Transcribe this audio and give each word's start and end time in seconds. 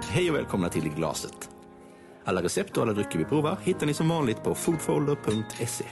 Hej 0.00 0.30
och 0.30 0.36
välkomna 0.36 0.68
till 0.68 0.86
I 0.86 0.88
glaset. 0.88 1.50
Alla 2.24 2.42
recept 2.42 2.76
och 2.76 2.82
alla 2.82 2.92
drycker 2.92 3.18
vi 3.18 3.24
provar 3.24 3.56
hittar 3.64 3.86
ni 3.86 3.94
som 3.94 4.08
vanligt 4.08 4.42
på 4.42 4.54
foodfolder.se. 4.54 5.84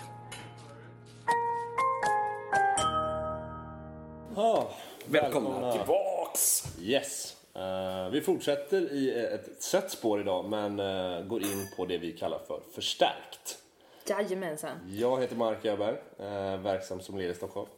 Ah, 4.37 4.65
Välkomna 5.07 5.73
tillbaks! 5.73 6.65
Yes. 6.81 7.37
Eh, 7.55 8.11
vi 8.11 8.21
fortsätter 8.21 8.93
i 8.93 9.25
ett 9.35 9.63
sött 9.63 9.91
spår 9.91 10.21
idag 10.21 10.45
men 10.49 10.81
eh, 10.81 11.23
går 11.27 11.43
in 11.43 11.69
på 11.77 11.87
det 11.87 11.99
vi 11.99 12.13
kallar 12.13 12.39
för 12.39 12.61
förstärkt. 12.75 13.59
Jajamensan. 14.07 14.77
Jag 14.91 15.21
heter 15.21 15.37
Mark 15.37 15.65
Öberg, 15.65 15.97
uh, 16.21 16.63
verksam 16.63 17.01
som 17.01 17.17
ledare 17.17 17.33
i 17.33 17.37
Stockholm. 17.37 17.69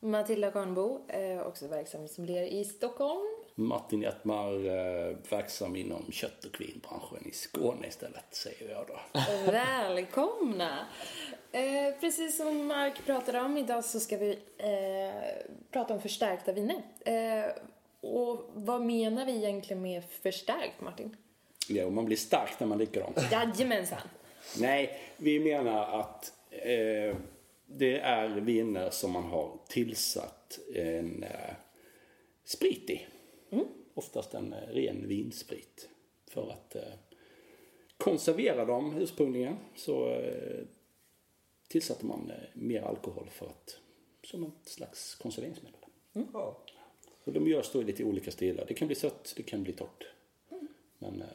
Matilda 0.00 0.50
Kahnbo, 0.50 1.00
eh, 1.08 1.46
också 1.46 1.66
verksam 1.68 2.08
som 2.08 2.24
ledare 2.24 2.48
i 2.48 2.64
Stockholm. 2.64 3.33
Martin 3.54 4.02
Hjaltmar, 4.02 4.66
eh, 4.66 5.16
verksam 5.30 5.76
inom 5.76 6.12
kött 6.12 6.44
och 6.44 6.60
vinbranschen 6.60 7.28
i 7.28 7.30
Skåne 7.30 7.86
istället, 7.86 8.24
säger 8.30 8.70
jag 8.70 8.86
då. 8.86 9.20
Välkomna! 9.52 10.86
Eh, 11.52 12.00
precis 12.00 12.36
som 12.36 12.66
Mark 12.66 13.06
pratade 13.06 13.40
om, 13.40 13.56
idag 13.56 13.84
så 13.84 14.00
ska 14.00 14.16
vi 14.16 14.38
eh, 14.58 15.52
prata 15.70 15.94
om 15.94 16.00
förstärkta 16.00 16.52
viner. 16.52 16.82
Eh, 17.00 17.50
och 18.00 18.50
vad 18.54 18.82
menar 18.82 19.26
vi 19.26 19.36
egentligen 19.36 19.82
med 19.82 20.02
förstärkt, 20.22 20.80
Martin? 20.80 21.16
Ja, 21.68 21.90
man 21.90 22.04
blir 22.04 22.16
stark 22.16 22.60
när 22.60 22.66
man 22.66 22.78
dricker 22.78 23.00
dem. 23.00 23.14
Jajamensan! 23.32 24.08
Nej, 24.58 24.98
vi 25.16 25.40
menar 25.40 26.00
att 26.00 26.32
eh, 26.50 27.16
det 27.66 27.98
är 27.98 28.28
viner 28.28 28.90
som 28.90 29.10
man 29.12 29.24
har 29.24 29.58
tillsatt 29.68 30.58
en 30.74 31.22
eh, 31.22 31.54
sprit 32.44 32.90
i. 32.90 33.06
Mm. 33.50 33.64
Oftast 33.94 34.34
en 34.34 34.52
eh, 34.52 34.68
ren 34.68 35.08
vinsprit. 35.08 35.88
För 36.26 36.50
att 36.50 36.76
eh, 36.76 36.82
konservera 37.96 38.64
dem 38.64 38.96
ursprungligen 38.98 39.56
så 39.76 40.08
eh, 40.08 40.64
tillsatte 41.68 42.06
man 42.06 42.32
mer 42.52 42.82
alkohol 42.82 43.28
för 43.30 43.46
att, 43.46 43.78
som 44.22 44.44
ett 44.44 44.68
slags 44.68 45.14
konserveringsmedel. 45.14 45.80
Mm. 46.14 46.28
Så 47.24 47.30
de 47.30 47.48
görs 47.48 47.72
då 47.72 47.80
i 47.80 47.84
lite 47.84 48.04
olika 48.04 48.30
stilar. 48.30 48.64
Det 48.68 48.74
kan 48.74 48.88
bli 48.88 48.94
sött, 48.94 49.34
det 49.36 49.42
kan 49.42 49.62
bli 49.62 49.72
torrt. 49.72 50.06
Men 50.98 51.22
eh, 51.22 51.28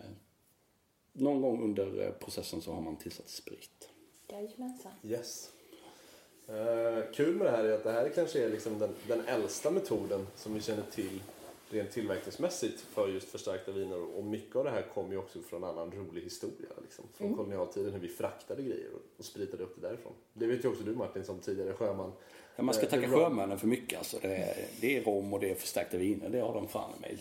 någon 1.14 1.42
gång 1.42 1.64
under 1.64 2.12
processen 2.12 2.62
så 2.62 2.74
har 2.74 2.82
man 2.82 2.96
tillsatt 2.96 3.30
sprit. 3.30 3.90
Jajamensan. 4.28 4.92
Yes. 5.04 5.52
Eh, 6.48 7.12
kul 7.14 7.36
med 7.36 7.48
det 7.48 7.52
här 7.52 7.64
är 7.64 7.74
att 7.74 7.84
det 7.84 7.92
här 7.92 8.10
kanske 8.10 8.46
är 8.46 8.50
liksom 8.50 8.80
den, 8.80 8.90
den 9.08 9.22
äldsta 9.26 9.72
metoden 9.72 10.28
som 10.36 10.54
vi 10.54 10.62
känner 10.62 10.84
till 10.84 11.22
rent 11.70 11.92
tillverkningsmässigt 11.92 12.82
för 12.82 13.08
just 13.08 13.30
förstärkta 13.30 13.72
viner 13.72 14.18
och 14.18 14.24
mycket 14.24 14.56
av 14.56 14.64
det 14.64 14.70
här 14.72 14.82
kommer 14.94 15.12
ju 15.12 15.18
också 15.18 15.42
från 15.42 15.64
en 15.64 15.70
annan 15.70 15.92
rolig 15.92 16.22
historia. 16.22 16.70
Liksom, 16.84 17.06
från 17.14 17.28
Mm. 17.28 17.38
kolonialtiden 17.38 17.94
hur 17.94 18.00
vi 18.00 18.08
fraktade 18.08 18.64
grejer 18.64 18.90
och, 19.18 19.26
spritade 19.26 19.64
upp 19.64 19.76
det 19.82 19.88
därifrån. 19.88 20.14
Det 20.34 20.48
vet 20.48 20.64
ju 20.64 20.70
också 20.70 20.84
du 20.84 20.96
Martin 20.96 21.24
som 21.24 21.40
tidigare 21.40 21.74
sjöman. 21.74 22.12
Ja, 22.56 22.64
man 22.64 22.74
ska 22.76 22.84
Eh, 22.84 22.90
tacka 22.90 23.08
sjömännen 23.10 23.60
för 23.60 23.68
mycket. 23.68 23.98
Alltså, 23.98 24.18
det, 24.22 24.36
är, 24.36 24.66
det 24.82 24.98
är 24.98 25.04
rom 25.04 25.34
och 25.34 25.40
det 25.40 25.52
är 25.52 25.56
förstärkta 25.56 25.98
viner. 25.98 26.30
Det 26.30 26.40
har 26.40 26.54
de 26.54 26.68
fan 26.68 26.92
mig. 27.02 27.18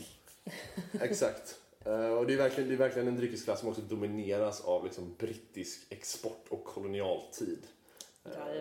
Exakt. 1.00 1.60
Eh, 1.84 2.08
och 2.10 2.26
det 2.26 2.32
är, 2.32 2.36
verkligen, 2.36 2.68
det 2.68 2.74
är 2.74 2.78
verkligen 2.78 3.08
en 3.08 3.16
dryckesklass 3.16 3.60
som 3.60 3.68
också 3.68 3.82
domineras 3.82 4.60
av 4.60 4.84
liksom 4.84 5.14
brittisk 5.18 5.86
export 5.88 6.44
och 6.48 6.64
kolonialtid. 6.64 7.58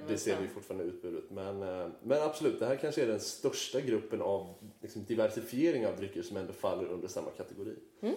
Det 0.07 0.17
ser 0.17 0.41
vi 0.41 0.47
fortfarande 0.47 0.85
i 0.85 0.87
utbudet. 0.87 1.23
Men, 1.29 1.63
eh, 1.63 1.87
men 2.03 2.21
absolut, 2.21 2.59
det 2.59 2.65
här 2.65 2.75
kanske 2.75 3.03
är 3.03 3.07
den 3.07 3.19
största 3.19 3.81
gruppen 3.81 4.21
av 4.21 4.53
liksom, 4.81 5.03
diversifiering 5.03 5.87
av 5.87 5.97
drycker 5.97 6.21
som 6.21 6.37
ändå 6.37 6.53
faller 6.53 6.85
under 6.85 7.07
samma 7.07 7.29
kategori. 7.29 7.75
Mm. 8.01 8.15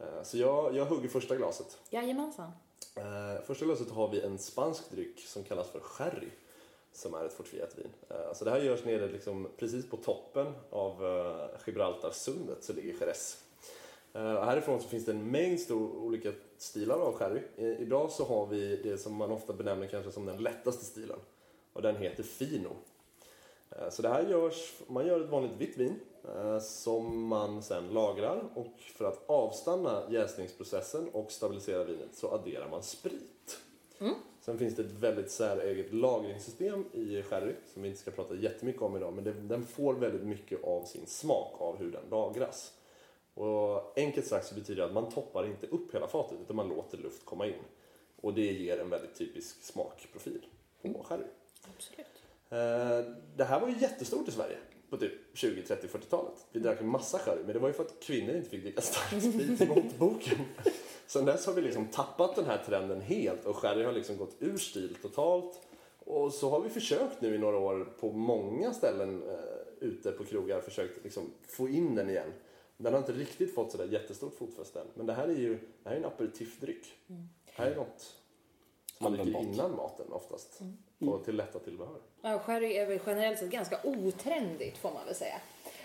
Eh, 0.00 0.22
så 0.22 0.38
jag, 0.38 0.76
jag 0.76 0.84
hugger 0.84 1.08
första 1.08 1.36
glaset. 1.36 1.78
Jajamensan. 1.90 2.50
Eh, 2.94 3.44
första 3.46 3.64
glaset 3.64 3.90
har 3.90 4.08
vi 4.08 4.20
en 4.20 4.38
spansk 4.38 4.90
dryck 4.90 5.20
som 5.20 5.44
kallas 5.44 5.70
för 5.70 5.80
sherry. 5.80 6.28
Som 6.92 7.14
är 7.14 7.24
ett 7.24 7.32
fortifierat 7.32 7.78
vin. 7.78 7.90
Eh, 8.08 8.32
så 8.34 8.44
det 8.44 8.50
här 8.50 8.60
görs 8.60 8.84
nere 8.84 9.08
liksom 9.08 9.48
precis 9.56 9.90
på 9.90 9.96
toppen 9.96 10.52
av 10.70 11.02
Gibraltarsundet 11.66 12.64
så 12.64 12.72
ligger 12.72 13.00
Jerez. 13.00 13.44
Härifrån 14.12 14.80
så 14.80 14.88
finns 14.88 15.04
det 15.04 15.12
en 15.12 15.30
mängd 15.30 15.60
stor, 15.60 15.96
olika 15.96 16.32
stilar 16.62 16.98
av 16.98 17.12
sherry. 17.14 17.40
I, 17.56 17.66
idag 17.66 18.10
så 18.10 18.24
har 18.24 18.46
vi 18.46 18.76
det 18.76 18.98
som 18.98 19.14
man 19.14 19.30
ofta 19.30 19.52
benämner 19.52 19.86
kanske 19.86 20.12
som 20.12 20.26
den 20.26 20.42
lättaste 20.42 20.84
stilen. 20.84 21.18
Och 21.72 21.82
den 21.82 21.96
heter 21.96 22.22
Fino. 22.22 22.70
Eh, 23.70 23.90
Så 23.90 24.02
det 24.02 24.08
här 24.08 24.28
görs, 24.28 24.72
man 24.86 25.06
gör 25.06 25.20
ett 25.20 25.30
vanligt 25.30 25.56
vitt 25.58 25.76
vin 25.76 26.00
eh, 26.36 26.58
som 26.60 27.26
man 27.26 27.62
sen 27.62 27.88
lagrar 27.88 28.44
och 28.54 28.74
för 28.78 29.04
att 29.04 29.22
avstanna 29.30 30.02
jäsningsprocessen 30.10 31.08
och 31.12 31.32
stabilisera 31.32 31.84
vinet 31.84 32.14
så 32.14 32.30
adderar 32.34 32.68
man 32.68 32.82
sprit. 32.82 33.58
Sen 34.40 34.58
finns 34.58 34.76
det 34.76 34.82
ett 34.82 34.92
väldigt 34.92 35.30
säreget 35.30 35.92
lagringssystem 35.92 36.84
i 36.92 37.22
sherry 37.22 37.52
som 37.72 37.82
vi 37.82 37.88
inte 37.88 38.00
ska 38.00 38.10
prata 38.10 38.34
jättemycket 38.34 38.82
om 38.82 38.96
idag 38.96 39.12
men 39.12 39.24
det, 39.24 39.32
den 39.32 39.66
får 39.66 39.94
väldigt 39.94 40.22
mycket 40.26 40.64
av 40.64 40.84
sin 40.84 41.06
smak 41.06 41.54
av 41.58 41.76
hur 41.76 41.92
den 41.92 42.02
lagras. 42.10 42.72
Och 43.34 43.98
enkelt 43.98 44.26
sagt 44.26 44.46
så 44.46 44.54
betyder 44.54 44.82
det 44.82 44.86
att 44.86 44.94
man 44.94 45.08
toppar 45.10 45.46
inte 45.46 45.66
upp 45.66 45.94
hela 45.94 46.08
fatet 46.08 46.38
utan 46.42 46.56
man 46.56 46.68
låter 46.68 46.98
luft 46.98 47.24
komma 47.24 47.46
in. 47.46 47.54
Och 48.20 48.34
det 48.34 48.52
ger 48.52 48.78
en 48.80 48.90
väldigt 48.90 49.14
typisk 49.14 49.62
smakprofil 49.62 50.46
på 50.82 51.04
sherry. 51.04 51.22
Absolut. 51.76 52.06
Eh, 52.50 53.14
Det 53.36 53.44
här 53.44 53.60
var 53.60 53.68
ju 53.68 53.78
jättestort 53.78 54.28
i 54.28 54.30
Sverige 54.30 54.56
på 54.90 54.96
typ 54.96 55.12
20, 55.34 55.62
30, 55.62 55.86
40-talet. 55.86 56.46
Vi 56.52 56.60
drack 56.60 56.80
en 56.80 56.88
massa 56.88 57.18
sherry, 57.18 57.42
men 57.44 57.52
det 57.52 57.58
var 57.58 57.68
ju 57.68 57.74
för 57.74 57.84
att 57.84 58.00
kvinnor 58.02 58.34
inte 58.34 58.50
fick 58.50 58.62
dricka 58.62 58.80
stark 58.80 59.22
sprit 59.32 59.60
i 59.60 59.66
motboken. 59.66 60.38
Sen 61.06 61.24
dess 61.24 61.46
har 61.46 61.52
vi 61.52 61.62
liksom 61.62 61.86
tappat 61.86 62.36
den 62.36 62.44
här 62.44 62.62
trenden 62.66 63.00
helt 63.00 63.46
och 63.46 63.56
sherry 63.56 63.84
har 63.84 63.92
liksom 63.92 64.16
gått 64.16 64.36
ur 64.38 64.56
stil 64.58 64.96
totalt. 65.02 65.60
Och 65.98 66.32
så 66.32 66.50
har 66.50 66.60
vi 66.60 66.68
försökt 66.68 67.20
nu 67.20 67.34
i 67.34 67.38
några 67.38 67.58
år 67.58 67.92
på 68.00 68.12
många 68.12 68.72
ställen 68.72 69.22
eh, 69.28 69.38
ute 69.80 70.12
på 70.12 70.24
krogar 70.24 70.60
försökt 70.60 71.04
liksom 71.04 71.30
få 71.46 71.68
in 71.68 71.94
den 71.94 72.10
igen. 72.10 72.32
Den 72.82 72.92
har 72.92 73.00
inte 73.00 73.12
riktigt 73.12 73.54
fått 73.54 73.72
sådär 73.72 73.84
jättestort 73.86 74.34
fotfäste 74.38 74.80
än. 74.80 74.86
Men 74.94 75.06
det 75.06 75.12
här 75.12 75.28
är 75.28 75.34
ju 75.38 75.54
det 75.82 75.88
här 75.88 75.92
är 75.92 76.00
en 76.00 76.04
aperitifdryck. 76.04 76.86
Det 77.06 77.52
här 77.62 77.70
är 77.70 77.76
något 77.76 78.16
som 78.98 79.04
man 79.04 79.12
dricker 79.12 79.40
innan 79.40 79.76
maten 79.76 80.12
oftast. 80.12 80.60
Och 81.00 81.24
till 81.24 81.36
lätta 81.36 81.58
tillbehör. 81.58 82.00
Ja, 82.22 82.38
sherry 82.38 82.72
är 82.76 82.86
väl 82.86 82.98
generellt 83.06 83.38
sett 83.38 83.50
ganska 83.50 83.78
otrendigt 83.84 84.78
får 84.78 84.92
man 84.92 85.06
väl 85.06 85.14
säga. 85.14 85.40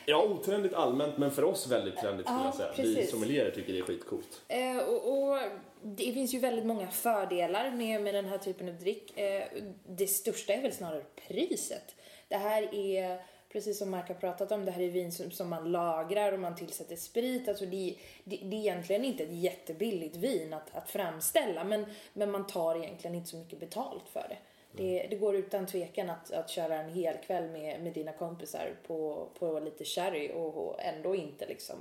Ja, 0.06 0.24
otrendigt 0.24 0.74
allmänt, 0.74 1.18
men 1.18 1.32
för 1.32 1.44
oss 1.44 1.68
väldigt 1.68 1.98
trendigt 1.98 2.26
skulle 2.26 2.40
Ja, 2.40 2.46
jag 2.46 2.56
säga. 2.56 2.72
Vi 2.78 2.96
precis. 2.96 3.12
sommelierer 3.12 3.52
tycker 3.52 3.74
det 3.74 3.80
är 3.80 3.84
skitcoolt. 3.84 4.42
Eh, 4.48 4.78
och, 4.78 5.30
och 5.30 5.40
det 5.84 6.12
finns 6.14 6.34
ju 6.34 6.40
väldigt 6.40 6.66
många 6.66 6.88
fördelar 6.88 7.72
med, 7.72 8.02
med 8.02 8.14
den 8.16 8.26
här 8.26 8.38
typen 8.38 8.70
av 8.70 8.76
dryck. 8.76 9.18
Eh, 9.18 9.44
det 9.88 10.08
största 10.08 10.54
är 10.54 10.62
väl 10.62 10.72
snarare 10.74 11.04
priset. 11.28 11.96
Det 12.28 12.36
här 12.38 12.76
är, 12.76 13.22
precis 13.56 13.78
som 13.78 13.92
Mark 13.92 14.08
har 14.08 14.16
pratat 14.16 14.52
om, 14.52 14.66
det 14.66 14.72
här 14.72 14.82
är 14.82 14.90
vin 14.90 15.12
som, 15.12 15.32
som 15.32 15.50
man 15.50 15.72
lagrar 15.72 16.32
och 16.32 16.40
man 16.40 16.56
tillsätter 16.56 16.96
sprit. 16.96 17.50
Alltså 17.50 17.66
det, 17.66 17.96
det, 18.24 18.38
det 18.38 18.56
är 18.56 18.60
egentligen 18.60 19.06
inte 19.06 19.24
ett 19.24 19.34
jättebilligt 19.34 20.16
vin 20.16 20.54
att, 20.54 20.76
att 20.76 20.90
framställa 20.90 21.64
men, 21.64 21.86
men 22.14 22.32
man 22.32 22.48
tar 22.48 22.76
egentligen 22.76 23.16
inte 23.16 23.30
så 23.30 23.38
mycket 23.38 23.60
betalt 23.60 24.10
för 24.10 24.26
det. 24.30 24.38
Det, 24.72 25.08
det 25.10 25.16
går 25.16 25.36
utan 25.36 25.66
tvekan 25.66 26.10
att, 26.10 26.32
att 26.32 26.50
köra 26.50 26.76
en 26.76 26.90
hel 26.90 27.18
kväll 27.18 27.50
med, 27.50 27.82
med 27.82 27.94
dina 27.94 28.12
kompisar 28.12 28.76
på, 28.88 29.30
på 29.40 29.60
lite 29.60 29.86
sherry 29.86 30.32
och, 30.34 30.58
och 30.58 30.82
ändå 30.82 31.16
inte 31.16 31.48
liksom 31.48 31.76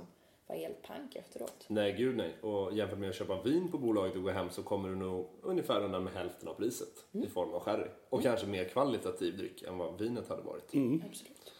vara 0.47 0.59
helt 0.59 0.81
pank 0.81 1.15
efteråt. 1.15 1.65
Nej, 1.67 1.93
gud 1.93 2.17
nej. 2.17 2.33
Och 2.41 2.77
jämfört 2.77 2.99
med 2.99 3.09
att 3.09 3.15
köpa 3.15 3.41
vin 3.41 3.71
på 3.71 3.77
bolaget 3.77 4.15
och 4.15 4.23
gå 4.23 4.29
hem 4.29 4.49
så 4.49 4.63
kommer 4.63 4.89
du 4.89 4.95
nog 4.95 5.27
ungefär 5.41 5.83
undan 5.83 6.03
med 6.03 6.13
hälften 6.13 6.47
av 6.47 6.53
priset 6.53 7.05
i 7.11 7.27
form 7.27 7.53
av 7.53 7.59
sherry. 7.59 7.87
Och 8.09 8.21
kanske 8.21 8.47
mer 8.47 8.63
kvalitativ 8.63 9.37
dryck 9.37 9.63
än 9.63 9.77
vad 9.77 9.99
vinet 9.99 10.29
hade 10.29 10.41
varit. 10.41 10.73
Absolut. 11.09 11.54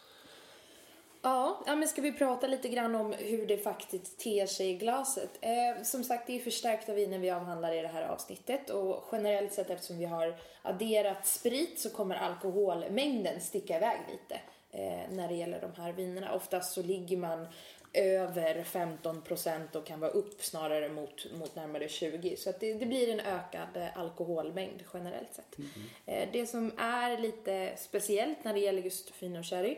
Ja, 1.25 1.63
ja, 1.65 1.75
men 1.75 1.87
ska 1.87 2.01
vi 2.01 2.11
prata 2.11 2.47
lite 2.47 2.69
grann 2.69 2.95
om 2.95 3.13
hur 3.13 3.45
det 3.45 3.57
faktiskt 3.57 4.19
ter 4.19 4.45
sig 4.45 4.69
i 4.69 4.75
glaset? 4.75 5.29
Eh, 5.41 5.83
som 5.83 6.03
sagt, 6.03 6.27
det 6.27 6.35
är 6.35 6.39
förstärkta 6.39 6.93
viner 6.93 7.19
vi 7.19 7.29
avhandlar 7.29 7.73
i 7.73 7.81
det 7.81 7.87
här 7.87 8.07
avsnittet 8.07 8.69
och 8.69 9.03
generellt 9.11 9.53
sett 9.53 9.69
eftersom 9.69 9.97
vi 9.97 10.05
har 10.05 10.35
adderat 10.61 11.27
sprit 11.27 11.79
så 11.79 11.89
kommer 11.89 12.15
alkoholmängden 12.15 13.41
sticka 13.41 13.77
iväg 13.77 13.99
lite 14.11 14.41
eh, 14.71 15.09
när 15.11 15.27
det 15.27 15.33
gäller 15.33 15.61
de 15.61 15.81
här 15.81 15.93
vinerna. 15.93 16.33
Oftast 16.33 16.73
så 16.73 16.83
ligger 16.83 17.17
man 17.17 17.47
över 17.93 18.63
15 18.63 19.21
procent 19.21 19.75
och 19.75 19.85
kan 19.85 19.99
vara 19.99 20.11
upp 20.11 20.43
snarare 20.43 20.89
mot, 20.89 21.33
mot 21.33 21.55
närmare 21.55 21.89
20. 21.89 22.37
Så 22.37 22.49
att 22.49 22.59
det, 22.59 22.73
det 22.73 22.85
blir 22.85 23.09
en 23.09 23.19
ökad 23.19 23.77
eh, 23.77 23.97
alkoholmängd 23.97 24.83
generellt 24.93 25.33
sett. 25.33 25.57
Eh, 26.05 26.29
det 26.31 26.47
som 26.47 26.71
är 26.77 27.17
lite 27.17 27.73
speciellt 27.77 28.43
när 28.43 28.53
det 28.53 28.59
gäller 28.59 28.81
just 28.81 29.09
Fino 29.09 29.43
Cherry 29.43 29.77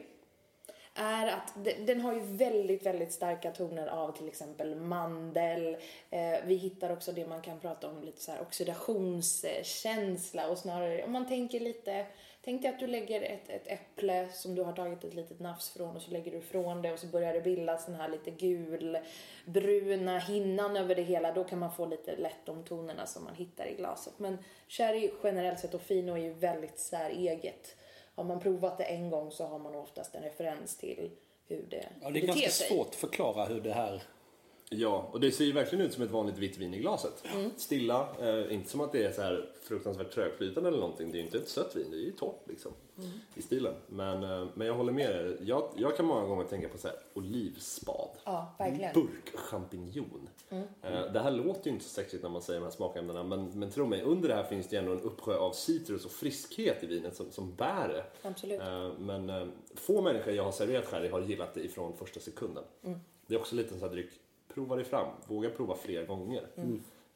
är 0.98 1.28
att 1.28 1.54
den 1.88 2.02
har 2.02 2.14
ju 2.14 2.20
väldigt, 2.20 2.86
väldigt 2.86 3.12
starka 3.12 3.52
toner 3.52 3.88
av 3.88 4.18
till 4.18 4.28
exempel 4.28 4.76
mandel. 4.76 5.78
Eh, 6.10 6.36
vi 6.46 6.56
hittar 6.56 6.92
också 6.92 7.12
det 7.12 7.28
man 7.28 7.42
kan 7.42 7.60
prata 7.60 7.90
om 7.90 8.04
lite 8.04 8.22
så 8.22 8.32
här 8.32 8.42
oxidationskänsla 8.42 10.48
och 10.48 10.58
snarare 10.58 11.04
om 11.04 11.12
man 11.12 11.28
tänker 11.28 11.60
lite 11.60 12.06
Tänk 12.48 12.62
dig 12.62 12.72
att 12.72 12.80
du 12.80 12.88
lägger 12.88 13.22
ett, 13.22 13.50
ett 13.50 13.68
äpple 13.68 14.28
som 14.34 14.56
du 14.56 14.64
har 14.64 14.74
tagit 14.74 15.04
ett 15.04 15.14
litet 15.14 15.40
nafs 15.40 15.70
från 15.70 15.96
och 15.96 16.02
så 16.02 16.12
lägger 16.12 16.32
du 16.32 16.38
ifrån 16.38 16.82
det 16.82 16.92
och 16.92 17.00
så 17.00 17.08
börjar 17.08 17.34
det 17.34 17.42
bildas 17.42 17.86
den 17.86 17.96
här 17.96 18.10
lite 18.10 18.32
gulbruna 18.32 20.20
hinnan 20.20 20.78
över 20.78 20.96
det 20.96 21.02
hela. 21.02 21.32
Då 21.32 21.44
kan 21.44 21.60
man 21.60 21.72
få 21.72 21.86
lite 21.86 22.16
lätt 22.16 22.46
de 22.46 22.64
tonerna 22.64 23.06
som 23.06 23.24
man 23.24 23.36
hittar 23.36 23.66
i 23.66 23.76
glaset. 23.76 24.20
Men 24.20 24.38
sherry 24.68 25.12
generellt 25.24 25.60
sett 25.60 25.74
och 25.74 25.82
fino 25.82 26.14
är 26.14 26.18
ju 26.18 26.34
väldigt 26.34 26.80
säreget. 26.80 27.76
Har 28.18 28.24
man 28.24 28.40
provat 28.40 28.78
det 28.78 28.84
en 28.84 29.10
gång 29.10 29.32
så 29.32 29.46
har 29.46 29.60
man 29.60 29.76
oftast 29.76 30.16
en 30.16 30.24
referens 30.24 30.78
till 30.78 31.12
hur 31.48 31.66
det, 31.70 31.86
Ja, 32.02 32.10
det 32.10 32.20
är 32.20 32.28
ganska 32.28 32.50
sig. 32.50 32.68
svårt 32.68 32.88
att 32.88 32.96
förklara 32.96 33.46
hur 33.46 33.62
det 33.62 33.74
här... 33.74 34.02
Ja, 34.70 35.10
och 35.12 35.20
det 35.20 35.32
ser 35.32 35.46
ju 35.46 35.52
verkligen 35.52 35.86
ut 35.86 35.94
som 35.94 36.04
ett 36.04 36.12
vanligt 36.12 36.38
vitt 36.38 36.58
vin 36.58 36.74
i 36.74 36.80
glaset. 36.80 37.24
Stilla, 37.58 38.08
eh, 38.22 38.54
inte 38.54 38.70
som 38.70 38.82
att 38.82 38.92
det 38.92 39.04
är 39.04 39.12
så 39.12 39.22
här 39.22 39.50
fruktansvärt 39.64 40.12
trögflytande 40.12 40.70
eller 40.70 40.80
någonting. 40.80 41.12
Det 41.12 41.18
är 41.18 41.20
ju 41.20 41.26
inte 41.26 41.38
ett 41.38 41.50
sött 41.50 41.76
vin, 41.76 41.86
det 41.92 41.98
är 41.98 42.02
ju 42.02 42.12
torrt 42.12 42.42
liksom 42.48 42.72
i 43.36 43.42
stilen. 43.42 43.74
Men, 43.88 44.24
eh, 44.24 44.48
men 44.54 44.68
jag 44.68 44.74
håller 44.74 44.92
med 44.94 45.10
dig. 45.16 45.38
Jag, 45.42 45.70
jag 45.76 45.98
kan 45.98 46.06
många 46.06 46.26
gånger 46.28 46.44
tänka 46.46 46.68
på 46.70 46.78
så 46.78 46.88
här 46.88 46.98
olivspad. 47.14 48.10
Ja, 48.26 48.56
verkligen. 48.60 48.94
Burkchampinjon. 48.94 50.30
Eh, 50.50 51.12
Det 51.14 51.20
här 51.20 51.32
låter 51.32 51.66
ju 51.68 51.72
inte 51.72 51.84
så 51.86 51.90
sexigt 51.90 52.24
när 52.24 52.30
man 52.30 52.42
säger 52.42 52.60
de 52.60 52.64
här 52.66 52.72
smakämnena 52.72 53.24
men, 53.24 53.60
men 53.60 53.72
tro 53.72 53.86
mig, 53.86 54.02
under 54.02 54.28
det 54.30 54.36
här 54.36 54.44
finns 54.44 54.68
det 54.70 54.78
ändå 54.78 54.92
en 54.92 55.02
uppsjö 55.02 55.38
av 55.38 55.52
citrus 55.52 56.06
och 56.06 56.12
friskhet 56.12 56.84
i 56.84 56.88
vinet 56.88 57.16
som, 57.16 57.32
som 57.32 57.56
bär 57.56 57.88
det. 57.88 58.28
Absolut. 58.30 58.62
Eh, 58.62 58.92
Men 59.00 59.30
eh, 59.30 59.48
få 59.76 60.02
människor 60.02 60.34
jag 60.34 60.44
har 60.44 60.52
serverat 60.52 60.86
sherry 60.86 61.10
har 61.10 61.22
gillat 61.22 61.54
det 61.54 61.62
ifrån 61.64 61.98
första 61.98 62.20
sekunden. 62.20 62.64
Det 63.28 63.36
är 63.36 63.40
också 63.40 63.56
lite 63.56 63.70
sån 63.70 63.80
här 63.80 63.90
dryck, 63.90 64.10
prova 64.54 64.76
dig 64.76 64.86
fram, 64.86 65.08
våga 65.28 65.50
prova 65.50 65.76
fler 65.76 66.06
gånger. 66.06 66.48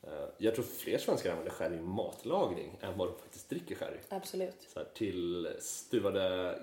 Eh, 0.03 0.09
Jag 0.37 0.55
tror 0.55 0.65
fler 0.65 0.97
svenskar 0.97 1.31
använder 1.31 1.51
sherry 1.51 1.75
i 1.77 1.81
matlagning 1.81 2.77
än 2.81 2.97
vad 2.97 3.07
de 3.07 3.15
faktiskt 3.15 3.49
dricker 3.49 3.75
sherry. 3.75 3.97
Absolut. 4.09 4.67
Så 4.73 4.79
här, 4.79 4.87
till 4.93 5.47
stuvade 5.59 6.55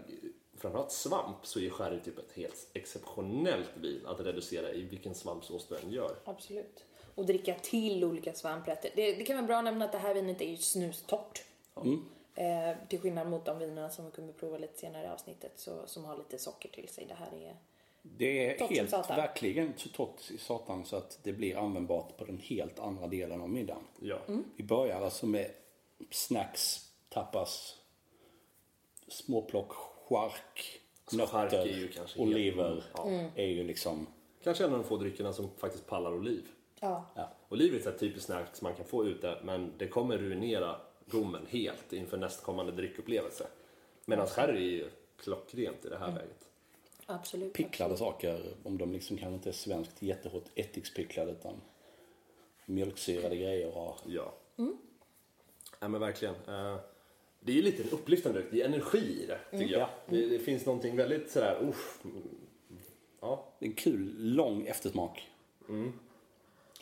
framförallt 0.57 0.93
svamp 0.93 1.37
så 1.47 1.61
är 1.61 1.71
sherry 1.71 2.01
typ 2.01 2.19
ett 2.19 2.33
helt 2.33 2.69
exceptionellt 2.73 3.71
vin 3.77 4.01
att 4.07 4.21
reducera 4.21 4.73
i 4.73 4.83
vilken 4.83 5.15
svampsås 5.15 5.67
du 5.69 5.77
än 5.77 5.91
gör. 5.91 6.17
Absolut. 6.25 6.85
Och 7.15 7.27
dricka 7.27 7.55
till 7.55 8.05
olika 8.05 8.33
svamprätter. 8.33 8.91
Det, 8.95 9.13
det 9.13 9.25
kan 9.25 9.37
vara 9.37 9.47
bra 9.47 9.57
att 9.59 9.65
nämna 9.65 9.85
att 9.85 9.93
det 9.93 9.99
här 9.99 10.15
vinet 10.15 10.41
är 10.41 10.49
ju 10.51 10.57
snustort. 10.57 11.45
Eh, 12.35 12.77
till 12.89 13.01
skillnad 13.01 13.31
mot 13.31 13.45
de 13.45 13.59
vinerna 13.59 13.91
som 13.91 14.05
vi 14.05 14.11
kommer 14.11 14.33
prova 14.33 14.59
lite 14.59 14.79
senare 14.79 15.05
i 15.05 15.09
avsnittet 15.09 15.53
så, 15.55 15.87
som 15.87 16.05
har 16.05 16.17
lite 16.19 16.39
socker 16.39 16.69
till 16.69 16.89
sig. 16.89 17.05
Det 17.09 17.15
här 17.15 17.35
är... 17.35 17.57
Det 18.17 18.61
är 18.61 18.69
helt, 18.69 18.91
satan. 18.91 19.17
verkligen 19.17 19.73
torrt 19.73 20.31
i 20.31 20.39
satan 20.39 20.85
så 20.85 20.97
att 20.97 21.19
det 21.23 21.33
blir 21.33 21.57
användbart 21.57 22.17
på 22.17 22.25
den 22.25 22.39
helt 22.39 22.79
andra 22.79 23.07
delen 23.07 23.41
av 23.41 23.49
middagen. 23.49 23.83
Ja. 24.01 24.19
Vi 24.57 24.65
börjar 24.65 25.01
alltså 25.01 25.27
med 25.27 25.51
snacks, 26.11 26.91
tapas, 27.09 27.77
småplock, 29.09 29.73
chark, 30.09 30.81
Alltså, 31.05 31.27
chark 31.27 31.53
nötter, 31.53 31.69
är 31.69 31.77
ju 31.77 31.89
kanske 31.89 32.21
oliver. 32.21 32.85
ja. 32.97 33.11
Är 33.35 33.47
ju 33.47 33.65
liksom... 33.65 34.07
Kanske 34.43 34.65
en 34.65 34.73
av 34.73 34.79
de 34.79 34.85
få 34.85 34.97
dryckerna 34.97 35.33
som 35.33 35.51
faktiskt 35.57 35.87
pallar 35.87 36.15
oliv. 36.15 36.49
Ja. 36.81 37.05
Ja. 37.15 37.31
Oliv 37.49 37.75
är 37.75 37.89
ett 37.89 37.99
typiskt 37.99 38.27
snacks 38.27 38.63
man 38.63 38.75
kan 38.75 38.85
få 38.85 39.05
ute 39.07 39.39
men 39.45 39.73
det 39.79 39.89
kommer 39.89 40.19
ruinera 40.19 40.77
gommen 41.07 41.47
helt 41.49 41.93
inför 41.93 42.17
nästkommande 42.17 42.73
dryckupplevelse. 42.73 43.47
Medan 44.05 44.27
sherry 44.27 44.67
är 44.67 44.73
ju 44.73 44.91
klockrent 45.21 45.85
i 45.85 45.89
det 45.89 45.99
här 45.99 46.09
läget. 46.09 46.48
Absolut. 47.11 47.53
Picklade 47.53 47.97
saker, 47.97 48.41
om 48.63 48.79
de 48.79 48.93
liksom 48.93 49.17
kanske 49.19 49.35
inte 49.35 49.51
är 49.51 49.53
svenskt 49.53 50.03
jättehårt 50.03 50.45
ättikspicklade 50.55 51.33
utan 51.33 51.61
mjölksyrade 52.67 53.37
grejer. 53.37 53.77
Och, 53.77 53.97
Ja. 54.07 54.35
Ja 55.81 55.89
men 55.89 56.01
verkligen. 56.01 56.35
Eh, 56.35 56.77
Det 57.41 57.53
är 57.53 57.57
ju 57.57 57.63
lite 57.63 57.83
en 57.83 57.91
upplyftande. 57.91 58.43
Det 58.51 58.61
är 58.63 58.65
energi 58.65 59.23
i 59.23 59.27
det 59.27 59.59
tycker 59.59 59.73
jag. 59.73 59.81
Ja. 59.81 59.91
Det, 60.07 60.27
det 60.27 60.39
finns 60.39 60.67
någonting 60.67 60.97
väldigt 60.97 61.31
sådär, 61.31 61.59
usch. 61.69 61.97
Ja. 63.21 63.45
det 63.59 63.67
är 63.67 63.69
en 63.69 63.75
kul, 63.75 64.15
lång 64.19 64.67
eftersmak. 64.67 65.29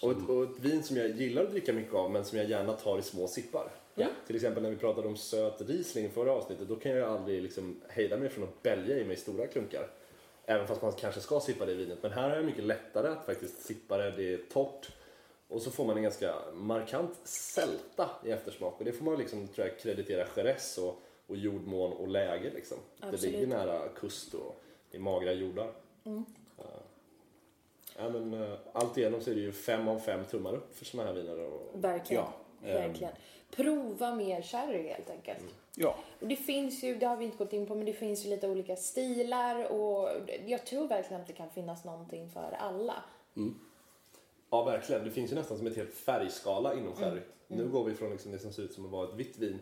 Och 0.03 0.11
ett, 0.13 0.29
och 0.29 0.43
ett 0.43 0.59
vin 0.61 0.83
som 0.83 0.97
jag 0.97 1.11
gillar 1.11 1.43
att 1.43 1.51
dricka 1.51 1.73
mycket 1.73 1.95
av 1.95 2.11
men 2.11 2.25
som 2.25 2.39
jag 2.39 2.51
gärna 2.51 2.73
tar 2.73 2.99
i 2.99 3.03
små 3.03 3.29
sippar. 3.29 3.71
Ja. 3.95 4.07
Till 4.27 4.37
exempel 4.37 4.63
när 4.63 4.71
vi 4.71 4.77
pratade 4.77 5.09
om 5.09 5.17
söt 5.17 5.61
Riesling 5.61 6.05
i 6.05 6.09
förra 6.09 6.33
avsnittet. 6.33 6.69
Då 6.69 6.77
kan 6.77 6.93
jag 6.93 7.09
aldrig 7.09 7.43
liksom 7.43 7.81
hejda 7.89 8.17
mig 8.17 8.29
från 8.29 8.45
att 8.45 8.63
bälja 8.63 8.99
i 8.99 9.05
mig 9.05 9.17
stora 9.17 9.47
klunkar. 9.47 9.91
Även 10.47 10.67
fast 10.67 10.83
man 10.83 10.93
kanske 10.93 11.21
ska 11.21 11.41
sippa 11.41 11.67
det 11.67 11.75
vinet. 11.75 11.99
Men 12.03 12.13
här 12.13 12.31
är 12.31 12.37
det 12.37 12.43
mycket 12.43 12.65
lättare 12.65 13.09
att 13.09 13.27
faktiskt 13.27 13.61
sippa 13.63 13.97
det. 13.97 14.11
Det 14.11 14.35
är 14.35 14.39
torrt. 14.53 14.89
Och 15.49 15.63
så 15.63 15.71
får 15.71 15.85
man 15.85 15.97
en 15.97 16.03
ganska 16.03 16.35
markant 16.53 17.19
sälta 17.25 18.11
i 18.25 18.31
eftersmak. 18.31 18.79
Och 18.79 18.85
det 18.85 18.93
får 18.93 19.05
man 19.05 19.19
liksom, 19.19 19.49
tror 19.49 19.67
jag, 19.67 19.79
kreditera 19.79 20.27
Jerez 20.37 20.79
och, 20.79 21.03
och 21.27 21.37
jordmån 21.37 21.93
och 21.93 22.09
läge. 22.09 22.51
Liksom. 22.55 22.79
Det 23.11 23.23
ligger 23.23 23.47
nära 23.47 23.89
kust 23.89 24.35
och 24.35 24.63
i 24.91 24.99
magra 24.99 25.33
jordar. 25.33 25.73
Ja. 26.03 26.23
Ja, 27.99 28.09
men, 28.09 28.43
eh, 28.43 28.59
allt 28.73 28.99
igenom 28.99 29.21
så 29.21 29.31
är 29.31 29.35
det 29.35 29.41
ju 29.41 29.53
fem 29.53 29.89
av 29.89 29.99
fem 29.99 30.25
tummar 30.25 30.55
upp 30.55 30.77
för 30.77 30.85
såna 30.85 31.05
här 31.05 31.13
viner. 31.13 31.39
Och, 31.39 31.85
Verkligen. 31.85 32.25
Ja, 32.25 32.69
ehm. 32.69 32.75
Verkligen. 32.75 33.13
Prova 33.51 34.15
mer 34.15 34.43
sherry 34.43 34.89
helt 34.89 35.11
enkelt. 35.11 35.45
Ja, 35.75 35.97
Och 36.21 36.27
det 36.27 36.37
finns 36.37 36.85
ju, 36.85 36.95
det 36.95 37.07
har 37.07 37.17
vi 37.17 37.25
inte 37.25 37.37
gått 37.37 37.53
in 37.53 37.67
på, 37.67 37.75
men 37.75 37.85
det 37.87 37.93
finns 37.93 38.27
ju 38.27 38.31
lite 38.31 38.49
olika 38.49 38.77
stilar 38.77 39.73
och 39.73 40.09
jag 40.47 40.67
tror 40.67 40.89
verkligen 40.89 41.21
att 41.21 41.27
det 41.27 41.33
kan 41.33 41.51
finnas 41.51 41.85
någonting 41.85 42.31
för 42.31 42.57
alla. 42.59 42.95
Ja, 44.51 44.65
verkligen. 44.65 45.05
Det 45.05 45.11
finns 45.11 45.33
ju 45.33 45.35
nästan 45.35 45.59
som 45.59 45.67
ett 45.67 45.77
helt 45.77 45.95
färgskala 45.95 46.75
inom 46.75 46.95
sherry. 46.95 47.21
Nu 47.49 47.69
går 47.69 47.85
vi 47.85 47.95
från 47.95 48.11
liksom 48.11 48.33
det 48.33 48.39
som 48.39 48.53
ser 48.53 48.63
ut 48.63 48.73
som 48.73 48.85
att 48.85 48.91
vara 48.91 49.09
ett 49.09 49.15
vitt 49.15 49.39
vin. 49.39 49.59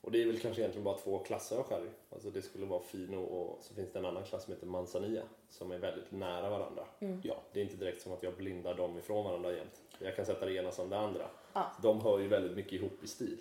Och 0.00 0.10
det 0.12 0.22
är 0.22 0.26
väl 0.26 0.38
kanske 0.38 0.62
egentligen 0.62 0.84
bara 0.84 0.98
två 0.98 1.18
klasser 1.18 1.56
av 1.56 1.62
sherry. 1.64 1.88
Alltså 2.10 2.30
det 2.30 2.42
skulle 2.42 2.66
vara 2.66 2.80
fino 2.82 3.16
och 3.24 3.58
så 3.62 3.74
finns 3.74 3.92
det 3.92 3.98
en 3.98 4.04
annan 4.04 4.24
klass 4.24 4.44
som 4.44 4.52
heter 4.52 4.66
manzanilla. 4.66 5.22
Som 5.50 5.72
är 5.72 5.78
väldigt 5.78 6.10
nära 6.12 6.50
varandra. 6.50 6.84
ja. 7.22 7.34
Det 7.52 7.60
är 7.60 7.64
inte 7.64 7.76
direkt 7.76 8.02
som 8.02 8.12
att 8.12 8.22
jag 8.22 8.34
blindar 8.36 8.74
dem 8.74 8.98
ifrån 8.98 9.24
varandra 9.24 9.52
jämt. 9.52 9.80
Jag 9.98 10.16
kan 10.16 10.26
sätta 10.26 10.46
det 10.46 10.52
ena 10.54 10.72
som 10.72 10.90
det 10.90 10.98
andra. 10.98 11.26
Ja. 11.54 11.72
De 11.82 12.00
hör 12.00 12.18
ju 12.18 12.28
väldigt 12.28 12.56
mycket 12.56 12.72
ihop 12.72 13.04
i 13.04 13.06
stil. 13.06 13.38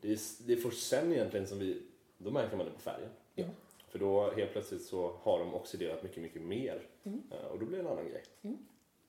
Det, 0.00 0.12
är, 0.12 0.18
det 0.46 0.52
är 0.52 0.56
först 0.56 0.88
sen 0.88 1.12
egentligen 1.12 1.46
som 1.46 1.58
vi, 1.58 1.82
då 2.18 2.30
märker 2.30 2.56
man 2.56 2.66
det 2.66 2.72
på 2.72 2.80
färgen. 2.80 3.10
För 3.88 3.98
då 3.98 4.30
helt 4.30 4.52
plötsligt 4.52 4.82
så 4.84 5.16
har 5.22 5.38
de 5.38 5.54
oxiderat 5.54 6.02
mycket, 6.02 6.22
mycket 6.22 6.42
mer. 6.42 6.82
Eh, 7.04 7.46
Och 7.52 7.58
då 7.58 7.66
blir 7.66 7.78
det 7.78 7.84
en 7.84 7.90
annan 7.92 8.08
grej. 8.08 8.22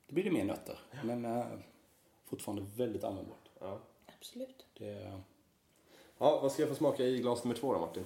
Då 0.07 0.13
blir 0.13 0.23
det 0.23 0.31
mer 0.31 0.43
nötter. 0.45 0.79
Men 1.03 1.25
äh, 1.25 1.45
fortfarande 2.25 2.65
väldigt 2.77 3.03
användbart. 3.03 3.49
Ja. 3.59 3.79
Absolut. 4.19 4.65
Det, 4.77 5.19
Ja, 6.17 6.39
vad 6.41 6.51
ska 6.51 6.61
jag 6.61 6.69
få 6.69 6.75
smaka 6.75 7.03
i 7.05 7.17
glas 7.17 7.43
nummer 7.43 7.55
två 7.55 7.73
då 7.73 7.79
Martin? 7.79 8.03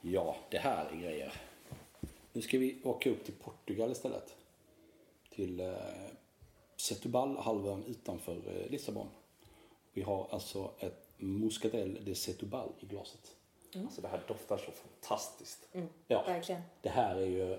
ja, 0.00 0.36
det 0.50 0.58
här 0.58 0.86
är 0.92 0.96
grejer. 0.96 1.32
Nu 2.32 2.42
ska 2.42 2.58
vi 2.58 2.80
åka 2.84 3.10
upp 3.10 3.24
till 3.24 3.34
Portugal 3.34 3.92
istället. 3.92 4.36
Till 5.30 5.60
äh, 5.60 5.72
Setúbal-halvön 6.76 7.84
utanför 7.86 8.32
äh, 8.32 8.70
Lissabon. 8.70 9.06
Vi 9.94 10.02
har 10.02 10.28
alltså 10.30 10.70
ett 10.78 11.08
Muscatel 11.16 11.98
de 12.04 12.14
Setúbal 12.14 12.68
i 12.80 12.86
glaset. 12.86 13.36
Alltså 13.76 14.00
det 14.00 14.08
här 14.08 14.20
doftar 14.28 14.56
så 14.56 14.70
fantastiskt. 14.70 15.68
Ja, 16.08 16.22
Verkligen. 16.26 16.62
det 16.82 16.88
här 16.88 17.16
är 17.16 17.26
ju 17.26 17.58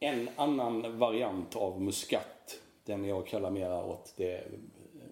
en 0.00 0.28
annan 0.36 0.98
variant 0.98 1.56
av 1.56 1.80
muskat. 1.80 2.60
Den 2.84 3.04
jag 3.04 3.26
kallar 3.26 3.50
mera 3.50 3.84
åt 3.84 4.12
det 4.16 4.44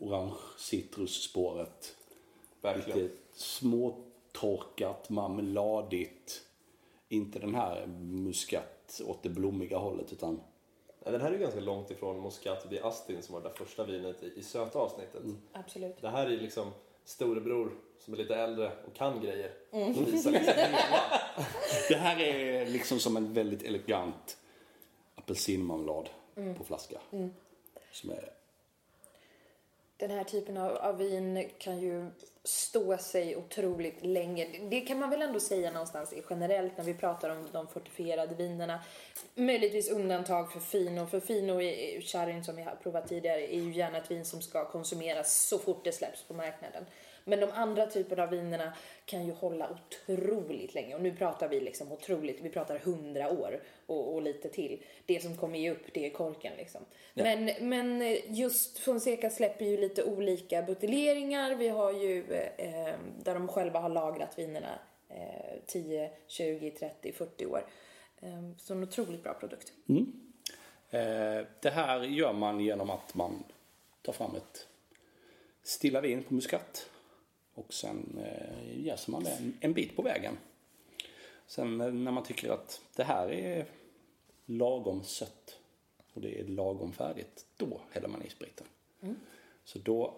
orange 0.00 0.36
citrusspåret. 0.58 1.96
Verkligen. 2.60 2.98
Lite 2.98 3.16
småtorkat, 3.32 5.10
marmeladigt. 5.10 6.42
Inte 7.08 7.38
den 7.38 7.54
här 7.54 7.86
muskat 8.00 9.00
åt 9.06 9.22
det 9.22 9.28
blommiga 9.28 9.78
hållet 9.78 10.12
utan 10.12 10.40
Den 11.12 11.20
här 11.20 11.32
är 11.32 11.38
ganska 11.38 11.60
långt 11.60 11.90
ifrån 11.90 12.18
Moscato 12.18 12.68
di 12.68 12.80
Astin 12.80 13.22
som 13.22 13.34
var 13.34 13.42
det 13.42 13.48
där 13.48 13.54
första 13.54 13.84
vinet 13.84 14.22
i, 14.22 14.32
i 14.36 14.42
söta 14.42 14.78
avsnittet. 14.78 15.22
Absolut. 15.52 16.00
Det 16.00 16.08
här 16.08 16.26
är 16.26 16.36
liksom 16.36 16.70
storebror 17.04 17.72
som 17.98 18.14
är 18.14 18.18
lite 18.18 18.36
äldre 18.36 18.72
och 18.86 18.94
kan 18.94 19.20
grejer. 19.20 19.52
Som 19.94 20.04
visar 20.04 20.30
liksom 20.30 20.54
hela. 20.56 20.78
Det 21.88 21.96
här 21.96 22.20
är 22.20 22.66
liksom 22.66 22.98
som 22.98 23.16
en 23.16 23.32
väldigt 23.34 23.62
elegant 23.62 24.38
apelsinmarmelad 25.14 26.08
på 26.58 26.64
flaska. 26.64 27.00
Som 27.92 28.10
är, 28.10 28.32
den 29.98 30.10
här 30.10 30.24
typen 30.24 30.56
av, 30.56 30.76
av 30.76 30.98
vin 30.98 31.50
kan 31.58 31.78
ju 31.78 32.10
stå 32.44 32.98
sig 32.98 33.36
otroligt 33.36 34.04
länge. 34.04 34.46
Det 34.70 34.80
kan 34.80 34.98
man 34.98 35.10
väl 35.10 35.22
ändå 35.22 35.40
säga 35.40 35.70
någonstans 35.70 36.14
generellt 36.30 36.76
när 36.76 36.84
vi 36.84 36.94
pratar 36.94 37.30
om 37.30 37.48
de 37.52 37.68
fortifierade 37.68 38.34
vinerna. 38.34 38.80
Möjligtvis 39.34 39.90
undantag 39.90 40.52
för 40.52 40.60
Fino. 40.60 41.06
För 41.06 41.20
Fino 41.20 41.60
i 41.60 42.02
sherryn 42.02 42.44
som 42.44 42.56
vi 42.56 42.62
har 42.62 42.74
provat 42.82 43.08
tidigare 43.08 43.54
är 43.54 43.60
ju 43.60 43.72
gärna 43.72 43.98
ett 43.98 44.10
vin 44.10 44.24
som 44.24 44.42
ska 44.42 44.70
konsumeras 44.70 45.48
så 45.48 45.58
fort 45.58 45.84
det 45.84 45.92
släpps 45.92 46.22
på 46.22 46.34
marknaden. 46.34 46.84
Men 47.28 47.40
de 47.40 47.50
andra 47.50 47.86
typerna 47.86 48.22
av 48.22 48.30
vinerna 48.30 48.72
kan 49.04 49.26
ju 49.26 49.32
hålla 49.32 49.70
otroligt 49.70 50.74
länge. 50.74 50.94
Och 50.94 51.02
nu 51.02 51.16
pratar 51.16 51.48
vi 51.48 51.60
liksom 51.60 51.92
otroligt, 51.92 52.40
vi 52.40 52.50
pratar 52.50 52.78
hundra 52.78 53.30
år 53.30 53.60
och, 53.86 54.14
och 54.14 54.22
lite 54.22 54.48
till. 54.48 54.82
Det 55.06 55.22
som 55.22 55.36
kommer 55.36 55.58
ge 55.58 55.70
upp, 55.70 55.94
det 55.94 56.06
är 56.06 56.10
korken 56.10 56.52
liksom. 56.56 56.80
Men, 57.14 57.50
men 57.60 58.16
just 58.26 58.78
Fonseca 58.78 59.30
släpper 59.30 59.64
ju 59.64 59.76
lite 59.76 60.04
olika 60.04 60.62
buteljeringar. 60.62 61.54
Vi 61.54 61.68
har 61.68 61.92
ju 61.92 62.24
eh, 62.56 62.94
där 63.22 63.34
de 63.34 63.48
själva 63.48 63.80
har 63.80 63.88
lagrat 63.88 64.38
vinerna 64.38 64.78
eh, 65.08 65.58
10, 65.66 66.10
20, 66.26 66.70
30, 66.70 67.12
40 67.12 67.46
år. 67.46 67.66
Eh, 68.20 68.56
så 68.58 68.74
en 68.74 68.82
otroligt 68.82 69.22
bra 69.22 69.34
produkt. 69.34 69.72
Eh, 70.90 71.46
det 71.60 71.70
här 71.70 72.02
gör 72.02 72.32
man 72.32 72.60
genom 72.60 72.90
att 72.90 73.14
man 73.14 73.44
tar 74.02 74.12
fram 74.12 74.36
ett 74.36 74.68
stilla 75.62 76.00
vin 76.00 76.22
på 76.22 76.34
muskat. 76.34 76.90
Och 77.58 77.74
sen 77.74 78.18
eh, 78.24 78.84
jäser 78.86 79.12
man 79.12 79.24
det 79.24 79.52
en, 79.60 79.72
bit 79.72 79.96
på 79.96 80.02
vägen. 80.02 80.38
Sen 81.46 81.80
eh, 81.80 81.92
när 81.92 82.12
man 82.12 82.24
tycker 82.24 82.50
att 82.50 82.80
det 82.96 83.04
här 83.04 83.32
är 83.32 83.66
lagom 84.46 85.04
sött 85.04 85.58
och 86.12 86.20
det 86.20 86.40
är 86.40 86.44
lagom 86.44 86.92
färdigt, 86.92 87.46
då 87.56 87.80
häller 87.90 88.08
man 88.08 88.22
i 88.22 88.30
spriten. 88.30 88.66
Så 89.64 89.78
då 89.78 90.14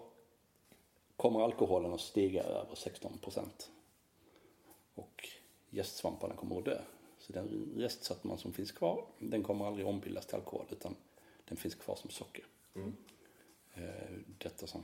kommer 1.17 1.39
alkoholen 1.39 1.93
att 1.93 2.01
stiga 2.01 2.43
över 2.43 2.75
16 2.75 3.17
procent. 3.17 3.71
Och 4.95 5.29
jästsvamparna 5.69 6.35
kommer 6.35 6.57
att 6.57 6.65
dö. 6.65 6.81
Så 7.19 7.33
den 7.33 7.73
restsötman 7.77 8.37
som 8.37 8.53
finns 8.53 8.71
kvar, 8.71 9.05
den 9.19 9.43
kommer 9.43 9.65
aldrig 9.65 9.87
ombildas 9.87 10.25
till 10.25 10.35
alkohol 10.35 10.65
utan 10.71 10.95
den 11.45 11.57
finns 11.57 11.75
kvar 11.75 11.95
som 11.95 12.09
socker. 12.09 12.45
Eh, 13.73 14.17
Detta 14.37 14.67
som 14.67 14.83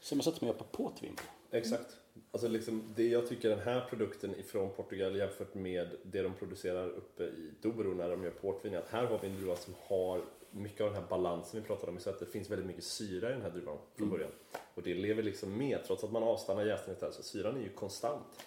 samma 0.00 0.22
sätt 0.22 0.34
som 0.34 0.46
man 0.46 0.56
gör 0.56 0.64
på 0.64 0.82
portvin. 0.82 1.16
Exakt. 1.50 1.96
Alltså 2.30 2.48
liksom, 2.48 2.92
det 2.96 3.08
jag 3.08 3.28
tycker 3.28 3.48
den 3.48 3.58
här 3.58 3.86
produkten 3.90 4.34
ifrån 4.34 4.70
Portugal 4.76 5.16
jämfört 5.16 5.54
med 5.54 5.88
det 6.02 6.22
de 6.22 6.34
producerar 6.34 6.88
uppe 6.88 7.22
i 7.22 7.50
Douro 7.60 7.94
när 7.94 8.10
de 8.10 8.24
gör 8.24 8.30
portvin 8.30 8.74
är 8.74 8.78
att 8.78 8.88
här 8.88 9.04
har 9.04 9.18
vi 9.18 9.28
en 9.28 9.36
druva 9.36 9.56
som 9.56 9.74
har 9.86 10.20
mycket 10.50 10.80
av 10.80 10.86
den 10.86 11.02
här 11.02 11.08
balansen 11.08 11.60
vi 11.60 11.66
pratade 11.66 11.92
om. 11.92 11.98
Så 11.98 12.10
att 12.10 12.18
det 12.18 12.26
finns 12.26 12.50
väldigt 12.50 12.66
mycket 12.66 12.84
syra 12.84 13.30
i 13.30 13.32
den 13.32 13.42
här 13.42 13.50
druvan 13.50 13.78
från 13.94 14.10
början. 14.10 14.30
Och 14.74 14.82
det 14.82 14.94
lever 14.94 15.22
liksom 15.22 15.58
med 15.58 15.84
trots 15.84 16.04
att 16.04 16.12
man 16.12 16.22
avstannar 16.22 16.64
jäsningen 16.64 17.00
där 17.00 17.10
så 17.10 17.22
syran 17.22 17.56
är 17.56 17.60
ju 17.60 17.68
konstant. 17.68 18.46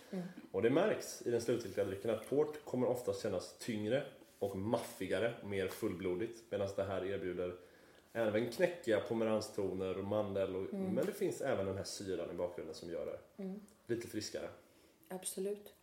Och 0.52 0.62
det 0.62 0.70
märks 0.70 1.22
i 1.26 1.32
den 1.32 1.42
slutgiltiga 1.42 1.86
drycken 1.86 2.12
att 2.12 2.30
port 2.30 2.66
kommer 2.66 2.88
oftast 2.88 3.24
kännas 3.24 3.58
tyngre 3.60 4.04
och 4.40 4.58
maffigare, 4.58 5.34
mer 5.44 5.68
fullblodigt. 5.68 6.44
Medan 6.50 6.68
det 6.76 6.84
här 6.84 7.06
erbjuder 7.06 7.56
även 8.14 8.52
knäckiga 8.52 9.00
pomeranstoner 9.00 9.98
och 9.98 10.04
mandel. 10.04 10.56
Och, 10.56 10.74
Men 10.74 11.06
det 11.06 11.12
finns 11.14 11.42
även 11.42 11.66
den 11.66 11.78
här 11.78 11.84
syran 11.84 12.32
i 12.32 12.34
bakgrunden 12.34 12.76
som 12.76 12.90
gör 12.92 13.06
det 13.06 13.44
lite 13.96 14.08
friskare. 14.08 14.50
Absolut. 15.10 15.74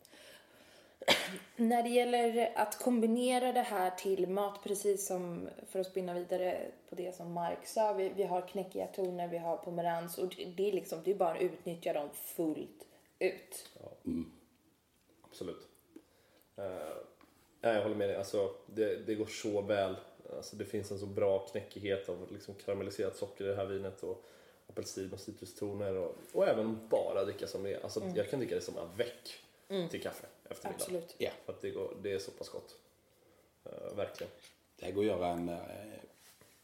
När 1.56 1.82
det 1.82 1.88
gäller 1.88 2.52
att 2.56 2.78
kombinera 2.78 3.52
det 3.52 3.60
här 3.60 3.90
till 3.90 4.28
mat, 4.28 4.62
precis 4.64 5.06
som 5.06 5.49
för 5.66 5.80
att 5.80 5.87
spinna 5.87 6.14
vidare 6.14 6.66
på 6.88 6.94
det 6.94 7.14
som 7.16 7.32
Mark 7.32 7.66
sa, 7.66 7.92
vi, 7.92 8.08
vi 8.16 8.22
har 8.22 8.49
knäckiga 8.49 8.87
toner, 8.87 9.28
vi 9.28 9.38
har 9.38 9.56
pomerans 9.56 10.18
och 10.18 10.34
det- 10.37 10.44
det 10.44 10.68
är 10.68 10.72
liksom, 10.72 10.99
det 11.04 11.10
är 11.10 11.14
bara 11.14 11.34
att 11.34 11.42
utnyttja 11.42 11.92
dem 11.92 12.08
fullt 12.14 12.87
ut. 13.18 13.68
Absolut. 15.22 15.68
Uh, 16.58 16.64
jag 17.60 17.82
håller 17.82 17.96
med 17.96 18.08
dig. 18.08 18.16
Alltså, 18.16 18.54
det, 18.66 18.96
det 19.06 19.14
går 19.14 19.26
så 19.26 19.62
väl. 19.62 19.96
Alltså, 20.37 20.56
det 20.56 20.64
finns 20.64 20.90
en 20.90 20.99
så 20.99 21.06
bra 21.06 21.38
knäckighet 21.38 22.08
av 22.08 22.32
liksom 22.32 22.54
karamelliserat 22.54 23.16
socker 23.16 23.44
i 23.44 23.49
det 23.49 23.56
här 23.56 23.66
vinet 23.66 24.02
och 24.02 24.25
apelsin 24.66 25.12
och 25.12 25.20
citrustoner 25.20 25.96
och, 25.96 26.16
och 26.32 26.49
även 26.49 26.88
bara 26.88 27.25
dricka 27.25 27.46
som 27.46 27.62
det 27.62 27.75
är. 27.75 27.82
Alltså, 27.82 28.04
Jag 28.16 28.30
kan 28.30 28.38
dricka 28.38 28.54
det 28.54 28.60
som 28.60 28.78
avec 28.78 29.38
till 29.90 30.02
kaffe 30.02 30.26
eftermiddag. 30.50 30.82
Absolut. 30.82 31.14
Ja. 31.18 31.30
För 31.44 31.52
att 31.52 31.60
det, 31.60 31.70
går, 31.70 31.96
det 32.02 32.12
är 32.12 32.18
så 32.18 32.30
pass 32.30 32.49
gott. 32.49 32.76
Eh, 33.64 33.96
verkligen. 33.96 34.32
Det 34.76 34.84
här 34.84 34.92
går 34.92 35.02
att 35.02 35.06
göra 35.06 35.26
en, 35.28 35.49
eh, 35.49 35.58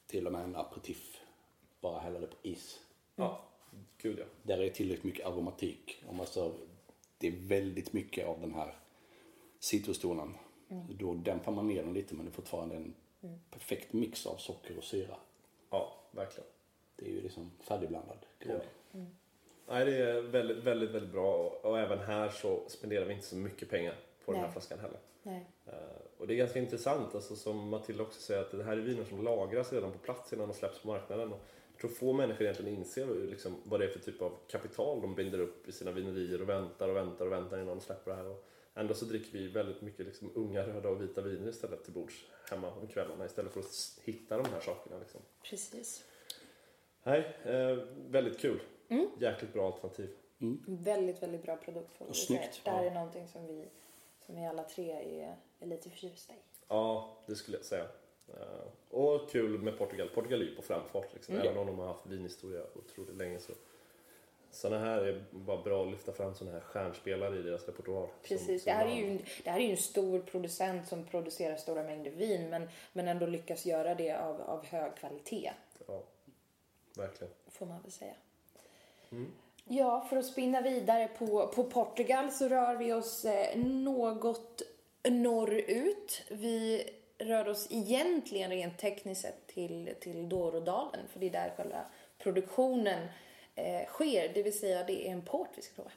till 0.07 0.27
och 0.27 0.33
med 0.33 0.45
en 0.45 0.57
aperitif. 0.57 1.21
Bara 1.81 2.01
hälla 2.01 2.19
det 2.19 2.27
på 2.27 2.37
is. 2.43 2.81
Ja, 3.17 3.45
gud 3.99 4.19
ja. 4.19 4.25
Där 4.43 4.59
är 4.59 4.71
tillräckligt 4.71 5.05
mycket 5.05 5.27
aromatik. 5.27 6.05
Om 6.09 6.21
alltså, 6.21 6.53
det 7.19 7.27
är 7.27 7.33
väldigt 7.33 7.93
mycket 7.93 8.27
av 8.27 8.41
den 8.41 8.55
här 8.55 8.75
citrustonen. 9.59 10.35
Då 10.91 11.15
dämpar 11.15 11.53
man 11.53 11.69
ner 11.69 11.83
den 11.83 11.95
lite 11.95 12.15
men 12.15 12.27
det 12.27 12.31
är 12.31 12.35
fortfarande 12.35 12.77
en 12.77 12.95
perfekt 13.51 13.93
mix 13.93 14.27
av 14.27 14.37
socker 14.37 14.79
och 14.79 14.85
syra. 14.85 15.17
Ja, 15.71 15.95
verkligen. 16.11 16.51
Det 16.97 17.07
är 17.07 17.11
ju 17.11 17.21
liksom 17.21 17.51
färdigblandad 17.61 18.19
grogg. 18.39 18.61
Ja. 18.93 18.99
Nej, 19.69 19.85
det 19.85 19.97
är 19.97 20.21
väldigt, 20.21 20.57
väldigt, 20.57 20.91
väldigt 20.91 21.13
bra 21.13 21.37
och, 21.37 21.65
och 21.65 21.79
även 21.79 21.99
här 21.99 22.29
så 22.29 22.65
spenderar 22.69 23.05
vi 23.05 23.15
inte 23.15 23.27
så 23.27 23.37
mycket 23.37 23.71
pengar 23.71 23.95
på 24.25 24.33
den 24.33 24.41
här 24.41 24.47
Nej. 24.47 24.53
flaskan 24.53 24.79
heller. 24.79 24.99
Nej. 25.23 25.47
Eh, 25.67 25.73
och 26.19 26.27
det 26.27 26.35
är 26.35 26.37
ganska 26.37 26.59
intressant, 26.59 27.15
alltså, 27.15 27.37
som 27.37 27.69
Matilda 27.69 28.03
också 28.03 28.21
säger, 28.21 28.41
att 28.41 28.51
det 28.51 28.65
här 28.65 28.77
är 28.77 28.81
viner 28.81 29.05
som 29.05 29.25
lagras 29.25 29.73
redan 29.73 29.93
på 29.93 29.99
plats 29.99 30.33
innan 30.33 30.49
de 30.49 30.55
släpps 30.55 30.83
på 30.83 30.89
marknaden. 30.89 31.33
Och 31.33 31.41
jag 31.73 31.81
tror 31.81 31.91
få 31.91 32.13
människor 32.13 32.43
egentligen 32.43 32.79
inser 32.79 33.07
hur, 33.07 33.27
liksom, 33.27 33.57
vad 33.65 33.81
det 33.81 33.87
är 33.87 33.91
för 33.91 33.99
typ 33.99 34.23
av 34.23 34.33
kapital 34.49 35.01
de 35.01 35.15
binder 35.15 35.41
upp 35.41 35.69
i 35.69 35.73
sina 35.73 35.93
vinerier 35.93 36.43
och 36.43 36.49
väntar 36.49 36.89
och 36.89 36.97
väntar 36.97 37.27
och 37.27 37.33
väntar 37.33 37.57
innan 37.57 37.77
de 37.77 37.81
släpper 37.81 38.11
det 38.11 38.17
här. 38.17 38.27
Och 38.27 38.49
ändå 38.77 38.95
så 38.95 39.05
dricker 39.05 39.39
vi 39.39 39.49
väldigt 39.49 39.81
mycket 39.83 40.07
liksom, 40.07 40.31
unga 40.35 40.63
röda 40.67 40.89
och 40.89 41.03
vita 41.03 41.21
viner 41.23 41.49
istället 41.49 41.85
till 41.85 41.93
bords 41.93 42.15
hemma 42.51 42.71
om 42.73 42.87
kvällarna 42.87 43.27
istället 43.27 43.53
för 43.53 43.61
att 43.61 43.99
hitta 44.05 44.37
de 44.37 44.51
här 44.53 44.61
sakerna. 44.61 44.99
Liksom. 44.99 45.21
Precis. 45.43 46.05
Nej, 47.03 47.37
eh, 47.45 47.79
väldigt 48.09 48.39
kul. 48.39 48.61
Jäkligt 49.21 49.53
bra 49.53 49.67
alternativ. 49.67 50.17
Väldigt, 50.67 51.23
väldigt 51.23 51.43
bra 51.43 51.57
produkt 51.57 51.93
får 51.93 52.07
Och 52.07 52.17
säga. 52.17 52.39
snyggt. 52.41 52.61
Det 52.65 52.71
här 52.71 52.85
är 52.85 52.91
någonting 52.95 53.29
som 53.29 53.47
vi, 53.47 53.69
som 54.27 54.35
vi 54.37 54.47
alla 54.47 54.63
tre 54.65 54.91
är, 54.93 55.37
är 55.61 55.67
lite 55.67 55.91
förtjusta 55.91 56.33
i. 56.33 56.37
Ja, 56.69 57.17
det 57.27 57.35
skulle 57.35 57.57
jag 57.57 57.67
säga. 57.67 57.89
Eh, 58.29 58.67
och 58.91 59.31
kul 59.31 59.59
med 59.63 59.79
Portugal. 59.79 60.09
Portugal 60.09 60.43
är 60.43 60.47
ju 60.47 60.57
på 60.57 60.63
framfart. 60.63 61.15
Liksom. 61.15 61.35
Mm. 61.35 61.47
Även 61.47 61.59
om 61.59 61.67
de 61.67 61.79
har 61.79 61.87
haft 61.87 62.07
vinhistoria 62.07 62.63
otroligt 62.75 63.17
länge. 63.17 63.39
Så. 63.41 63.53
Sådana 64.57 64.85
här 64.85 64.99
är 64.99 65.25
bara 65.31 65.63
bra 65.63 65.85
att 65.85 65.91
lyfta 65.91 66.13
fram 66.13 66.35
sådana 66.35 66.57
här 66.57 66.65
stjärnspelare 66.65 67.39
i 67.39 67.43
deras 67.43 67.67
repertoar. 67.67 68.09
Precis. 68.23 68.47
Som- 68.47 68.59
som 68.59 68.65
det, 68.65 68.73
här 68.73 68.87
är 68.87 68.95
ju, 68.95 69.19
det 69.45 69.51
här 69.51 69.59
är 69.61 69.65
ju 69.65 69.71
en 69.71 69.77
stor 69.77 70.19
producent 70.21 70.89
som 70.89 71.05
producerar 71.05 71.57
stora 71.57 71.83
mängder 71.83 72.11
vin 72.11 72.51
men, 72.51 72.69
men 72.93 73.09
ändå 73.09 73.27
lyckas 73.27 73.67
göra 73.67 73.95
det 73.95 74.13
av, 74.13 74.41
av 74.41 74.67
hög 74.67 74.97
kvalitet. 74.97 75.53
Ja, 75.87 76.03
verkligen. 76.97 77.33
får 77.49 77.67
man 77.67 77.83
väl 77.83 77.93
säga. 77.93 78.15
Mm. 79.13 79.33
Ja, 79.65 80.07
för 80.11 80.17
att 80.17 80.27
spinna 80.27 80.61
vidare 80.61 81.09
på, 81.19 81.47
på 81.47 81.65
Portugal 81.65 82.33
så 82.33 82.49
rör 82.49 82.77
vi 82.77 82.93
oss 82.93 83.25
eh, 83.25 83.59
något 83.59 84.63
norrut. 85.09 86.23
Vi 86.31 86.91
rör 87.19 87.49
oss 87.49 87.67
egentligen 87.71 88.51
rent 88.51 88.79
tekniskt 88.79 89.23
sett 89.23 89.47
till, 89.47 89.95
till 90.01 90.29
Dorodalen 90.29 91.09
för 91.13 91.21
det 91.21 91.27
är 91.27 91.31
där 91.31 91.53
själva 91.57 91.85
produktionen 92.19 93.09
eh, 93.57 93.87
sker. 93.87 94.29
Det 94.35 94.43
vill 94.43 94.59
säga 94.59 94.85
det 94.85 95.09
är 95.09 95.13
en 95.13 95.23
port 95.23 95.49
vi 95.57 95.63
ska 95.63 95.75
prova. 95.75 95.91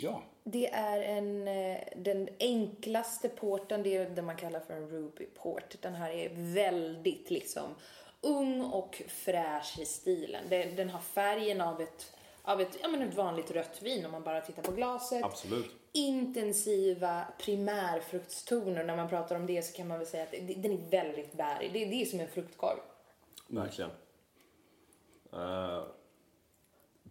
Ja, 0.00 0.22
Det 0.44 0.68
är 0.68 1.00
en, 1.02 1.48
eh, 1.48 1.80
den 1.96 2.28
enklaste 2.40 3.28
porten, 3.28 3.82
det 3.82 3.96
är 3.96 4.10
det 4.10 4.22
man 4.22 4.36
kallar 4.36 4.60
för 4.60 4.74
en 4.74 4.88
Ruby 4.88 5.26
port. 5.26 5.76
Den 5.80 5.94
här 5.94 6.10
är 6.10 6.30
väldigt 6.54 7.30
liksom 7.30 7.74
ung 8.20 8.60
och 8.60 9.02
fräsch 9.08 9.78
i 9.78 9.84
stilen. 9.84 10.44
Den, 10.48 10.76
den 10.76 10.90
har 10.90 11.00
färgen 11.00 11.60
av 11.60 11.80
ett, 11.80 12.16
av 12.42 12.60
ett, 12.60 12.78
ja, 12.82 12.88
men 12.88 13.02
ett 13.02 13.14
vanligt 13.14 13.50
rött 13.50 13.82
vin 13.82 14.04
om 14.04 14.12
man 14.12 14.22
bara 14.22 14.40
tittar 14.40 14.62
på 14.62 14.72
glaset. 14.72 15.24
Absolut. 15.24 15.70
Intensiva 15.92 17.24
primärfruktstoner. 17.38 18.84
När 18.84 18.96
man 18.96 19.08
pratar 19.08 19.36
om 19.36 19.46
det 19.46 19.62
så 19.62 19.76
kan 19.76 19.88
man 19.88 19.98
väl 19.98 20.06
säga 20.06 20.22
att 20.22 20.30
det, 20.30 20.54
den 20.54 20.72
är 20.72 20.90
väldigt 20.90 21.32
bärig. 21.32 21.72
Det, 21.72 21.84
det 21.84 22.02
är 22.02 22.06
som 22.06 22.20
en 22.20 22.28
fruktkorg. 22.28 22.78
Verkligen. 23.46 23.90
Eh, 25.32 25.82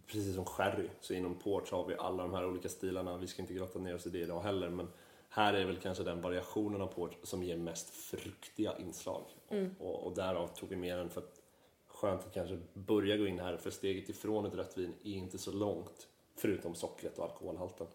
precis 0.08 0.36
som 0.36 0.46
sherry, 0.46 0.90
så 1.02 1.14
inom 1.14 1.36
port 1.36 1.68
så 1.68 1.76
har 1.76 1.86
vi 1.86 1.96
alla 1.96 2.24
de 2.24 2.34
här 2.34 2.46
olika 2.46 2.70
stilarna. 2.70 3.18
Vi 3.18 3.28
ska 3.28 3.42
inte 3.42 3.54
grotta 3.54 3.80
ner 3.80 3.96
oss 3.96 4.08
i 4.08 4.10
det 4.10 4.20
idag 4.20 4.42
heller, 4.42 4.70
men 4.70 4.88
här 5.30 5.54
är 5.54 5.66
väl 5.66 5.78
kanske 5.78 6.04
den 6.04 6.22
variationen 6.22 6.82
av 6.82 6.88
port 6.88 7.18
som 7.24 7.44
ger 7.44 7.58
mest 7.58 7.90
fruktiga 7.90 8.78
inslag. 8.78 9.24
Och, 9.80 10.04
och 10.08 10.16
därav 10.16 10.48
tog 10.48 10.70
vi 10.70 10.76
med 10.76 10.98
den 10.98 11.10
för 11.10 11.22
att 11.22 11.42
skönt 11.88 12.26
att 12.26 12.34
kanske 12.34 12.58
börja 12.74 13.18
gå 13.18 13.28
in 13.28 13.40
här, 13.40 13.58
för 13.58 13.70
steget 13.72 14.10
ifrån 14.10 14.46
ett 14.46 14.56
rött 14.56 14.78
vin 14.78 14.94
är 15.04 15.12
inte 15.12 15.38
så 15.38 15.52
långt, 15.52 16.08
förutom 16.36 16.76
sockret 16.76 17.18
och 17.18 17.26
alkoholhalten. 17.26 17.88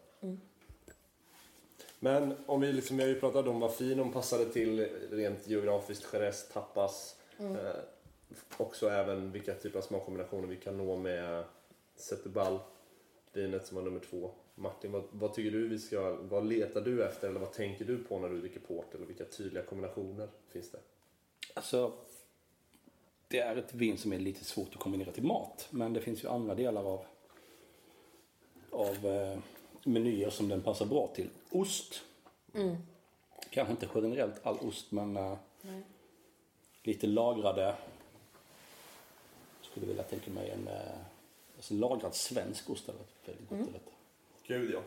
Men 1.98 2.34
om 2.46 2.60
vi, 2.60 2.72
liksom, 2.72 2.96
vi 2.96 3.02
har 3.02 3.10
ju 3.10 3.20
pratat 3.20 3.46
om 3.46 3.60
vad 3.60 3.74
finon 3.74 4.12
passade 4.12 4.44
till 4.44 4.88
rent 5.10 5.48
geografiskt, 5.48 6.12
Jerez, 6.12 6.48
tapas. 6.48 7.16
Eh, 7.38 7.80
också 8.56 8.88
även 8.88 9.32
vilka 9.32 9.54
typer 9.54 9.78
av 9.78 9.82
smakkombinationer 9.82 10.48
vi 10.48 10.56
kan 10.56 10.76
nå 10.76 10.96
med 10.96 11.44
Setubal, 11.96 12.58
vinet 13.32 13.66
som 13.66 13.76
var 13.76 13.84
nummer 13.84 14.00
två. 14.00 14.30
Martin, 14.54 14.92
vad, 14.92 15.04
vad 15.10 15.34
tycker 15.34 15.50
du 15.50 15.68
vi 15.68 15.78
ska, 15.78 16.16
vad 16.20 16.46
letar 16.46 16.80
du 16.80 17.04
efter 17.04 17.28
eller 17.28 17.40
vad 17.40 17.52
tänker 17.52 17.84
du 17.84 17.98
på 17.98 18.18
när 18.18 18.28
du 18.28 18.40
dricker 18.40 18.60
port 18.60 18.94
eller 18.94 19.06
vilka 19.06 19.24
tydliga 19.24 19.62
kombinationer 19.62 20.28
finns 20.52 20.70
det? 20.70 20.78
alltså 21.54 21.92
det 23.28 23.38
är 23.38 23.56
ett 23.56 23.74
vin 23.74 23.98
som 23.98 24.12
är 24.12 24.18
lite 24.18 24.44
svårt 24.44 24.68
att 24.72 24.80
kombinera 24.80 25.12
till 25.12 25.22
mat. 25.22 25.68
Men 25.70 25.92
det 25.92 26.00
finns 26.00 26.24
ju 26.24 26.28
andra 26.28 26.54
delar 26.54 26.84
av 26.84 27.04
av 28.70 29.06
eh, 29.06 29.38
menyer 29.84 30.30
som 30.30 30.48
den 30.48 30.62
passar 30.62 30.86
bra 30.86 31.10
till. 31.14 31.28
Ost. 31.50 32.02
Kanske 33.50 33.72
inte 33.72 33.88
generellt 33.94 34.46
all 34.46 34.58
ost 34.58 34.92
men 34.92 35.16
eh, 35.16 35.36
lite 36.82 37.06
lagrade. 37.06 37.74
Skulle 39.60 39.86
vilja 39.86 40.02
tänka 40.02 40.30
mig 40.30 40.50
en 40.50 40.68
eh, 40.68 40.98
alltså 41.62 41.74
lagrad 41.74 42.14
svensk 42.14 42.70
ost 42.70 42.86
hade 42.86 42.98
varit 42.98 43.28
väldigt 43.28 43.48
gott 43.48 43.68
i 43.68 43.72
detta. 43.72 43.90
Gud 44.46 44.70
ja. 44.74 44.82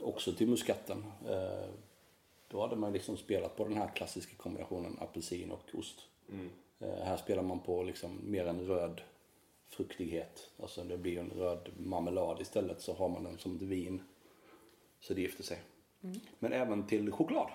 Också 0.00 0.32
till 0.32 0.48
muskatten. 0.48 1.04
Eh, 1.28 1.68
då 2.48 2.60
hade 2.60 2.76
man 2.76 2.92
liksom 2.92 3.16
spelat 3.16 3.56
på 3.56 3.64
den 3.64 3.76
här 3.76 3.88
klassiska 3.94 4.36
kombinationen 4.36 4.98
apelsin 5.00 5.50
och 5.50 5.78
ost. 5.78 6.00
Eh, 6.78 7.04
här 7.04 7.16
spelar 7.16 7.42
man 7.42 7.60
på 7.60 7.82
liksom 7.82 8.20
mer 8.24 8.46
en 8.46 8.66
röd 8.66 9.00
fruktighet. 9.68 10.50
Alltså 10.62 10.84
det 10.84 10.98
blir 10.98 11.18
en 11.18 11.30
röd 11.30 11.68
marmelad 11.76 12.40
istället 12.40 12.80
så 12.80 12.94
har 12.94 13.08
man 13.08 13.24
den 13.24 13.38
som 13.38 13.56
ett 13.56 13.62
vin. 13.62 14.02
Så 15.00 15.14
det 15.14 15.20
gifter 15.20 15.44
sig. 15.44 15.62
Men 16.38 16.52
även 16.52 16.86
till 16.86 17.12
choklad. 17.12 17.50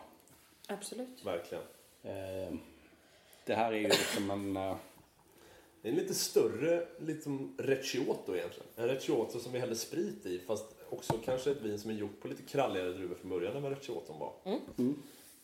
Absolut. 0.68 1.26
Verkligen. 1.26 1.64
Eh, 2.04 2.54
det 3.46 3.56
här 3.56 3.74
är 3.74 3.78
ju 3.78 3.88
liksom 3.88 4.32
en... 4.32 4.76
Det 5.82 5.88
är 5.88 5.92
en 5.92 5.98
lite 5.98 6.14
större 6.14 6.88
liksom 6.98 7.56
recioto 7.58 8.36
egentligen. 8.36 8.68
En 8.76 8.88
recioto 8.88 9.40
som 9.40 9.52
vi 9.52 9.60
häller 9.60 9.76
sprit 9.76 10.26
i 10.26 10.40
fast 10.40 10.76
också 10.90 11.14
kanske 11.26 11.52
ett 11.52 11.62
vin 11.62 11.80
som 11.80 11.92
är 11.92 11.96
gjort 11.96 12.22
på 12.22 12.28
lite 12.28 12.44
kralligare 12.44 12.94
druvor 12.94 13.16
från 13.16 13.30
början 13.30 13.56
än 13.56 13.64
vad 13.64 13.72
recioton 13.72 14.20
var. 14.20 14.34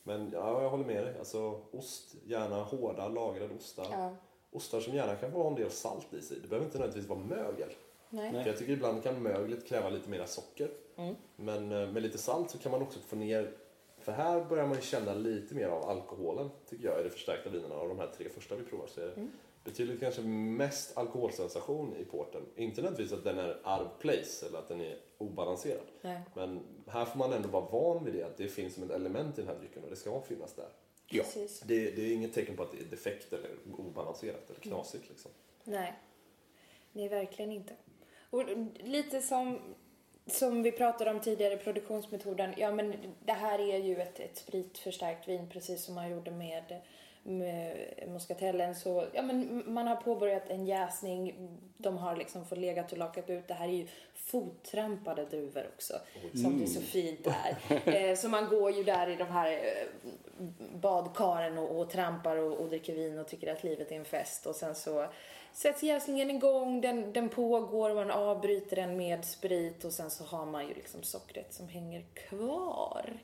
Men 0.04 0.30
ja, 0.34 0.62
jag 0.62 0.70
håller 0.70 0.86
med 0.86 1.04
dig. 1.04 1.20
Alltså 1.20 1.62
ost, 1.72 2.16
gärna 2.26 2.64
hårda 2.64 3.08
lagrade 3.08 3.54
ostar. 3.54 3.88
Ja. 3.92 4.16
Ostar 4.52 4.80
som 4.80 4.94
gärna 4.94 5.16
kan 5.16 5.32
få 5.32 5.44
ha 5.44 5.50
en 5.50 5.56
del 5.56 5.72
salt 5.72 6.14
i 6.14 6.22
sig. 6.22 6.38
Det 6.42 6.48
behöver 6.48 6.66
inte 6.66 6.78
nödvändigtvis 6.78 7.10
vara 7.10 7.20
mögel. 7.20 7.70
Nej. 8.10 8.32
För 8.32 8.50
jag 8.50 8.58
tycker 8.58 8.74
ibland 8.74 9.04
kan 9.04 9.24
möglet 9.24 9.68
kräva 9.68 9.90
lite 9.90 10.10
mer 10.10 10.26
socker. 10.26 10.70
Men 11.36 11.72
eh, 11.72 11.90
med 11.92 12.04
lite 12.04 12.18
salt 12.18 12.52
så 12.52 12.58
kan 12.58 12.72
man 12.72 12.82
också 12.82 13.00
få 13.00 13.16
ner 13.16 13.54
för 14.08 14.12
här 14.12 14.46
börjar 14.46 14.68
man 14.68 14.76
ju 14.76 14.82
känna 14.82 15.14
lite 15.14 15.56
mer 15.56 15.68
av 15.68 15.90
alkoholen, 15.90 16.50
tycker 16.70 16.86
jag, 16.86 17.00
i 17.00 17.04
de 17.04 17.10
förstärkta 17.10 17.50
vinerna. 17.50 17.76
Av 17.76 17.88
de 17.88 18.00
här 18.00 18.12
tre 18.18 18.30
första 18.30 18.56
vi 18.56 18.64
provar 18.64 18.88
så 18.88 19.00
det 19.00 19.28
betydligt 19.68 20.00
kanske 20.00 20.22
mest 20.22 20.98
alkoholsensation 20.98 21.96
i 21.96 22.06
porten. 22.06 22.42
Inte 22.56 22.82
nödvändigtvis 22.82 23.20
att 23.20 23.24
den 23.24 23.40
är 23.40 23.50
out 23.50 23.88
of 23.88 24.00
place 24.00 24.46
eller 24.46 24.60
att 24.60 24.68
den 24.68 24.82
är 24.82 24.98
obalanserad. 25.18 25.86
Nej. 26.02 26.22
Men 26.34 26.60
här 26.88 27.06
får 27.06 27.18
man 27.18 27.34
ändå 27.34 27.50
vara 27.50 27.66
van 27.66 28.06
vid 28.06 28.14
det, 28.14 28.24
att 28.24 28.38
det 28.38 28.48
finns 28.48 28.74
som 28.74 28.84
ett 28.84 28.92
element 28.92 29.38
i 29.38 29.42
den 29.42 29.50
här 29.50 29.60
drycken 29.60 29.84
och 29.84 29.90
det 29.90 29.96
ska 29.96 30.22
finnas 30.22 30.54
där. 30.54 30.70
ja. 31.08 31.24
Det, 31.66 31.92
det 31.92 32.02
är 32.02 32.14
inget 32.14 32.34
tecken 32.34 32.56
på 32.56 32.64
att 32.64 32.72
det 32.72 32.78
är 32.78 32.84
defekt 32.84 33.34
eller 33.34 33.50
obalanserat 33.78 34.50
eller 34.50 34.60
knasigt 34.60 35.10
liksom. 35.10 35.32
Nej. 35.64 35.94
Nej, 36.92 37.10
verkligen 37.10 37.52
inte. 37.52 37.74
Och 38.30 38.44
lite 38.84 39.22
som, 39.22 39.60
som 40.28 40.64
vi 40.64 40.72
pratade 40.72 41.12
om 41.12 41.20
tidigare, 41.20 41.58
produktionsmetoden. 41.58 42.54
Ja, 42.58 42.72
men 42.72 42.94
det 43.26 43.34
här 43.34 43.60
är 43.60 43.78
ju 43.78 43.96
ett, 43.96 44.20
ett 44.20 44.38
spritförstärkt 44.38 45.28
vin, 45.28 45.50
precis 45.50 45.84
som 45.84 45.96
man 45.96 46.10
gjorde 46.10 46.32
med, 46.32 46.64
med 46.70 46.82
muskatellen. 48.08 48.76
Så, 48.76 49.06
ja, 49.14 49.22
men 49.22 49.64
man 49.74 49.88
har 49.88 49.96
påbörjat 49.96 50.50
en 50.50 50.66
jäsning. 50.66 51.50
De 51.78 51.98
har 51.98 52.16
liksom 52.16 52.46
fått 52.46 52.58
legat 52.58 52.92
och 52.92 52.98
lakat 52.98 53.30
ut. 53.30 53.48
Det 53.48 53.54
här 53.54 53.68
är 53.68 53.74
ju 53.74 53.88
fottrampade 54.16 55.26
druvor 55.26 55.68
också, 55.76 55.94
som 56.34 56.60
det 56.60 56.68
så 56.68 56.82
fint 56.82 57.28
är. 57.28 57.58
Eh, 57.86 58.16
så 58.16 58.30
man 58.30 58.50
går 58.50 58.72
ju 58.72 58.84
där 58.84 59.10
i 59.10 59.16
de 59.16 59.24
här 59.24 59.52
eh, 59.52 59.88
badkaren 60.76 61.58
och, 61.58 61.80
och 61.80 61.90
trampar 61.90 62.38
och, 62.38 62.58
och 62.58 62.70
dricker 62.70 62.96
vin 62.96 63.20
och 63.20 63.28
tycker 63.28 63.54
att 63.54 63.64
livet 63.64 63.92
är 63.92 63.96
en 63.96 64.06
fest. 64.06 64.46
Och 64.46 64.56
sen 64.56 64.76
så 64.76 65.08
sätts 65.54 65.84
jäsningen 65.84 66.32
igång, 66.32 66.82
den, 66.82 67.14
den 67.14 67.30
pågår, 67.30 67.94
man 67.94 68.12
avbryter 68.12 68.76
den 68.76 68.98
med 68.98 69.26
sprit 69.26 69.84
och 69.84 69.94
sen 69.94 70.10
så 70.10 70.24
har 70.24 70.46
man 70.46 70.68
ju 70.68 70.74
liksom 70.74 71.04
sockret 71.04 71.54
som 71.54 71.68
hänger 71.68 72.06
kvar. 72.14 73.20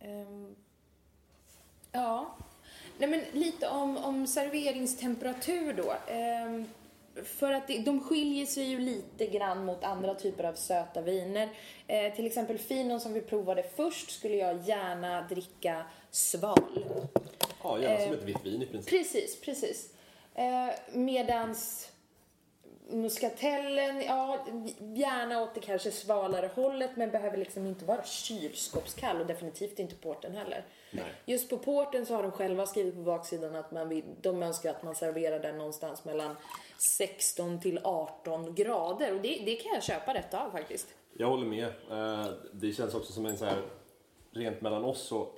Ehm, 0.00 0.56
ja. 1.92 2.36
Nej 2.98 3.08
men 3.08 3.20
lite 3.32 3.68
om, 3.68 3.96
om 3.96 4.26
serveringstemperatur 4.26 5.72
då. 5.72 5.94
Ehm, 6.12 6.66
för 7.24 7.52
att 7.52 7.66
det, 7.66 7.78
de 7.78 8.00
skiljer 8.00 8.46
sig 8.46 8.64
ju 8.64 8.78
lite 8.78 9.26
grann 9.26 9.64
mot 9.64 9.84
andra 9.84 10.14
typer 10.14 10.44
av 10.44 10.54
söta 10.54 11.00
viner. 11.00 11.48
Eh, 11.86 12.14
till 12.14 12.26
exempel 12.26 12.58
finon 12.58 13.00
som 13.00 13.12
vi 13.12 13.20
provade 13.20 13.62
först 13.76 14.10
skulle 14.10 14.36
jag 14.36 14.62
gärna 14.62 15.22
dricka 15.22 15.84
sval. 16.10 16.84
Ja, 17.62 17.78
gärna 17.78 17.98
som 17.98 18.12
Eh, 18.12 18.18
ett 18.18 18.24
vitt 18.24 18.44
vin 18.44 18.62
i 18.62 18.66
princip. 18.66 18.90
Precis, 18.90 19.40
precis. 19.40 19.94
Eh, 20.34 20.68
medans 20.92 21.90
muskatellen, 22.88 24.02
ja, 24.02 24.46
gärna 24.94 25.42
åt 25.42 25.54
det 25.54 25.60
kanske 25.60 25.90
svalare 25.90 26.50
hållet 26.54 26.90
men 26.96 27.10
behöver 27.10 27.36
liksom 27.36 27.66
inte 27.66 27.84
vara 27.84 28.04
kylskåpskall 28.04 29.20
och 29.20 29.26
definitivt 29.26 29.78
inte 29.78 29.94
porten 29.94 30.36
heller. 30.36 30.64
Nej. 30.90 31.12
Just 31.24 31.50
på 31.50 31.58
porten 31.58 32.06
så 32.06 32.14
har 32.14 32.22
de 32.22 32.32
själva 32.32 32.66
skrivit 32.66 32.94
på 32.94 33.00
baksidan 33.00 33.56
att 33.56 33.70
man 33.72 33.88
vill, 33.88 34.04
de 34.20 34.42
önskar 34.42 34.70
att 34.70 34.82
man 34.82 34.94
serverar 34.94 35.38
den 35.38 35.58
någonstans 35.58 36.04
mellan 36.04 36.36
16 36.78 37.60
till 37.60 37.80
18 37.84 38.54
grader 38.54 39.14
och 39.14 39.20
det, 39.20 39.42
det 39.44 39.56
kan 39.56 39.72
jag 39.74 39.82
köpa 39.82 40.12
detta 40.12 40.44
av 40.46 40.50
faktiskt. 40.50 40.86
Jag 41.12 41.26
håller 41.26 41.46
med. 41.46 41.64
Eh, 41.90 42.32
Det 42.52 42.72
känns 42.72 42.94
också 42.94 43.12
som 43.12 43.26
en 43.26 43.38
så 43.38 43.44
här, 43.44 43.62
rent 44.30 44.60
mellan 44.60 44.84
oss 44.84 45.12
och 45.12 45.36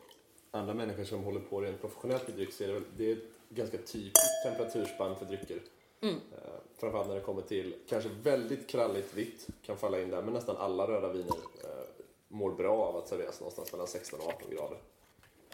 andra 0.51 0.75
människor 0.75 1.05
som 1.05 1.25
håller 1.25 1.41
på 1.41 1.61
rent 1.61 1.81
professionellt 1.81 2.29
med 2.29 2.37
dryck 2.37 2.53
så 2.53 2.65
är 2.65 2.69
det, 2.69 2.83
det 2.97 3.09
är 3.11 3.12
ett 3.12 3.19
ganska 3.49 3.77
typiskt 3.77 4.43
temperaturspann 4.45 5.17
för 5.17 5.25
drycker. 5.25 5.59
Mm. 6.03 6.15
Eh, 6.15 6.38
Framförallt 6.77 7.09
när 7.09 7.15
det 7.15 7.21
kommer 7.21 7.43
till 7.43 7.75
kanske 7.88 8.11
väldigt 8.23 8.67
kralligt 8.69 9.15
vitt 9.15 9.47
kan 9.62 9.77
falla 9.77 10.01
in 10.01 10.11
där 10.11 10.23
men 10.23 10.35
nästan 10.35 10.57
alla 10.57 10.87
röda 10.88 11.09
viner 11.12 11.37
eh, 11.65 11.85
mår 12.29 12.51
bra 12.51 12.77
av 12.85 12.97
att 12.97 13.09
serveras 13.09 13.41
någonstans 13.41 13.73
mellan 13.73 13.87
16 13.87 14.21
och 14.21 14.27
18 14.29 14.51
grader. 14.51 14.79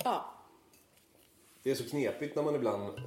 Ja, 0.04 0.34
Det 1.62 1.70
är 1.70 1.74
så 1.74 1.84
knepigt 1.84 2.36
när 2.36 2.42
man 2.42 2.54
ibland 2.54 2.98
eh, 2.98 3.04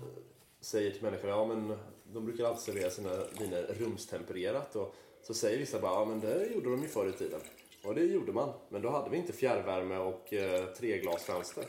säger 0.61 0.91
till 0.91 1.03
människor 1.03 1.29
ja 1.29 1.45
men 1.45 1.77
de 2.13 2.25
brukar 2.25 2.45
alltid 2.45 2.61
servera 2.61 2.89
sina 2.89 3.09
viner 3.39 3.63
rumstempererat 3.79 4.75
och 4.75 4.95
så 5.23 5.33
säger 5.33 5.57
vissa 5.59 5.79
bara 5.79 5.91
ja 5.91 6.05
men 6.05 6.19
det 6.19 6.45
gjorde 6.53 6.69
de 6.69 6.81
ju 6.81 6.87
förr 6.87 7.09
i 7.09 7.11
tiden. 7.11 7.39
Och 7.83 7.95
det 7.95 8.03
gjorde 8.03 8.31
man, 8.31 8.53
men 8.69 8.81
då 8.81 8.89
hade 8.89 9.09
vi 9.09 9.17
inte 9.17 9.33
fjärrvärme 9.33 9.97
och 9.97 10.33
eh, 10.33 10.65
treglasfönster. 10.65 11.65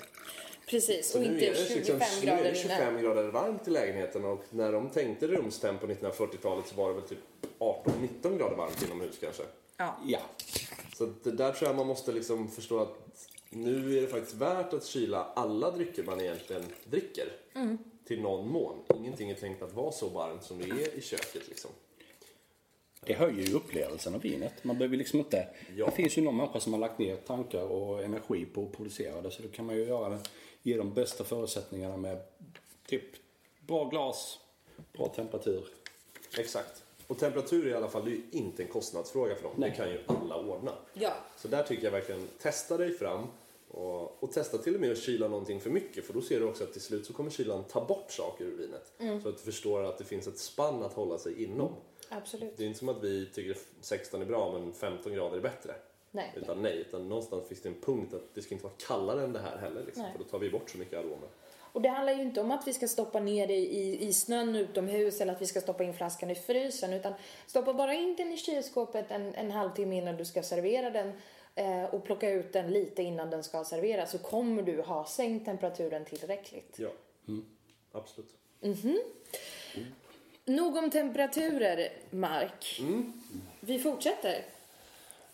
precis. 0.70 1.10
Så 1.10 1.18
och 1.18 1.24
inte 1.24 1.46
är 1.46 1.50
det 1.50 1.56
25 1.56 1.76
liksom, 1.76 1.98
nu 1.98 2.30
är 2.30 2.36
grader 2.36 2.42
det 2.42 2.48
inne. 2.48 2.58
25 2.58 3.02
grader 3.02 3.24
varmt 3.24 3.68
i 3.68 3.70
lägenheten 3.70 4.24
och 4.24 4.44
när 4.50 4.72
de 4.72 4.90
tänkte 4.90 5.26
rumstempo 5.26 5.86
1940-talet 5.86 6.66
så 6.66 6.74
var 6.74 6.88
det 6.88 6.94
väl 6.94 7.08
typ 7.08 7.18
18-19 7.58 8.38
grader 8.38 8.56
varmt 8.56 8.82
inomhus 8.86 9.18
kanske. 9.20 9.42
Ja. 9.76 9.96
ja. 10.04 10.20
Så 10.96 11.08
det 11.22 11.30
där 11.30 11.52
tror 11.52 11.68
jag 11.68 11.76
man 11.76 11.86
måste 11.86 12.12
liksom 12.12 12.50
förstå 12.50 12.78
att 12.78 12.98
nu 13.54 13.98
är 13.98 14.02
det 14.02 14.08
faktiskt 14.08 14.34
värt 14.34 14.72
att 14.72 14.84
kyla 14.84 15.24
alla 15.24 15.70
drycker 15.70 16.02
man 16.02 16.20
egentligen 16.20 16.64
dricker. 16.84 17.28
Till 18.04 18.20
någon 18.20 18.48
mån. 18.48 18.78
Ingenting 18.96 19.30
är 19.30 19.34
tänkt 19.34 19.62
att 19.62 19.72
vara 19.72 19.92
så 19.92 20.08
varmt 20.08 20.42
som 20.42 20.58
det 20.58 20.64
är 20.64 20.94
i 20.94 21.00
köket 21.02 21.48
liksom. 21.48 21.70
Det 23.06 23.14
höjer 23.14 23.46
ju 23.46 23.54
upplevelsen 23.54 24.14
av 24.14 24.20
vinet. 24.20 24.64
Man 24.64 24.78
behöver 24.78 24.96
liksom 24.96 25.18
inte... 25.18 25.48
Ja. 25.76 25.86
Det 25.86 25.92
finns 25.92 26.18
ju 26.18 26.22
någon 26.22 26.36
människa 26.36 26.60
som 26.60 26.72
har 26.72 26.80
lagt 26.80 26.98
ner 26.98 27.16
tankar 27.16 27.62
och 27.62 28.02
energi 28.02 28.44
på 28.44 28.62
att 28.62 28.72
producera 28.72 29.20
det. 29.20 29.30
Så 29.30 29.42
då 29.42 29.48
kan 29.48 29.66
man 29.66 29.76
ju 29.76 29.84
göra 29.84 30.08
det, 30.08 30.18
ge 30.62 30.76
de 30.76 30.94
bästa 30.94 31.24
förutsättningarna 31.24 31.96
med 31.96 32.22
typ 32.86 33.04
bra 33.66 33.88
glas, 33.88 34.38
bra 34.92 35.08
temperatur. 35.08 35.64
Exakt. 36.38 36.82
Och 37.06 37.18
temperatur 37.18 37.68
i 37.68 37.74
alla 37.74 37.88
fall, 37.88 38.04
det 38.04 38.10
är 38.10 38.14
ju 38.14 38.22
inte 38.30 38.62
en 38.62 38.68
kostnadsfråga 38.68 39.34
för 39.34 39.42
dem. 39.42 39.52
Nej. 39.56 39.70
Det 39.70 39.76
kan 39.76 39.90
ju 39.90 40.00
alla 40.06 40.36
ordna. 40.36 40.72
Ja. 40.94 41.12
Så 41.36 41.48
där 41.48 41.62
tycker 41.62 41.84
jag 41.84 41.90
verkligen, 41.90 42.28
testa 42.38 42.76
dig 42.76 42.98
fram 42.98 43.26
och, 43.72 44.22
och 44.22 44.32
testa 44.32 44.58
till 44.58 44.74
och 44.74 44.80
med 44.80 44.92
att 44.92 44.98
kyla 44.98 45.28
någonting 45.28 45.60
för 45.60 45.70
mycket 45.70 46.06
för 46.06 46.14
då 46.14 46.20
ser 46.20 46.40
du 46.40 46.46
också 46.46 46.64
att 46.64 46.72
till 46.72 46.82
slut 46.82 47.06
så 47.06 47.12
kommer 47.12 47.30
kylan 47.30 47.64
ta 47.64 47.84
bort 47.84 48.12
saker 48.12 48.44
ur 48.44 48.56
vinet. 48.56 48.92
Så 49.22 49.28
att 49.28 49.36
du 49.36 49.42
förstår 49.42 49.84
att 49.84 49.98
det 49.98 50.04
finns 50.04 50.26
ett 50.26 50.38
spann 50.38 50.82
att 50.82 50.92
hålla 50.92 51.18
sig 51.18 51.44
inom. 51.44 51.72
Absolut. 52.08 52.56
Det 52.56 52.62
är 52.62 52.66
inte 52.66 52.78
som 52.78 52.88
att 52.88 53.04
vi 53.04 53.26
tycker 53.26 53.56
16 53.80 54.22
är 54.22 54.26
bra 54.26 54.52
men 54.52 54.72
15 54.72 55.12
grader 55.12 55.36
är 55.36 55.40
bättre. 55.40 55.74
Nej. 56.10 56.32
Utan 56.36 56.62
nej, 56.62 56.78
utan 56.78 57.08
någonstans 57.08 57.48
finns 57.48 57.62
det 57.62 57.68
en 57.68 57.80
punkt 57.80 58.14
att 58.14 58.34
det 58.34 58.42
ska 58.42 58.54
inte 58.54 58.64
vara 58.64 58.74
kallare 58.86 59.24
än 59.24 59.32
det 59.32 59.38
här 59.38 59.56
heller. 59.56 59.82
Liksom, 59.86 60.04
för 60.12 60.18
då 60.18 60.24
tar 60.24 60.38
vi 60.38 60.50
bort 60.50 60.70
så 60.70 60.78
mycket 60.78 60.98
aromer. 60.98 61.28
Och 61.72 61.82
det 61.82 61.88
handlar 61.88 62.12
ju 62.12 62.22
inte 62.22 62.40
om 62.40 62.50
att 62.50 62.66
vi 62.66 62.72
ska 62.72 62.88
stoppa 62.88 63.20
ner 63.20 63.46
det 63.46 63.56
i, 63.56 64.08
i 64.08 64.12
snön 64.12 64.56
utomhus 64.56 65.20
eller 65.20 65.32
att 65.32 65.42
vi 65.42 65.46
ska 65.46 65.60
stoppa 65.60 65.84
in 65.84 65.94
flaskan 65.94 66.30
i 66.30 66.34
frysen 66.34 66.92
utan 66.92 67.12
stoppa 67.46 67.74
bara 67.74 67.94
in 67.94 68.16
den 68.16 68.32
i 68.32 68.36
kylskåpet 68.36 69.10
en, 69.10 69.34
en 69.34 69.50
halvtimme 69.50 69.96
innan 69.96 70.16
du 70.16 70.24
ska 70.24 70.42
servera 70.42 70.90
den 70.90 71.12
och 71.90 72.04
plocka 72.04 72.30
ut 72.30 72.52
den 72.52 72.70
lite 72.70 73.02
innan 73.02 73.30
den 73.30 73.44
ska 73.44 73.64
serveras 73.64 74.10
så 74.10 74.18
kommer 74.18 74.62
du 74.62 74.82
ha 74.82 75.04
sänkt 75.04 75.44
temperaturen 75.44 76.04
tillräckligt. 76.04 76.78
Ja, 76.78 76.90
absolut. 77.92 78.34
Nog 80.44 80.76
om 80.76 80.90
temperaturer, 80.90 81.88
Mark. 82.10 82.80
Mm. 82.80 83.12
Vi 83.60 83.78
fortsätter. 83.78 84.44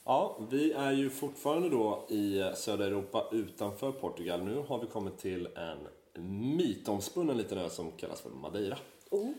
Ja, 0.04 0.36
vi 0.50 0.72
är 0.72 0.92
ju 0.92 1.10
fortfarande 1.10 1.68
då 1.68 2.06
i 2.08 2.42
södra 2.56 2.86
Europa 2.86 3.28
utanför 3.32 3.92
Portugal. 3.92 4.44
Nu 4.44 4.64
har 4.68 4.78
vi 4.78 4.86
kommit 4.86 5.18
till 5.18 5.48
en 5.56 5.78
mytomspunnen 6.56 7.36
liten 7.36 7.58
ö 7.58 7.70
som 7.70 7.92
kallas 7.92 8.20
för 8.20 8.30
Madeira. 8.30 8.78
Oh. 9.10 9.30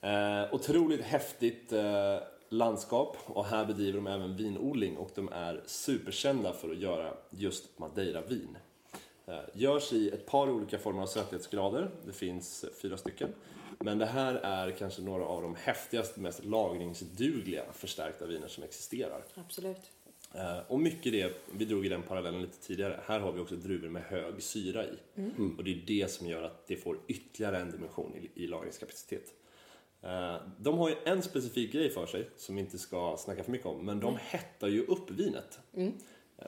Eh, 0.00 0.54
otroligt 0.54 1.00
häftigt 1.00 1.72
eh, 1.72 2.16
landskap 2.48 3.16
och 3.26 3.44
här 3.44 3.64
bedriver 3.66 3.96
de 3.96 4.06
även 4.06 4.36
vinodling 4.36 4.96
och 4.96 5.10
de 5.14 5.28
är 5.32 5.62
superkända 5.66 6.52
för 6.52 6.70
att 6.70 6.78
göra 6.78 7.14
just 7.30 7.78
Madeira-vin. 7.78 8.56
Eh, 9.26 9.38
Görs 9.54 9.92
i 9.92 10.08
ett 10.10 10.26
par 10.26 10.50
olika 10.50 10.78
former 10.78 11.02
av 11.02 11.06
söthetsgrader, 11.06 11.90
det 12.06 12.12
finns 12.12 12.64
fyra 12.82 12.96
stycken. 12.96 13.28
Men 13.78 13.98
det 13.98 14.06
här 14.06 14.34
är 14.34 14.70
kanske 14.70 15.02
några 15.02 15.24
av 15.24 15.42
de 15.42 15.54
häftigaste, 15.54 16.20
mest 16.20 16.44
lagringsdugliga 16.44 17.64
förstärkta 17.72 18.26
viner 18.26 18.48
som 18.48 18.64
existerar. 18.64 19.24
Absolut. 19.34 19.90
Eh, 20.34 20.58
Och 20.68 20.80
mycket 20.80 21.12
det, 21.12 21.32
vi 21.52 21.64
drog 21.64 21.86
i 21.86 21.88
den 21.88 22.02
parallellen 22.02 22.42
lite 22.42 22.58
tidigare, 22.60 23.00
här 23.06 23.20
har 23.20 23.32
vi 23.32 23.40
också 23.40 23.56
druvor 23.56 23.88
med 23.88 24.02
hög 24.02 24.42
syra 24.42 24.84
i. 24.84 24.98
Och 25.58 25.64
det 25.64 25.70
är 25.70 25.82
det 25.86 26.10
som 26.10 26.26
gör 26.26 26.42
att 26.42 26.66
det 26.66 26.76
får 26.76 26.98
ytterligare 27.08 27.58
en 27.58 27.70
dimension 27.70 28.14
i, 28.16 28.42
i 28.44 28.46
lagringskapacitet. 28.46 29.34
Eh, 30.04 30.36
De 30.58 30.78
har 30.78 30.88
ju 30.88 30.94
en 31.04 31.22
specifik 31.22 31.72
grej 31.72 31.90
för 31.90 32.06
sig 32.06 32.30
som 32.36 32.54
vi 32.54 32.60
inte 32.60 32.78
ska 32.78 33.16
snacka 33.18 33.44
för 33.44 33.50
mycket 33.52 33.66
om, 33.66 33.86
men 33.86 34.00
de 34.00 34.16
hettar 34.20 34.68
ju 34.68 34.86
upp 34.86 35.10
vinet. 35.10 35.58
Eh, 36.38 36.46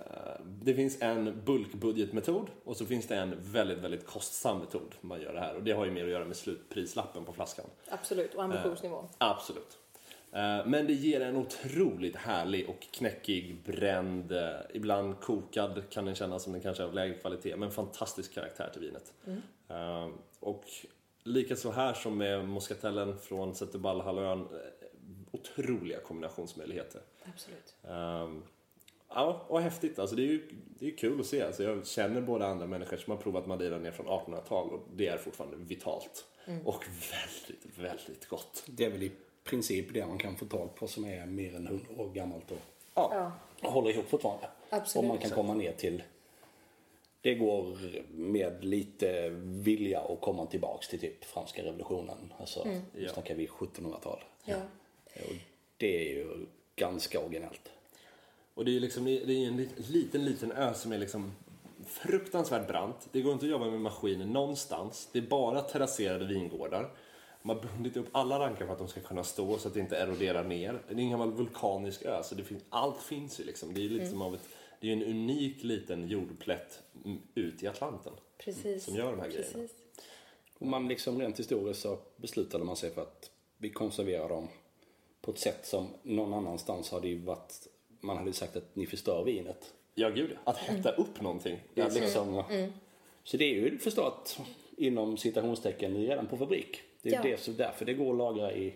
Det 0.62 0.74
finns 0.74 1.02
en 1.02 1.42
bulkbudgetmetod 1.44 2.50
och 2.64 2.76
så 2.76 2.86
finns 2.86 3.06
det 3.06 3.16
en 3.16 3.34
väldigt, 3.40 3.78
väldigt 3.78 4.06
kostsam 4.06 4.58
metod 4.58 4.94
man 5.00 5.20
gör 5.20 5.32
det 5.32 5.40
här 5.40 5.56
och 5.56 5.62
det 5.62 5.72
har 5.72 5.84
ju 5.84 5.90
mer 5.90 6.04
att 6.04 6.10
göra 6.10 6.24
med 6.24 6.36
slutprislappen 6.36 7.24
på 7.24 7.32
flaskan. 7.32 7.66
Absolut. 7.88 8.34
Och 8.34 8.42
ambitionsnivån. 8.42 9.08
Absolut. 9.18 9.78
Eh, 10.32 10.66
Men 10.66 10.86
det 10.86 10.92
ger 10.92 11.20
en 11.20 11.36
otroligt 11.36 12.16
härlig 12.16 12.68
och 12.68 12.80
knäckig, 12.90 13.56
bränd, 13.64 14.32
eh, 14.32 14.48
ibland 14.74 15.20
kokad 15.20 15.82
kan 15.90 16.04
den 16.04 16.14
kännas 16.14 16.42
som 16.42 16.52
den 16.52 16.62
kanske 16.62 16.82
är 16.82 16.86
av 16.86 16.94
lägre 16.94 17.14
kvalitet, 17.14 17.56
men 17.56 17.70
fantastisk 17.70 18.34
karaktär 18.34 18.70
till 18.72 18.82
vinet. 18.82 19.12
Eh, 19.68 20.08
Och 20.40 20.64
likaså 21.26 21.70
här 21.70 21.94
som 21.94 22.18
med 22.18 22.48
moskatellen 22.48 23.18
från 23.18 23.54
Zetterbalhalvön, 23.54 24.40
eh, 24.40 24.46
otroliga 25.30 26.00
kombinationsmöjligheter. 26.00 27.00
Absolut. 27.34 27.74
Ehm, 27.88 28.42
Ja, 29.08 29.44
och 29.48 29.60
häftigt. 29.60 29.98
Alltså 29.98 30.16
det 30.16 30.22
är 30.22 30.26
ju 30.26 30.48
det 30.78 30.86
är 30.86 30.96
kul 30.96 31.20
att 31.20 31.26
se. 31.26 31.42
Alltså 31.42 31.62
jag 31.62 31.86
känner 31.86 32.20
båda 32.20 32.46
andra 32.46 32.66
människor 32.66 32.96
som 32.96 33.10
har 33.10 33.18
provat 33.18 33.46
Madeira 33.46 33.78
ner 33.78 33.90
från 33.90 34.06
1800-tal 34.06 34.70
och 34.70 34.88
det 34.94 35.08
är 35.08 35.18
fortfarande 35.18 35.56
vitalt. 35.56 36.24
Och 36.64 36.84
väldigt, 37.12 37.78
väldigt 37.78 38.28
gott. 38.28 38.62
Det 38.66 38.84
är 38.84 38.90
väl 38.90 39.02
i 39.02 39.12
princip 39.44 39.94
det 39.94 40.06
man 40.06 40.18
kan 40.18 40.36
få 40.36 40.44
tag 40.44 40.74
på 40.74 40.86
som 40.88 41.04
är 41.04 41.26
mer 41.26 41.54
än 41.56 41.66
100 41.66 41.86
år 41.96 42.10
gammalt 42.14 42.50
och, 42.50 42.58
Ja. 42.94 43.32
och 43.62 43.72
håller 43.72 43.90
ihop 43.90 44.08
fortfarande. 44.08 44.46
Absolut. 44.70 45.02
Och 45.04 45.08
man 45.08 45.18
kan 45.18 45.30
komma 45.30 45.54
ner 45.54 45.72
till 45.72 46.02
det 47.26 47.34
går 47.34 47.78
med 48.14 48.64
lite 48.64 49.28
vilja 49.42 50.00
att 50.00 50.20
komma 50.20 50.46
tillbaks 50.46 50.88
till 50.88 51.00
typ 51.00 51.24
franska 51.24 51.62
revolutionen. 51.64 52.32
Alltså, 52.38 52.64
nu 52.64 52.82
Ja. 52.94 53.12
snackar 53.12 53.34
vi 53.34 53.46
1700-tal. 53.46 54.18
Ja. 54.44 54.56
Och 55.14 55.32
det 55.76 56.00
är 56.10 56.14
ju 56.14 56.46
ganska 56.76 57.20
originellt. 57.20 57.70
Och 58.54 58.64
det 58.64 58.70
är 58.70 58.72
ju 58.72 58.80
liksom, 58.80 59.04
det 59.04 59.12
är 59.12 59.46
en 59.46 59.56
lit- 59.56 59.90
liten, 59.90 60.24
liten 60.24 60.52
ö 60.52 60.74
som 60.74 60.92
är 60.92 60.98
liksom 60.98 61.32
fruktansvärt 61.86 62.68
brant. 62.68 63.08
Det 63.12 63.20
går 63.22 63.32
inte 63.32 63.46
att 63.46 63.50
jobba 63.50 63.70
med 63.70 63.80
maskiner 63.80 64.26
någonstans. 64.26 65.08
Det 65.12 65.18
är 65.18 65.22
bara 65.22 65.60
terrasserade 65.62 66.24
vingårdar. 66.26 66.90
Man 67.42 67.56
har 67.56 67.62
bundit 67.68 67.96
upp 67.96 68.06
alla 68.12 68.38
rankar 68.38 68.66
för 68.66 68.72
att 68.72 68.78
de 68.78 68.88
ska 68.88 69.00
kunna 69.00 69.24
stå 69.24 69.58
så 69.58 69.68
att 69.68 69.74
det 69.74 69.80
inte 69.80 69.96
eroderar 69.96 70.44
ner. 70.44 70.82
Det 70.88 70.94
är 70.94 70.98
en 70.98 71.10
gammal 71.10 71.32
vulkanisk 71.32 72.02
ö, 72.04 72.22
så 72.22 72.34
det 72.34 72.44
finns, 72.44 72.62
allt 72.70 73.02
finns 73.02 73.40
ju 73.40 73.44
liksom. 73.44 73.74
Det 73.74 73.80
är 73.80 73.82
ju 73.82 73.88
liksom 73.98 74.22
av 74.22 74.34
ett, 74.34 74.48
det 74.80 74.90
är 74.90 74.96
ju 74.96 75.02
en 75.02 75.10
unik 75.10 75.62
liten 75.62 76.08
jordplätt 76.08 76.82
mm, 77.04 77.18
ut 77.34 77.62
i 77.62 77.66
Atlanten. 77.66 78.12
Precis. 78.38 78.84
Som 78.84 78.94
gör 78.94 79.10
de 79.10 79.20
här 79.20 79.28
grejerna. 79.28 79.52
Precis. 79.52 79.76
Och 80.58 80.66
man 80.66 80.88
liksom 80.88 81.20
rent 81.20 81.38
historiskt 81.38 81.80
så 81.80 81.98
beslutade 82.16 82.64
man 82.64 82.76
sig 82.76 82.90
för 82.90 83.02
att 83.02 83.30
vi 83.58 83.70
konserverar 83.70 84.28
dem 84.28 84.48
på 85.20 85.30
ett 85.30 85.38
sätt 85.38 85.66
som 85.66 85.88
någon 86.02 86.34
annanstans 86.34 86.90
hade 86.90 87.08
ju 87.08 87.18
varit, 87.18 87.68
man 88.00 88.16
hade 88.16 88.32
sagt 88.32 88.56
att 88.56 88.76
ni 88.76 88.86
förstör 88.86 89.24
vinet. 89.24 89.74
Ja, 89.94 90.08
gud. 90.08 90.36
Att 90.44 90.56
hetta 90.56 90.90
upp 90.92 91.20
någonting. 91.20 91.58
Det 91.74 91.80
är 91.80 91.84
Alltså, 91.84 92.00
liksom, 92.00 92.42
Så 93.24 93.36
det 93.36 93.44
är 93.44 93.54
ju 93.54 93.78
förstått 93.78 94.38
inom 94.76 95.16
citationstecken 95.16 95.96
redan 95.96 96.26
på 96.26 96.36
fabrik. 96.36 96.80
Det 97.02 97.08
är 97.08 97.14
Ja. 97.14 97.22
det, 97.22 97.40
så 97.40 97.50
därför 97.50 97.84
det 97.84 97.94
går 97.94 98.10
att 98.12 98.18
lagra 98.18 98.52
i... 98.52 98.74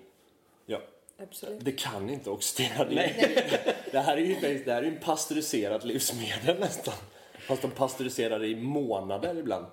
ja. 0.67 0.81
Absolut. 1.23 1.65
Det 1.65 1.73
kan 1.73 2.11
inte 2.11 2.31
oxidera. 2.31 2.85
Det, 2.85 3.75
det 3.93 3.99
här 3.99 4.17
är 4.17 4.21
ju 4.21 4.35
det 4.65 4.73
här 4.73 4.83
är 4.83 4.87
ju 4.87 4.89
en 4.89 5.01
pasteuriserat 5.01 5.85
livsmedel 5.85 6.61
nästan. 6.61 6.95
Fast 7.39 7.63
de 7.63 7.71
pasteuriserar 7.71 8.39
det 8.39 8.47
i 8.47 8.57
månader 8.57 9.39
ibland. 9.39 9.67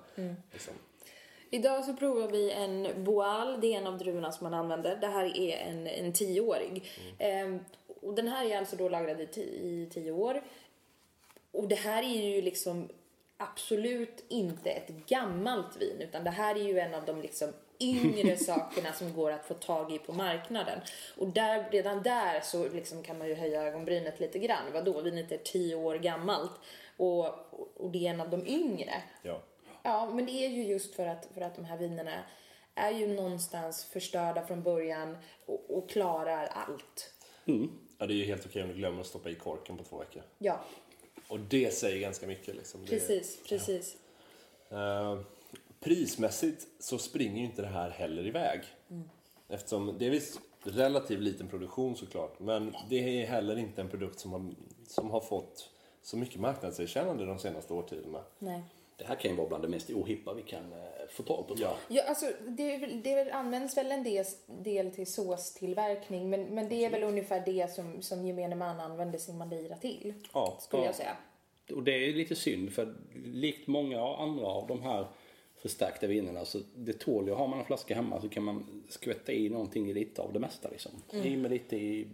Liksom. 0.52 0.74
Idag 1.50 1.84
så 1.84 1.94
provar 1.94 2.28
vi 2.28 2.52
en 2.52 3.04
Boal, 3.04 3.60
det 3.60 3.74
är 3.74 3.78
en 3.78 3.86
av 3.86 3.98
druvorna 3.98 4.32
som 4.32 4.44
man 4.44 4.54
använder. 4.54 4.96
Det 4.96 5.06
här 5.06 5.36
är 5.36 5.56
en, 5.56 5.86
en 5.86 6.12
tioårig. 6.12 6.84
Ehm, 7.18 7.58
och 8.02 8.14
den 8.14 8.28
här 8.28 8.44
är 8.44 8.58
alltså 8.58 8.76
då 8.76 8.88
lagrad 8.88 9.20
i, 9.20 9.40
i 9.42 9.88
tio 9.90 10.12
år. 10.12 10.42
Och 11.52 11.68
det 11.68 11.74
här 11.74 12.02
är 12.02 12.34
ju 12.34 12.42
liksom 12.42 12.88
absolut 13.36 14.24
inte 14.28 14.70
ett 14.70 14.88
gammalt 15.06 15.76
vin 15.76 15.96
utan 16.00 16.24
det 16.24 16.30
här 16.30 16.54
är 16.54 16.62
ju 16.62 16.78
en 16.78 16.94
av 16.94 17.04
de 17.04 17.22
liksom 17.22 17.52
yngre 17.80 18.36
sakerna 18.36 18.92
som 18.92 19.12
går 19.12 19.30
att 19.30 19.44
få 19.44 19.54
tag 19.54 19.92
i 19.92 19.98
på 19.98 20.12
marknaden. 20.12 20.80
Och 21.16 21.28
där, 21.28 21.70
redan 21.70 22.02
där 22.02 22.40
så 22.40 22.68
liksom 22.68 23.02
kan 23.02 23.18
man 23.18 23.28
ju 23.28 23.34
höja 23.34 23.62
ögonbrynet 23.62 24.20
lite 24.20 24.38
grann. 24.38 24.72
Vadå, 24.72 25.00
vinet 25.00 25.32
är 25.32 25.38
tio 25.38 25.74
år 25.74 25.94
gammalt 25.94 26.52
och, 26.96 27.24
och 27.76 27.90
det 27.90 28.06
är 28.06 28.10
en 28.10 28.20
av 28.20 28.30
de 28.30 28.46
yngre. 28.46 29.02
Ja. 29.22 29.42
Ja, 29.82 30.10
men 30.10 30.26
det 30.26 30.32
är 30.32 30.48
ju 30.48 30.64
just 30.64 30.94
för 30.94 31.06
att, 31.06 31.28
för 31.34 31.40
att 31.40 31.56
de 31.56 31.64
här 31.64 31.76
vinerna 31.76 32.22
är 32.74 32.90
ju 32.90 33.06
någonstans 33.06 33.84
förstörda 33.84 34.46
från 34.46 34.62
början 34.62 35.16
och, 35.46 35.78
och 35.78 35.90
klarar 35.90 36.46
allt. 36.46 37.14
ja, 37.98 38.06
det 38.06 38.12
är 38.12 38.16
ju 38.16 38.24
helt 38.24 38.46
okej 38.46 38.62
om 38.62 38.68
du 38.68 38.74
glömmer 38.74 39.00
att 39.00 39.06
stoppa 39.06 39.30
i 39.30 39.34
korken 39.34 39.76
på 39.76 39.84
två 39.84 39.98
veckor. 39.98 40.22
Ja, 40.38 40.60
Och 41.28 41.40
det 41.40 41.74
säger 41.74 42.00
ganska 42.00 42.26
mycket. 42.26 42.56
Liksom. 42.56 42.84
Det, 42.84 42.90
precis, 42.90 43.38
precis. 43.48 43.96
Eh, 44.70 45.18
prismässigt 45.80 46.66
så 46.78 46.98
springer 46.98 47.38
ju 47.38 47.44
inte 47.44 47.62
det 47.62 47.68
här 47.68 47.90
heller 47.90 48.26
iväg. 48.26 48.60
Eftersom 49.48 49.96
det 49.98 50.06
är 50.06 50.10
visst 50.10 50.40
relativt 50.62 51.20
liten 51.20 51.48
produktion 51.48 51.96
såklart, 51.96 52.40
men 52.40 52.74
det 52.88 53.22
är 53.22 53.26
heller 53.26 53.58
inte 53.58 53.80
en 53.80 53.88
produkt 53.88 54.20
som 54.20 54.32
har, 54.32 54.54
som 54.86 55.10
har 55.10 55.20
fått 55.20 55.70
så 56.02 56.16
mycket 56.16 56.40
marknadserkännande 56.40 57.26
de 57.26 57.38
senaste 57.38 57.74
årtiondena. 57.74 58.24
Nej. 58.38 58.62
Det 58.96 59.04
här 59.04 59.14
kan 59.14 59.30
ju 59.30 59.36
vara 59.36 59.48
bland 59.48 59.64
det 59.64 59.68
mest 59.68 59.90
ohippa 59.90 60.34
vi 60.34 60.42
kan 60.42 60.72
eh, 60.72 60.78
få 61.10 61.22
tag 61.22 61.48
på. 61.48 61.54
jag. 61.58 61.76
Ja, 61.88 62.02
alltså 62.08 62.26
det, 62.48 62.76
det 62.78 63.30
används 63.30 63.76
väl 63.76 63.92
en 63.92 64.04
del, 64.04 64.24
del 64.46 64.90
till 64.90 65.06
såstillverkning 65.06 66.30
men, 66.30 66.42
men 66.42 66.68
det 66.68 66.84
är 66.84 66.90
väl 66.90 67.02
ungefär 67.02 67.42
det 67.46 67.72
som, 67.74 68.02
som 68.02 68.26
gemene 68.26 68.56
man 68.56 68.80
använder 68.80 69.18
sin 69.18 69.38
Madeira 69.38 69.76
till. 69.76 70.14
Ja, 70.32 70.56
Skulle 70.60 70.82
ja. 70.82 70.86
jag 70.86 70.94
säga. 70.94 71.16
Och 71.74 71.82
det 71.82 71.92
är 71.92 72.12
lite 72.12 72.36
synd 72.36 72.72
för 72.72 72.94
likt 73.14 73.66
många 73.66 74.16
andra 74.16 74.46
av 74.46 74.66
de 74.66 74.82
här 74.82 75.06
förstärkta 75.62 76.06
vinerna 76.06 76.44
så 76.44 76.60
det 76.76 76.92
tål 76.92 77.26
ju, 77.26 77.34
har 77.34 77.48
man 77.48 77.58
en 77.58 77.64
flaska 77.64 77.94
hemma 77.94 78.20
så 78.20 78.28
kan 78.28 78.44
man 78.44 78.84
skvätta 78.88 79.32
i 79.32 79.48
någonting 79.48 79.90
i 79.90 79.94
lite 79.94 80.22
av 80.22 80.32
det 80.32 80.38
mesta 80.38 80.68
liksom. 80.68 80.92
I 81.12 81.36
med 81.36 81.50
lite 81.50 81.76
i 81.76 82.06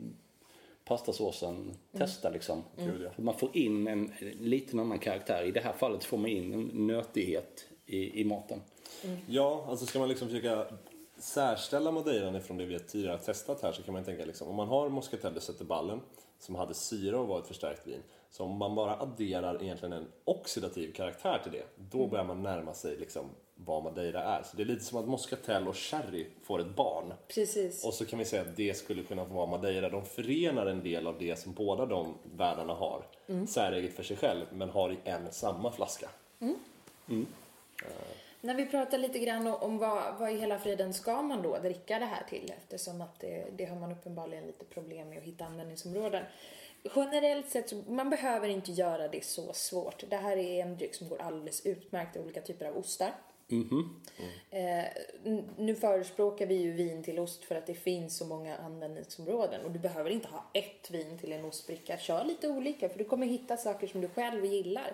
pastasåsen, 0.85 1.75
testa 1.93 2.31
liksom. 2.31 2.63
För 2.77 3.23
Man 3.23 3.39
får 3.39 3.57
in 3.57 3.87
en, 3.87 4.13
en 4.19 4.29
liten 4.29 4.81
annan 4.81 4.99
karaktär. 4.99 5.45
I 5.45 5.51
det 5.51 5.61
här 5.61 5.73
fallet 5.73 6.05
får 6.05 6.19
man 6.19 6.31
in 6.31 6.53
en 6.53 6.87
nötighet 6.87 7.67
i, 7.87 8.21
i 8.21 8.25
maten. 8.25 8.61
Ja, 9.27 9.67
alltså 9.69 9.87
ska 9.87 9.99
man 9.99 10.09
liksom 10.09 10.29
försöka 10.29 10.67
särställa 11.19 11.91
Madeiran 11.91 12.37
ifrån 12.37 12.57
det 12.57 12.65
vi 12.65 12.79
tidigare 12.79 13.13
har 13.13 13.19
testat 13.19 13.63
här 13.63 13.73
så 13.73 13.83
kan 13.83 13.95
man 13.95 14.05
tänka 14.05 14.25
liksom, 14.25 14.49
om 14.49 14.57
man 14.57 14.69
har 14.69 14.89
Moscatel 14.89 15.35
de 15.35 15.41
Setterballen 15.41 16.01
som 16.45 16.55
hade 16.55 16.75
syra 16.75 17.19
och 17.19 17.29
var 17.29 17.39
ett 17.39 17.47
förstärkt 17.47 17.87
vin, 17.87 18.03
så 18.31 18.45
om 18.45 18.57
man 18.57 18.75
bara 18.75 19.01
adderar 19.01 19.63
egentligen 19.63 19.93
en 19.93 20.07
oxidativ 20.25 20.93
karaktär 20.93 21.41
till 21.43 21.53
det, 21.53 21.65
då 21.91 22.07
börjar 22.07 22.25
man 22.25 22.43
närma 22.43 22.75
sig 22.75 22.97
liksom 22.97 23.31
vad 23.55 23.83
Madeira 23.83 24.23
är. 24.23 24.43
Så 24.43 24.57
det 24.57 24.63
är 24.63 24.67
lite 24.67 24.85
som 24.85 24.99
att 24.99 25.09
Moscatel 25.09 25.69
och 25.69 25.77
Sherry 25.77 26.27
får 26.43 26.61
ett 26.61 26.77
barn. 26.77 27.15
Precis. 27.29 27.85
Och 27.85 27.95
så 27.95 28.07
kan 28.07 28.19
vi 28.19 28.25
säga 28.25 28.43
att 28.43 28.57
det 28.57 28.77
skulle 28.77 29.03
kunna 29.03 29.25
vara 29.25 29.47
Madeira. 29.47 29.89
De 29.89 30.05
förenar 30.05 30.67
en 30.67 30.83
del 30.83 31.07
av 31.07 31.19
det 31.19 31.39
som 31.39 31.53
båda 31.53 31.87
de 31.87 32.15
världarna 32.37 32.75
har. 32.75 33.07
Säreget 33.47 33.97
för 33.97 34.03
sig 34.03 34.17
själv, 34.17 34.47
men 34.53 34.71
har 34.71 34.93
i 34.93 34.99
en 35.05 35.33
samma 35.33 35.73
flaska. 35.73 36.09
När 38.45 38.55
vi 38.55 38.67
pratar 38.67 38.99
lite 38.99 39.19
grann 39.19 39.47
om- 39.47 39.79
vad, 39.79 40.19
vad 40.19 40.31
i 40.31 40.37
hela 40.37 40.59
friden 40.59 40.95
ska 40.95 41.23
man 41.23 41.43
då 41.43 41.59
dricka 41.59 41.99
det 41.99 42.05
här 42.05 42.23
till 42.29 42.53
eftersom 42.57 43.01
att 43.01 43.21
det, 43.21 43.45
det 43.57 43.65
har 43.65 43.77
man 43.77 43.93
uppenbarligen 43.93 44.47
lite 44.47 44.65
problem 44.65 45.09
med 45.09 45.19
att 45.19 45.25
hitta 45.25 45.45
användningsområden. 45.45 46.25
Generellt 46.97 47.51
sett 47.51 47.69
så 47.69 47.77
man 47.89 48.11
behöver 48.11 48.49
inte 48.49 48.73
göra 48.73 49.09
det 49.09 49.25
så 49.25 49.53
svårt. 49.53 50.05
Det 50.11 50.17
här 50.17 50.37
är 50.37 50.63
en 50.63 50.77
dryck 50.77 50.95
som 50.95 51.09
går 51.09 51.21
alldeles 51.21 51.67
utmärkt 51.67 52.17
i 52.17 52.21
olika 52.21 52.41
typer 52.41 52.67
av 52.67 52.77
ostar. 52.77 53.11
Eh, 54.51 54.85
n- 55.25 55.49
nu 55.59 55.75
förespråkar 55.75 56.47
vi 56.47 56.55
ju 56.55 56.73
vin 56.73 57.03
till 57.03 57.19
ost 57.19 57.45
för 57.45 57.55
att 57.55 57.67
det 57.67 57.75
finns 57.75 58.17
så 58.19 58.25
många 58.27 58.57
användningsområden 58.57 59.65
och 59.65 59.71
du 59.71 59.79
behöver 59.79 60.11
inte 60.11 60.29
ha 60.29 60.45
ett 60.53 60.91
vin 60.91 61.19
till 61.19 61.33
en 61.33 61.45
ostbricka. 61.45 61.99
Kör 61.99 62.25
lite 62.25 62.49
olika 62.49 62.89
för 62.89 62.99
du 62.99 63.05
kommer 63.05 63.27
hitta 63.27 63.57
saker 63.57 63.87
som 63.87 64.01
du 64.01 64.09
själv 64.09 64.45
gillar. 64.45 64.93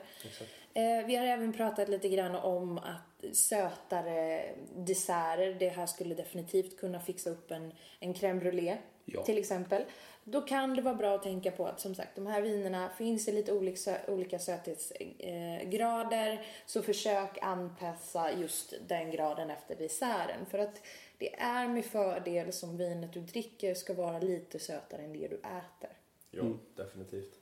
Eh, 0.75 1.07
vi 1.07 1.17
har 1.17 1.27
även 1.27 1.53
pratat 1.53 1.89
lite 1.89 2.09
grann 2.09 2.35
om 2.35 2.79
att 2.79 3.10
sötare 3.33 4.43
desserter, 4.77 5.57
det 5.59 5.69
här 5.69 5.87
skulle 5.87 6.15
definitivt 6.15 6.81
kunna 6.81 7.01
fixa 7.01 7.31
upp 7.31 7.51
en, 7.51 7.73
en 8.01 8.15
crème 8.15 8.41
brûlée 8.41 8.77
Ja. 9.05 9.23
till 9.23 9.39
exempel. 9.39 9.83
Då 10.25 10.41
kan 10.41 10.75
det 10.75 10.83
vara 10.83 10.95
bra 10.95 11.15
att 11.15 11.23
tänka 11.23 11.51
på 11.51 11.67
att 11.67 11.81
som 11.81 11.95
sagt 11.95 12.17
de 12.17 12.27
här 12.27 12.43
vinerna 12.43 12.91
finns 12.99 13.29
i 13.29 13.33
lite 13.33 13.53
olika, 13.53 13.97
olika 14.09 14.39
söthetsgrader. 14.39 15.63
Eh, 15.63 15.69
grader. 15.69 16.47
så 16.67 16.83
försök 16.83 17.39
anpassa 17.43 18.33
just 18.33 18.75
den 18.89 19.11
graden 19.11 19.51
efter 19.51 19.77
desserten. 19.77 20.47
För 20.51 20.59
att 20.59 20.83
det 21.19 21.35
är 21.41 21.69
med 21.69 21.85
fördel 21.85 22.53
som 22.53 22.77
vinet 22.77 23.13
du 23.13 23.21
dricker 23.21 23.75
ska 23.75 23.95
vara 23.95 24.19
lite 24.19 24.59
sötare 24.59 25.03
än 25.03 25.13
det 25.13 25.29
du 25.29 25.37
äter. 25.37 25.97
Ja, 26.31 26.43
definitivt. 26.77 27.35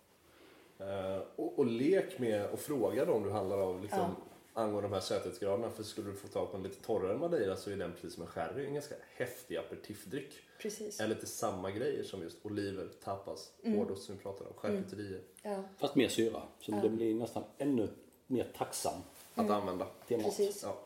Eh, 0.79 1.23
och, 1.37 1.59
och 1.59 1.67
lek 1.67 2.19
med 2.19 2.47
och 2.47 2.59
fråga 2.61 3.05
dem 3.05 3.23
du 3.23 3.31
handlar 3.31 3.59
av 3.59 3.83
liksom, 3.83 4.17
angående 4.53 4.89
de 4.89 4.95
här 4.95 5.01
söthetsgraderna. 5.01 5.71
För 5.71 5.83
skulle 5.83 6.11
du 6.11 6.17
få 6.17 6.29
tag 6.29 6.51
på 6.51 6.57
en 6.57 6.63
lite 6.63 6.83
torrare 6.83 7.19
Madeira 7.19 7.57
så 7.57 7.71
är 7.71 7.77
den 7.77 7.93
precis 7.93 8.15
som 8.15 8.23
en 8.23 8.29
sherry 8.29 8.67
en 8.67 8.75
ganska 8.75 8.95
häftig 9.17 9.57
aperitifdryck. 9.57 10.35
Precis. 10.63 11.01
Är 11.01 11.09
lite 11.09 11.27
samma 11.27 11.71
grejer 11.71 12.03
som 12.05 12.23
just 12.23 12.37
oliver, 12.47 12.89
tapas, 13.05 13.53
hårdost 13.65 14.05
som 14.07 14.17
vi 14.17 14.23
pratade 14.23 14.51
om, 14.51 14.57
charkuterier. 14.57 15.21
Ja, 15.43 15.63
Fast 15.79 15.95
mer 15.95 16.09
syra. 16.09 16.43
Så 16.61 16.73
det 16.73 16.89
blir 16.89 17.15
nästan 17.15 17.45
ännu 17.59 17.89
mer 18.27 18.53
tacksam 18.57 19.01
Att 19.35 19.51
använda. 19.51 19.87
till 20.07 20.17
mat. 20.17 20.27
precis. 20.27 20.63
Ja. 20.63 20.79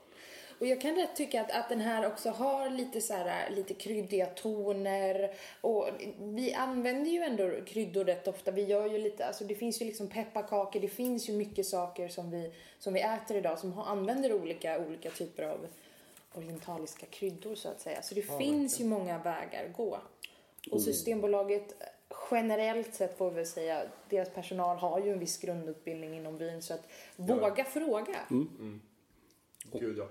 Och 0.63 0.69
jag 0.69 0.81
kan 0.81 0.97
rätt 0.97 1.17
tycka 1.17 1.41
att, 1.41 1.51
att 1.51 1.69
den 1.69 1.81
här 1.81 2.07
också 2.07 2.31
har 2.31 2.71
lite 2.71 3.01
så 3.01 3.15
här, 3.15 3.51
lite 3.51 3.75
kryddiga 3.75 4.27
toner. 4.27 5.35
Och 5.61 5.89
vi 6.19 6.55
använder 6.55 7.11
ju 7.11 7.23
ändå 7.23 7.65
kryddor 7.67 8.05
rätt 8.05 8.29
ofta. 8.29 8.51
Vi 8.51 8.63
gör 8.65 8.87
ju 8.87 8.99
lite, 8.99 9.27
alltså 9.27 9.45
det 9.45 9.55
finns 9.55 9.83
ju 9.83 9.85
liksom 9.85 10.09
pepparkakor, 10.09 10.81
det 10.81 10.89
finns 10.89 11.29
ju 11.29 11.33
mycket 11.33 11.67
saker 11.67 12.09
som 12.09 12.31
vi, 12.31 12.53
som 12.79 12.95
vi 12.95 13.01
äter 13.01 13.37
idag 13.37 13.59
som 13.59 13.73
har, 13.73 13.85
använder 13.85 14.33
olika, 14.33 14.79
olika 14.79 15.11
typer 15.11 15.43
av 15.43 15.67
orientaliska 16.35 17.07
kryddor 17.07 17.55
så 17.55 17.69
att 17.69 17.81
säga. 17.81 18.03
Så 18.03 18.15
det 18.15 18.39
finns 18.39 18.81
ju 18.81 18.85
många 18.85 19.19
vägar 19.19 19.67
att 19.71 19.77
gå. 19.77 19.99
Och 20.71 20.83
Systembolaget 20.83 21.75
generellt 22.31 22.95
sett 22.95 23.19
får 23.19 23.31
vi 23.31 23.37
väl 23.37 23.47
säga, 23.47 23.83
deras 24.09 24.31
personal 24.31 24.77
har 24.77 25.01
ju 25.01 25.13
en 25.13 25.19
viss 25.19 25.39
grundutbildning 25.39 26.17
inom 26.17 26.39
vin 26.39 26.63
så 26.63 26.75
att 26.75 26.89
våga 27.17 27.65
fråga. 27.65 28.19
Gud 29.73 29.99
ja. 29.99 30.09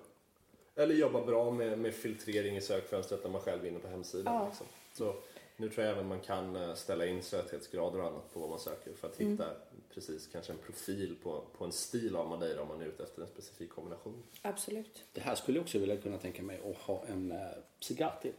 Eller 0.75 0.95
jobba 0.95 1.25
bra 1.25 1.51
med, 1.51 1.79
med 1.79 1.93
filtrering 1.93 2.57
i 2.57 2.61
sökfönstret 2.61 3.23
när 3.23 3.31
man 3.31 3.41
själv 3.41 3.65
är 3.65 3.69
inne 3.69 3.79
på 3.79 3.87
hemsidan. 3.87 4.33
Ja. 4.33 4.45
Liksom. 4.47 4.67
Så 4.93 5.15
nu 5.57 5.69
tror 5.69 5.85
jag 5.85 5.93
även 5.93 6.07
man 6.07 6.19
kan 6.19 6.55
eh, 6.55 6.73
ställa 6.73 7.05
in 7.05 7.23
söthetsgrader 7.23 7.99
och 8.01 8.07
annat 8.07 8.33
på 8.33 8.39
vad 8.39 8.49
man 8.49 8.59
söker 8.59 8.93
för 8.93 9.07
att 9.07 9.19
Mm. 9.19 9.31
hitta 9.31 9.45
precis 9.93 10.27
kanske 10.31 10.51
en 10.53 10.57
profil 10.59 11.15
på, 11.23 11.43
på 11.57 11.65
en 11.65 11.71
stil 11.71 12.15
av 12.15 12.29
Madeira 12.29 12.61
om 12.61 12.67
man 12.67 12.81
är 12.81 12.85
ute 12.85 13.03
efter 13.03 13.21
en 13.21 13.27
specifik 13.27 13.69
kombination. 13.69 14.23
Absolut. 14.41 15.03
Det 15.13 15.21
här 15.21 15.35
skulle 15.35 15.57
jag 15.57 15.63
också 15.63 15.79
vilja 15.79 15.97
kunna 15.97 16.17
tänka 16.17 16.43
mig 16.43 16.59
att 16.71 16.77
ha 16.77 17.03
en 17.07 17.31
äh, 17.31 17.37
cigarr 17.79 18.19
till. 18.21 18.33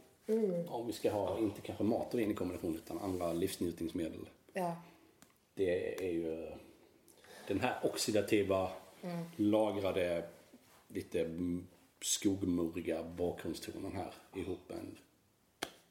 Om 0.67 0.87
vi 0.87 0.93
ska 0.93 1.11
ha, 1.11 1.37
inte 1.39 1.61
kanske 1.61 1.83
mat 1.83 2.13
och 2.13 2.19
vin 2.19 2.31
i 2.31 2.33
kombination 2.33 2.75
utan 2.75 2.99
andra 2.99 3.33
livsnjutningsmedel. 3.33 4.29
Ja. 4.53 4.75
Det 5.53 6.05
är 6.07 6.11
ju 6.11 6.51
den 7.47 7.59
här 7.59 7.79
oxidativa, 7.83 8.71
lagrade, 9.35 10.25
lite 10.87 11.19
mm, 11.21 11.67
skogmurriga 12.03 13.03
bakgrundstonen 13.03 13.91
här 13.95 14.13
ihop 14.41 14.71
en 14.71 14.97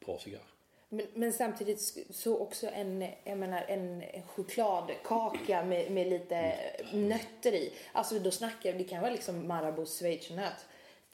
bra 0.06 0.18
cigarr. 0.18 0.40
Men, 0.88 1.06
men 1.14 1.32
samtidigt 1.32 1.80
så 2.10 2.38
också 2.38 2.66
en, 2.66 3.06
jag 3.24 3.38
menar, 3.38 3.64
en 3.68 4.02
chokladkaka 4.26 5.64
med, 5.64 5.90
med 5.90 6.06
lite 6.06 6.54
nötter 6.92 7.54
i. 7.54 7.72
Alltså 7.92 8.18
då 8.18 8.30
snackar 8.30 8.72
vi, 8.72 8.78
det 8.78 8.84
kan 8.84 9.00
vara 9.02 9.12
liksom 9.12 9.48
Marabou 9.48 9.86
schweizernöt. 9.86 10.52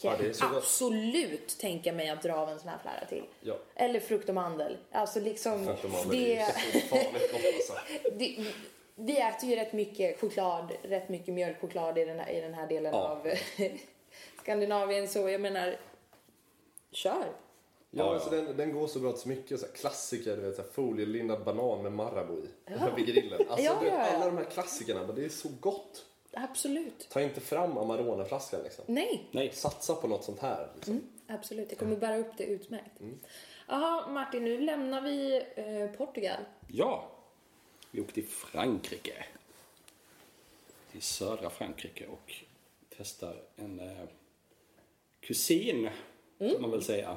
Kan 0.01 0.11
Ja, 0.13 0.17
jag 0.25 0.51
gott. 0.51 0.57
absolut 0.63 1.59
tänka 1.59 1.93
mig 1.93 2.09
att 2.09 2.23
dra 2.23 2.35
av 2.35 2.49
en 2.51 2.59
sån 2.59 2.69
här 2.69 2.79
flära 2.79 3.05
till. 3.09 3.25
Ja. 3.41 3.57
Eller 3.75 4.01
frukt 4.01 4.29
och 4.29 4.35
mandel. 4.35 4.77
Alltså 4.91 5.21
liksom 5.21 5.65
Frukt 5.65 5.85
och 5.85 5.91
mandel 5.91 6.11
det, 6.19 6.37
är 6.37 6.47
ju 6.75 6.81
så 6.81 6.87
farligt 6.87 7.33
gott 7.33 7.43
alltså. 7.55 7.73
det, 8.19 8.47
vi 8.95 9.21
äter 9.21 9.49
ju 9.51 9.57
rätt 9.57 9.73
mycket 9.73 10.21
choklad, 10.21 10.73
rätt 10.83 11.09
mycket 11.09 11.35
mjölkchoklad 11.35 11.99
i 11.99 12.05
den 12.05 12.19
här, 12.19 12.31
i 12.31 12.41
den 12.41 12.55
här 12.55 12.67
delen 12.69 12.93
Ja. 12.95 12.99
av 13.09 13.27
Skandinavien. 14.49 15.09
Så 15.09 15.29
jag 15.29 15.41
menar, 15.41 15.77
kör. 16.91 17.13
Ja, 17.21 17.25
Ja, 17.91 18.15
alltså 18.15 18.37
ja. 18.37 18.43
den, 18.43 18.57
den 18.57 18.73
går 18.73 18.87
så 18.87 18.99
bra 19.01 19.13
till 19.13 19.21
så 19.21 19.29
mycket 19.29 19.61
så 19.61 19.67
här, 19.67 19.73
klassiker, 19.73 20.37
du 20.37 20.43
vet, 20.43 20.57
så 20.57 20.63
här, 20.63 20.69
folielindad 20.71 21.45
banan 21.45 21.83
med 21.83 21.93
Marabou 21.93 22.39
i. 22.45 22.49
Vid 22.97 23.07
grillen. 23.07 23.41
Alltså, 23.49 23.65
Ja, 23.65 23.79
ja, 23.85 23.93
ja. 23.93 24.01
Alla 24.01 24.27
de 24.27 24.37
här 24.37 24.45
klassikerna, 24.45 25.07
men 25.07 25.17
det 25.17 25.25
är 25.25 25.29
så 25.29 25.49
gott. 25.61 26.05
Absolut. 26.33 27.09
Ta 27.11 27.21
inte 27.21 27.41
fram 27.41 27.79
Amarone-flaskan 27.79 28.63
liksom. 28.63 28.85
Nej. 28.89 29.29
Nej, 29.31 29.53
Satsa 29.53 29.95
på 29.95 30.09
något 30.09 30.25
sånt 30.25 30.41
här. 30.41 30.69
Liksom. 30.75 31.01
Absolut, 31.27 31.67
jag 31.71 31.79
kommer 31.79 31.97
bära 31.97 32.17
upp 32.17 32.37
det 32.37 32.45
utmärkt. 32.45 33.01
Jaha, 33.67 34.09
Martin, 34.09 34.45
nu 34.45 34.61
lämnar 34.61 35.01
vi 35.01 35.43
eh, 35.57 35.97
Portugal. 35.97 36.41
ja. 36.69 37.09
Vi 37.91 38.01
åkte 38.01 38.15
till 38.15 38.27
Frankrike. 38.27 39.25
Till 40.93 41.03
södra 41.03 41.51
Frankrike 41.51 42.07
och 42.07 42.35
testar 42.97 43.37
en 43.57 43.81
eh, 43.81 44.05
kusin, 45.21 45.89
kan 46.39 46.61
man 46.61 46.71
väl 46.71 46.83
säga. 46.83 47.17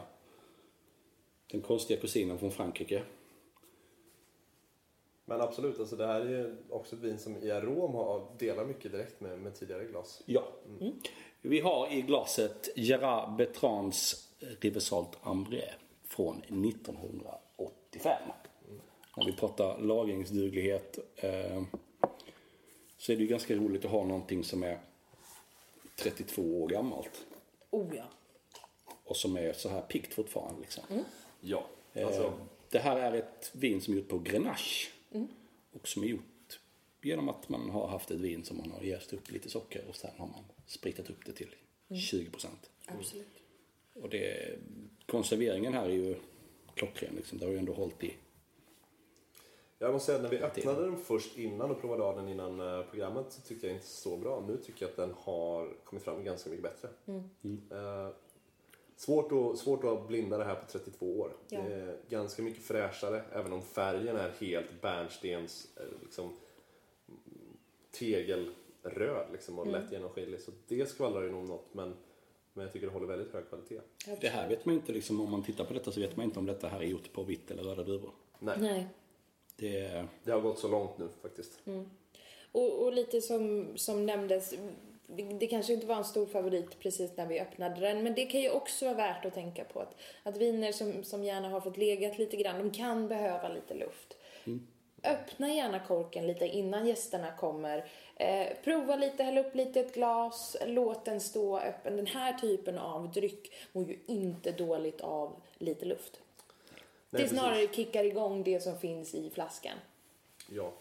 Den 1.51 1.61
konstiga 1.61 2.01
kusinen 2.01 2.39
från 2.39 2.51
Frankrike. 2.51 3.03
Men 5.25 5.41
absolut, 5.41 5.79
alltså 5.79 5.95
det 5.95 6.07
här 6.07 6.21
är 6.21 6.55
också 6.69 6.95
ett 6.95 7.01
vin 7.01 7.19
som 7.19 7.37
i 7.37 7.51
arom 7.51 7.93
har, 7.93 8.27
delar 8.37 8.65
mycket 8.65 8.91
direkt 8.91 9.21
med, 9.21 9.39
med 9.39 9.55
tidigare 9.55 9.85
glas. 9.85 10.21
Ja. 10.25 10.47
Vi 11.41 11.59
har 11.59 11.93
i 11.93 12.01
glaset 12.01 12.69
Gerard 12.75 13.35
Bertrands 13.35 14.29
Riversalt 14.59 15.17
Ambré 15.21 15.63
från 16.03 16.37
1985. 16.37 18.21
När 19.17 19.25
vi 19.25 19.33
pratar 19.33 19.79
lagringsduglighet 19.79 20.99
eh, 21.15 21.63
så 22.97 23.11
är 23.11 23.15
det 23.15 23.21
ju 23.21 23.27
ganska 23.27 23.55
roligt 23.55 23.85
att 23.85 23.91
ha 23.91 24.03
någonting 24.03 24.43
som 24.43 24.63
är 24.63 24.79
32 25.95 26.41
år 26.41 26.67
gammalt 26.67 27.25
Oh 27.71 27.95
ja. 27.95 28.03
och 29.03 29.17
som 29.17 29.35
är 29.37 29.53
så 29.53 29.69
här 29.69 29.81
piggt 29.81 30.13
fortfarande. 30.13 30.61
Liksom. 30.61 30.83
Ja. 31.41 31.65
Eh, 31.93 32.07
Alltså, 32.07 32.33
Det 32.69 32.79
här 32.79 32.95
är 32.99 33.13
ett 33.13 33.49
vin 33.53 33.81
som 33.81 33.93
är 33.93 33.97
gjort 33.97 34.07
på 34.09 34.19
Grenache. 34.19 34.87
Och 35.71 35.87
som 35.87 36.03
är 36.03 36.07
gjort 36.07 36.59
genom 37.01 37.29
att 37.29 37.49
man 37.49 37.69
har 37.69 37.87
haft 37.87 38.11
ett 38.11 38.19
vin 38.19 38.43
som 38.45 38.57
man 38.57 38.71
har 38.71 38.81
jäst 38.81 39.13
upp 39.13 39.31
lite 39.31 39.49
socker 39.49 39.83
och 39.89 39.95
sen 39.95 40.11
har 40.17 40.27
man 40.27 40.43
spritat 40.67 41.09
upp 41.09 41.25
det 41.25 41.31
till 41.33 41.55
20 42.09 42.29
procent. 42.29 42.69
Absolut. 42.85 43.27
Och 43.93 44.09
det, 44.09 44.55
konserveringen 45.05 45.73
här 45.73 45.85
är 45.85 45.93
ju 45.93 46.15
klockren 46.75 47.15
liksom. 47.15 47.37
Det 47.37 47.45
har 47.45 47.51
ju 47.51 47.57
ändå 47.57 47.73
hållit 47.73 48.03
i. 48.03 48.13
jag 49.81 49.93
måste 49.93 50.05
säga 50.05 50.15
att 50.15 50.23
när 50.23 50.29
vi 50.29 50.39
öppnade 50.39 50.85
den 50.85 50.97
först 50.97 51.37
innan 51.37 51.71
och 51.71 51.81
provade 51.81 52.03
av 52.03 52.15
den 52.15 52.27
innan 52.27 52.59
eh, 52.59 52.85
programmet 52.85 53.25
så 53.29 53.41
tyckte 53.41 53.67
jag 53.67 53.75
inte 53.75 53.87
så 53.87 54.17
bra. 54.17 54.43
Nu 54.47 54.57
tycker 54.57 54.85
jag 54.85 54.89
att 54.89 54.95
den 54.95 55.13
har 55.17 55.69
kommit 55.83 56.03
fram 56.03 56.23
ganska 56.23 56.49
mycket 56.49 56.63
bättre. 56.63 56.89
Eh, 57.71 58.09
svårt, 58.95 59.31
att, 59.31 59.57
svårt 59.59 59.83
att 59.83 60.07
blinda 60.07 60.37
det 60.37 60.43
här 60.43 60.55
på 60.55 60.65
32 60.67 61.19
år. 61.19 61.31
Ja. 61.49 61.61
Det 61.61 61.73
är 61.73 61.97
ganska 62.09 62.43
mycket 62.43 62.63
fräschare 62.63 63.23
även 63.31 63.53
om 63.53 63.61
färgen 63.61 64.17
är 64.17 64.29
helt 64.39 64.81
bärnstens 64.81 65.67
eh, 65.77 65.83
liksom, 66.03 66.29
tegelröd 67.91 69.27
liksom, 69.31 69.59
och 69.59 69.67
lätt 69.67 69.91
genomskinlig. 69.91 70.41
Så 70.41 70.51
det 70.67 70.89
skvallrar 70.89 71.23
ju 71.23 71.31
nog 71.31 71.47
något 71.47 71.73
men, 71.73 71.93
men 72.53 72.63
jag 72.63 72.73
tycker 72.73 72.87
det 72.87 72.93
håller 72.93 73.07
väldigt 73.07 73.33
hög 73.33 73.49
kvalitet. 73.49 73.81
Det 74.21 74.29
här 74.29 74.49
vet 74.49 74.65
man 74.65 74.75
inte 74.75 74.91
liksom, 74.91 75.21
om 75.21 75.31
man 75.31 75.43
tittar 75.43 75.65
på 75.65 75.73
detta 75.73 75.91
så 75.91 75.99
vet 75.99 76.17
man 76.17 76.25
inte 76.25 76.39
om 76.39 76.45
detta 76.45 76.67
här 76.67 76.79
är 76.79 76.85
gjort 76.85 77.13
på 77.13 77.23
vitt 77.23 77.51
eller 77.51 77.63
röda 77.63 77.83
druvor. 77.83 78.11
Nej, 78.39 78.57
Nej. 78.59 78.87
Det, 79.61 80.05
det 80.23 80.31
har 80.31 80.41
gått 80.41 80.59
så 80.59 80.67
långt 80.67 80.97
nu 80.97 81.07
faktiskt. 81.21 81.59
Och, 82.51 82.83
och 82.83 82.93
lite 82.93 83.21
som, 83.21 83.67
som 83.75 84.05
nämndes, 84.05 84.53
det 85.39 85.47
kanske 85.47 85.73
inte 85.73 85.85
var 85.85 85.95
en 85.95 86.05
stor 86.05 86.25
favorit 86.25 86.79
precis 86.79 87.17
när 87.17 87.25
vi 87.25 87.39
öppnade 87.39 87.79
den, 87.79 88.03
men 88.03 88.13
det 88.15 88.25
kan 88.25 88.41
ju 88.41 88.49
också 88.49 88.85
vara 88.85 88.95
värt 88.97 89.25
att 89.25 89.33
tänka 89.33 89.63
på 89.63 89.79
att, 89.79 89.95
att 90.23 90.37
viner 90.37 90.71
som, 90.71 91.03
som 91.03 91.23
gärna 91.23 91.49
har 91.49 91.61
fått 91.61 91.77
legat 91.77 92.17
lite 92.17 92.37
grann, 92.37 92.57
de 92.57 92.71
kan 92.71 93.07
behöva 93.07 93.49
lite 93.49 93.73
luft. 93.73 94.17
Öppna 95.03 95.53
gärna 95.53 95.79
korken 95.79 96.27
lite 96.27 96.47
innan 96.47 96.87
gästerna 96.87 97.31
kommer. 97.31 97.85
Eh, 98.15 98.47
prova 98.63 98.95
lite, 98.95 99.23
häll 99.23 99.37
upp 99.37 99.55
lite 99.55 99.79
i 99.79 99.83
ett 99.83 99.93
glas, 99.93 100.57
låt 100.65 101.05
den 101.05 101.21
stå 101.21 101.59
öppen. 101.59 101.95
Den 101.95 102.07
här 102.07 102.33
typen 102.33 102.77
av 102.77 103.11
dryck 103.11 103.53
mår 103.71 103.87
ju 103.87 103.99
inte 104.07 104.51
dåligt 104.51 105.01
av 105.01 105.41
lite 105.57 105.85
luft. 105.85 106.21
Nej, 107.13 107.23
det 107.23 107.29
snarare 107.29 107.67
kickar 107.67 108.03
igång 108.03 108.43
det 108.43 108.63
som 108.63 108.77
finns 108.77 109.15
i 109.15 109.29
flaskan. 109.29 109.77
Ja. 110.49 110.73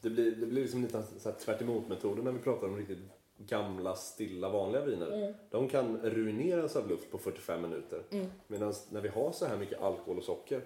Det 0.00 0.10
blir, 0.10 0.30
det 0.30 0.46
blir 0.46 0.62
liksom 0.62 0.82
lite 0.82 1.02
så 1.18 1.30
här 1.30 1.36
tvärt 1.36 1.88
metoden 1.88 2.24
när 2.24 2.32
vi 2.32 2.38
pratar 2.38 2.66
om 2.66 2.76
riktigt 2.76 2.98
gamla, 3.36 3.96
stilla, 3.96 4.48
vanliga 4.48 4.84
viner. 4.84 5.34
De 5.50 5.68
kan 5.68 5.98
ruineras 6.02 6.76
av 6.76 6.88
luft 6.88 7.10
på 7.10 7.18
45 7.18 7.62
minuter. 7.62 8.02
Medan 8.46 8.74
när 8.90 9.00
vi 9.00 9.08
har 9.08 9.32
så 9.32 9.46
här 9.46 9.56
mycket 9.56 9.80
alkohol 9.80 10.18
och 10.18 10.24
socker, 10.24 10.62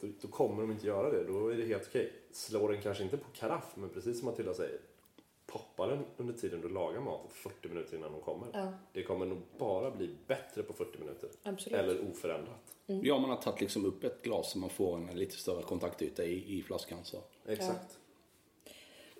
då, 0.00 0.06
då 0.20 0.28
kommer 0.28 0.62
de 0.62 0.70
inte 0.70 0.86
göra 0.86 1.10
det. 1.10 1.24
Då 1.24 1.48
är 1.48 1.56
det 1.56 1.64
helt 1.64 1.86
okej. 1.88 2.12
Slår 2.32 2.72
den 2.72 2.82
kanske 2.82 3.04
inte 3.04 3.16
på 3.16 3.30
karaff, 3.32 3.72
men 3.74 3.88
precis 3.88 4.18
som 4.18 4.28
Matilda 4.28 4.54
säger, 4.54 4.80
poppa 5.46 5.86
den 5.86 6.04
under 6.16 6.34
tiden 6.34 6.60
du 6.60 6.68
lagar 6.68 7.00
maten 7.00 7.30
40 7.30 7.68
minuter 7.68 7.96
innan 7.96 8.12
de 8.12 8.20
kommer. 8.20 8.48
Ja. 8.52 8.72
Det 8.92 9.02
kommer 9.02 9.26
nog 9.26 9.38
bara 9.58 9.90
bli 9.90 10.14
bättre 10.26 10.62
på 10.62 10.72
40 10.72 10.98
minuter. 10.98 11.30
Absolut. 11.42 11.78
Eller 11.78 12.10
oförändrat. 12.10 12.74
Ja, 12.86 13.18
man 13.18 13.30
har 13.30 13.36
tagit 13.36 13.60
liksom 13.60 13.84
upp 13.84 14.04
ett 14.04 14.22
glas 14.22 14.50
så 14.50 14.58
man 14.58 14.70
får 14.70 14.96
en 14.96 15.06
lite 15.06 15.36
större 15.36 15.62
kontaktyta 15.62 16.24
i, 16.24 16.58
i 16.58 16.62
flaskan. 16.62 16.98
Så 17.04 17.22
Exakt. 17.46 17.98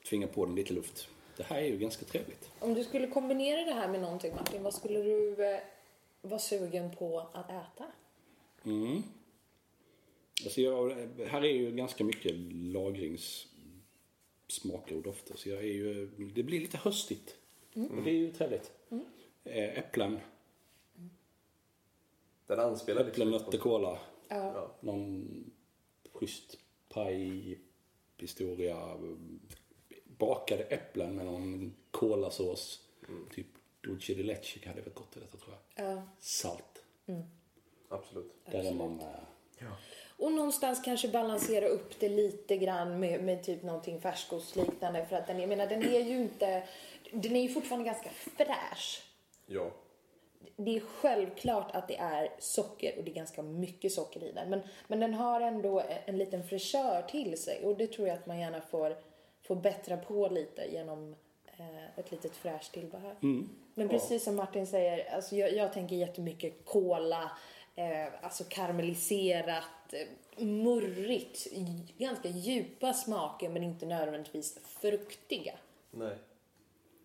tvinga 0.08 0.26
på 0.26 0.44
den 0.44 0.54
lite 0.54 0.72
luft. 0.72 1.08
Det 1.36 1.42
här 1.42 1.58
är 1.58 1.66
ju 1.66 1.78
ganska 1.78 2.04
trevligt. 2.04 2.50
Om 2.58 2.74
du 2.74 2.84
skulle 2.84 3.06
kombinera 3.06 3.64
det 3.64 3.72
här 3.72 3.88
med 3.88 4.00
någonting 4.00 4.34
Martin, 4.34 4.62
vad 4.62 4.74
skulle 4.74 5.02
du 5.02 5.44
eh, 5.44 5.60
vara 6.22 6.38
sugen 6.38 6.96
på 6.96 7.20
att 7.32 7.50
äta? 7.50 7.84
Mm. 8.64 9.02
Alltså 10.44 10.60
jag, 10.60 10.90
här 11.26 11.44
är 11.44 11.52
ju 11.52 11.70
ganska 11.70 12.04
mycket 12.04 12.32
lagringssmaker 14.46 14.96
och 14.96 15.02
dofter. 15.02 15.36
Så 15.36 15.48
jag 15.48 15.58
är 15.58 15.62
ju, 15.72 16.06
det 16.34 16.42
blir 16.42 16.60
lite 16.60 16.76
höstigt. 16.76 17.36
Och 17.74 18.02
det 18.02 18.10
är 18.10 18.14
ju 18.14 18.32
trevligt. 18.32 18.72
Eh, 19.44 19.78
Äpplen, 19.78 20.20
Den 22.46 22.60
anspelar 22.60 23.04
liksom 23.04 23.22
äpplen, 23.22 23.32
lite 23.32 23.44
nötter, 23.44 23.58
kola. 23.58 23.98
Ja. 24.28 24.74
Någon 24.80 25.28
schysst 26.12 26.58
paj-historia. 26.88 28.96
Bakade 30.04 30.62
äpplen 30.64 31.16
med 31.16 31.26
någon 31.26 31.74
kolasås. 31.90 32.82
Typ 33.30 33.46
dulce 33.80 34.14
de 34.14 34.22
leche 34.22 34.68
hade 34.68 34.80
varit 34.80 34.94
gott 34.94 35.16
i 35.16 35.20
detta 35.20 35.38
tror 35.38 35.56
jag. 35.74 35.96
Ja. 35.96 36.02
Salt. 36.20 36.84
Absolut. 37.88 38.32
Där 38.44 38.64
är 38.64 38.74
man... 38.74 39.00
eh, 39.00 39.06
Och 40.18 40.32
någonstans 40.32 40.82
kanske 40.84 41.08
balansera 41.08 41.66
upp 41.66 42.00
det 42.00 42.08
lite 42.08 42.56
grann 42.56 43.00
med, 43.00 43.22
med 43.22 43.42
typ 43.42 43.62
någonting 43.62 44.00
färskostliknande 44.00 45.06
för 45.06 45.16
att 45.16 45.26
den, 45.26 45.40
jag 45.40 45.48
menar, 45.48 45.66
den 45.66 45.82
är 45.82 46.00
ju 46.00 46.16
inte, 46.16 46.62
den 47.10 47.36
är 47.36 47.42
ju 47.42 47.48
fortfarande 47.48 47.86
ganska 47.86 48.10
fräsch. 48.10 49.02
Ja. 49.46 49.70
Det 50.56 50.76
är 50.76 50.80
självklart 50.80 51.70
att 51.74 51.88
det 51.88 51.96
är 51.96 52.28
socker 52.38 52.98
och 52.98 53.04
det 53.04 53.10
är 53.10 53.14
ganska 53.14 53.42
mycket 53.42 53.92
socker 53.92 54.24
i 54.24 54.32
den. 54.32 54.50
Men, 54.50 54.60
men 54.86 55.00
den 55.00 55.14
har 55.14 55.40
ändå 55.40 55.82
en 56.04 56.18
liten 56.18 56.44
fräschör 56.44 57.02
till 57.02 57.38
sig 57.38 57.64
och 57.64 57.76
det 57.76 57.86
tror 57.86 58.08
jag 58.08 58.18
att 58.18 58.26
man 58.26 58.40
gärna 58.40 58.60
får, 58.60 58.96
får 59.42 59.56
bättra 59.56 59.96
på 59.96 60.28
lite 60.28 60.64
genom 60.72 61.16
eh, 61.46 61.98
ett 61.98 62.10
litet 62.10 62.36
fräscht 62.36 62.72
tillbehör. 62.72 63.16
Men 63.74 63.88
precis 63.88 64.24
som 64.24 64.36
Martin 64.36 64.66
säger, 64.66 65.14
alltså 65.14 65.36
jag, 65.36 65.54
jag 65.54 65.72
tänker 65.72 65.96
jättemycket 65.96 66.64
kola, 66.64 67.30
eh, 67.74 68.24
alltså 68.24 68.44
karamelliserat, 68.48 69.64
eh, 69.94 70.44
murrigt, 70.46 71.46
ganska 71.98 72.28
djupa 72.28 72.92
smaker 72.92 73.48
men 73.48 73.62
inte 73.62 73.86
nödvändigtvis 73.86 74.58
fruktiga. 74.64 75.54
Nej. 75.90 76.16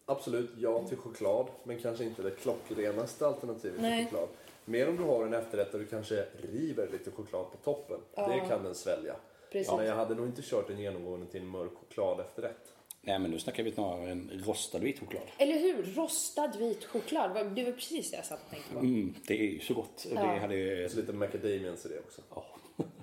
Absolut, 0.06 0.50
ja 0.58 0.88
till 0.88 0.98
choklad, 0.98 1.48
men 1.64 1.80
kanske 1.82 2.04
inte 2.04 2.22
det 2.22 2.32
klockrenaste 2.32 3.28
alternativet 3.28 3.82
Nej. 3.82 3.98
till 3.98 4.06
choklad. 4.06 4.30
Mer 4.66 4.90
om 4.90 4.98
du 4.98 5.04
har 5.04 5.26
en 5.26 5.34
efterrätt 5.34 5.72
där 5.72 5.80
du 5.80 5.86
kanske 5.86 6.26
river 6.52 6.90
lite 6.92 7.12
choklad 7.12 7.52
på 7.52 7.58
toppen. 7.58 8.00
Det 8.16 8.46
kan 8.50 8.64
den 8.64 8.76
svälja. 8.76 9.16
Precis. 9.52 9.74
Men 9.78 9.86
jag 9.86 9.96
hade 9.96 10.16
nog 10.16 10.26
inte 10.26 10.42
kört 10.42 10.70
en 10.70 10.80
genomgående 10.80 11.26
till 11.26 11.42
en 11.42 11.48
mörk 11.48 11.72
choklad 11.80 12.20
efterrätt. 12.20 12.74
Nej 13.02 13.20
men 13.20 13.32
nu 13.32 13.40
snackar 13.40 13.64
vi 13.64 13.72
snarare 13.72 14.12
en 14.12 14.44
rostad 14.46 14.80
vit 14.80 15.00
choklad. 15.00 15.24
Eller 15.38 15.60
hur? 15.60 15.84
Rostad 15.84 16.52
vit 16.60 16.86
choklad. 16.86 17.56
Det 17.56 17.64
var 17.64 17.72
precis 17.72 18.12
det 18.12 18.18
jag 18.18 18.26
satt 18.26 18.40
och 18.46 18.50
tänkte 18.52 18.74
på. 18.74 18.80
Mm, 18.80 19.16
det 19.28 19.34
är 19.34 19.52
ju 19.52 19.60
så 19.60 19.74
gott. 19.74 20.06
Det 20.10 20.16
Ja. 20.16 20.38
hade... 20.40 20.90
Så 20.90 20.98
lite 20.98 21.14
macadamians 21.14 21.86
i 21.86 21.90
det 21.90 22.00
också. 22.00 22.22
Ja. 22.30 22.46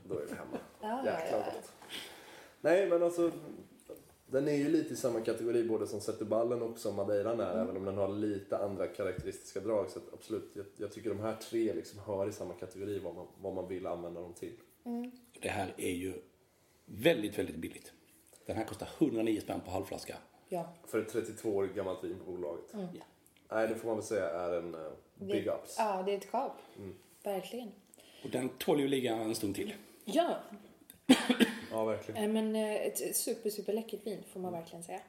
Då 0.04 0.18
är 0.18 0.26
vi 0.26 0.34
hemma. 0.34 0.58
Ja, 0.80 0.96
Jäklar 1.04 1.38
ja, 1.38 1.44
ja. 1.46 1.62
Nej, 2.60 2.88
men 2.88 3.02
alltså. 3.02 3.30
Den 4.30 4.48
är 4.48 4.54
ju 4.54 4.68
lite 4.68 4.94
i 4.94 4.96
samma 4.96 5.20
kategori 5.20 5.64
både 5.64 5.86
som 5.86 6.00
Zetterballen 6.00 6.62
och 6.62 6.78
som 6.78 6.96
Madeiran 6.96 7.40
är, 7.40 7.62
även 7.62 7.76
om 7.76 7.84
den 7.84 7.96
har 7.96 8.08
lite 8.08 8.58
andra 8.58 8.86
karaktäristiska 8.86 9.60
drag. 9.60 9.90
Så 9.90 9.98
att 9.98 10.12
absolut, 10.12 10.50
jag, 10.54 10.66
jag 10.76 10.92
tycker 10.92 11.10
de 11.10 11.20
här 11.20 11.36
tre 11.36 11.74
liksom 11.74 12.00
hör 12.06 12.28
i 12.28 12.32
samma 12.32 12.54
kategori 12.54 12.98
vad 12.98 13.14
man, 13.14 13.26
vad 13.40 13.54
man 13.54 13.68
vill 13.68 13.86
använda 13.86 14.20
dem 14.20 14.34
till. 14.34 14.56
Det 15.40 15.48
här 15.48 15.74
är 15.76 15.92
ju 15.92 16.14
väldigt, 16.84 17.38
väldigt 17.38 17.56
billigt. 17.56 17.92
Den 18.46 18.56
här 18.56 18.64
kostar 18.64 18.88
109 18.98 19.40
spänn 19.40 19.60
på 19.64 19.70
halvflaska. 19.70 20.16
Ja. 20.48 20.74
För 20.86 20.98
ett 20.98 21.08
32 21.08 21.56
år 21.56 21.66
gammalt 21.66 22.04
vin 22.04 22.18
på 22.24 22.30
bolaget. 22.30 22.64
Ja. 22.72 23.04
Nej, 23.50 23.68
det 23.68 23.74
får 23.74 23.88
man 23.88 23.96
väl 23.96 24.06
säga 24.06 24.30
är 24.30 24.58
en 24.58 24.74
uh, 24.74 24.90
big 25.14 25.46
ups. 25.46 25.76
Ja, 25.78 26.02
det 26.06 26.12
är 26.12 26.16
ett 26.16 26.30
kap. 26.30 26.52
Verkligen. 27.22 27.72
Och 28.24 28.30
den 28.30 28.48
tål 28.48 28.80
ju 28.80 28.88
ligga 28.88 29.14
en 29.16 29.34
stund 29.34 29.54
till. 29.54 29.74
Ja, 30.04 30.36
Ja, 31.70 31.84
verkligen. 31.84 32.24
eh, 32.24 32.28
men 32.30 32.56
eh, 32.56 32.74
ett 32.74 33.16
super, 33.16 33.50
super 33.50 33.72
läckert 33.72 34.06
vin 34.06 34.18
får 34.32 34.40
man 34.40 34.52
verkligen 34.52 34.82
säga. 34.84 35.00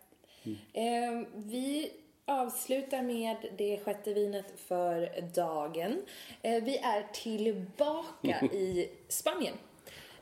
Eh, 0.74 1.22
Vi 1.36 1.91
avslutar 2.26 3.02
med 3.02 3.36
det 3.58 3.80
sjätte 3.86 4.13
vinet 4.13 4.45
för 4.56 5.22
dagen. 5.36 6.02
Eh, 6.41 6.63
Vi 6.63 6.78
är 6.78 7.08
tillbaka 7.13 8.45
i 8.54 8.89
Spanien. 9.08 9.54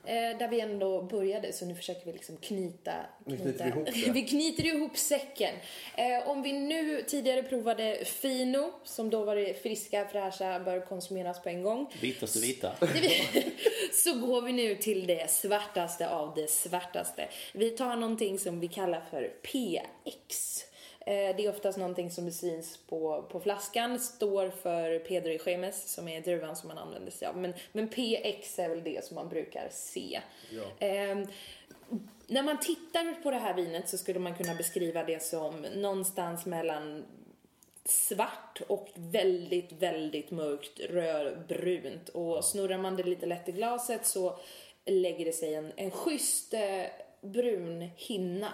Eh, 0.08 0.38
där 0.38 0.48
vi 0.48 0.60
ändå 0.60 1.02
började, 1.02 1.54
så 1.54 1.66
nu 1.66 1.76
försöker 1.76 2.06
vi 2.06 2.14
liksom 2.14 2.38
knyta... 2.38 2.92
Nu 3.26 3.38
knyter 3.38 3.64
vi 3.64 3.70
ihop 3.70 3.86
det. 3.86 4.12
vi 4.12 4.22
knyter 4.22 4.66
ihop 4.66 4.98
säcken. 4.98 5.56
Eh, 5.98 6.30
om 6.30 6.42
vi 6.42 6.54
nu 6.54 7.04
tidigare 7.08 7.44
provade 7.44 8.06
Fino, 8.06 8.74
som 8.84 9.10
då 9.10 9.26
var 9.26 9.36
det 9.36 9.62
friska, 9.64 10.08
fräscha, 10.12 10.60
bör 10.60 10.86
konsumeras 10.86 11.44
på 11.44 11.50
en 11.50 11.64
gång. 11.64 11.94
Vitaste 12.02 12.40
vita. 12.40 12.72
så 14.04 14.14
går 14.14 14.42
vi 14.42 14.54
nu 14.54 14.76
till 14.76 15.08
det 15.08 15.32
svartaste 15.32 16.10
av 16.10 16.36
det 16.36 16.50
svartaste. 16.50 17.28
Vi 17.54 17.70
tar 17.70 17.96
någonting 17.96 18.40
som 18.40 18.60
vi 18.60 18.68
kallar 18.68 19.02
för 19.12 19.24
PX. 19.24 20.64
Eh, 21.08 21.36
Det 21.36 21.46
är 21.46 21.50
oftast 21.50 21.78
någonting 21.78 22.12
som 22.12 22.32
syns 22.32 22.78
på, 22.78 23.26
på 23.32 23.40
flaskan, 23.40 24.00
står 24.00 24.50
för 24.50 25.00
Pedro 25.00 25.30
y 25.30 25.40
Gemes 25.46 25.94
som 25.94 26.08
är 26.08 26.22
druvan 26.22 26.56
som 26.56 26.68
man 26.68 26.78
använder 26.78 27.12
sig 27.12 27.28
av. 27.28 27.38
Men, 27.38 27.54
men 27.72 27.88
PX 27.88 28.60
är 28.60 28.70
väl 28.70 28.84
det 28.84 29.06
som 29.06 29.16
man 29.16 29.30
brukar 29.30 29.68
se. 29.72 30.22
Eh, 30.80 31.18
när 32.28 32.44
man 32.44 32.60
tittar 32.60 33.24
på 33.24 33.32
det 33.32 33.38
här 33.38 33.54
vinet 33.54 33.90
så 33.90 33.98
skulle 33.98 34.20
man 34.20 34.36
kunna 34.36 34.56
beskriva 34.56 35.04
det 35.04 35.24
som 35.24 35.62
någonstans 35.76 36.46
mellan 36.46 37.06
svart 37.86 38.62
och 38.68 38.90
väldigt, 38.96 39.72
väldigt 39.72 40.32
mörkt 40.32 40.80
rödbrunt. 40.80 42.10
Och 42.10 42.46
snurrar 42.46 42.78
man 42.78 42.96
det 42.96 43.04
lite 43.04 43.26
lätt 43.26 43.50
i 43.50 43.52
glaset 43.52 44.06
så 44.06 44.40
lägger 44.86 45.26
det 45.26 45.34
sig 45.34 45.54
en, 45.54 45.72
en 45.76 45.92
schysst 45.92 46.54
eh, 46.54 46.84
brun 47.22 47.90
hinna. 47.96 48.54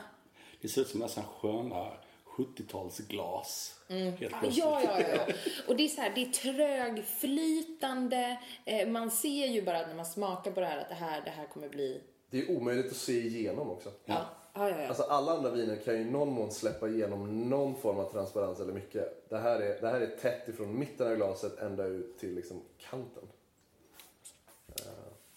Det 0.61 0.67
ser 0.69 0.81
ut 0.81 0.87
som 0.87 0.99
nästan 0.99 1.23
sköna 1.23 1.91
70-talsglas. 2.37 3.73
Helt 3.87 4.35
Ja, 4.41 4.49
ja, 4.51 4.81
ja, 4.83 4.99
ja. 5.15 5.33
Och 5.67 5.75
det 5.75 5.83
är 5.83 5.87
så 5.87 6.01
här, 6.01 6.11
det 6.15 6.21
är 6.21 6.29
trögflytande. 6.29 8.39
Eh, 8.65 8.87
man 8.87 9.11
ser 9.11 9.47
ju 9.47 9.61
bara 9.61 9.87
när 9.87 9.95
man 9.95 10.05
smakar 10.05 10.51
på 10.51 10.59
det 10.59 10.65
här 10.65 10.77
att 10.77 10.89
det 10.89 10.95
här, 10.95 11.21
det 11.21 11.29
här 11.29 11.45
kommer 11.45 11.69
bli... 11.69 12.01
Det 12.29 12.39
är 12.39 12.57
omöjligt 12.57 12.91
att 12.91 12.97
se 12.97 13.27
igenom 13.27 13.69
också. 13.69 13.91
Ja, 14.05 14.25
ja, 14.53 14.69
ja. 14.69 14.81
ja. 14.81 14.87
Alltså 14.87 15.03
alla 15.03 15.31
andra 15.31 15.51
viner 15.51 15.75
kan 15.75 15.93
ju 15.93 16.01
i 16.01 16.05
någon 16.05 16.33
mån 16.33 16.51
släppa 16.51 16.87
igenom 16.87 17.49
någon 17.49 17.75
form 17.75 17.99
av 17.99 18.11
transparens 18.11 18.59
eller 18.59 18.73
mycket. 18.73 19.29
Det 19.29 19.37
här 19.37 19.59
är, 19.59 19.81
det 19.81 19.87
här 19.87 20.01
är 20.01 20.07
tätt 20.07 20.47
ifrån 20.47 20.79
mitten 20.79 21.07
av 21.07 21.15
glaset 21.15 21.59
ända 21.59 21.85
ut 21.85 22.19
till 22.19 22.35
liksom 22.35 22.61
kanten. 22.89 23.23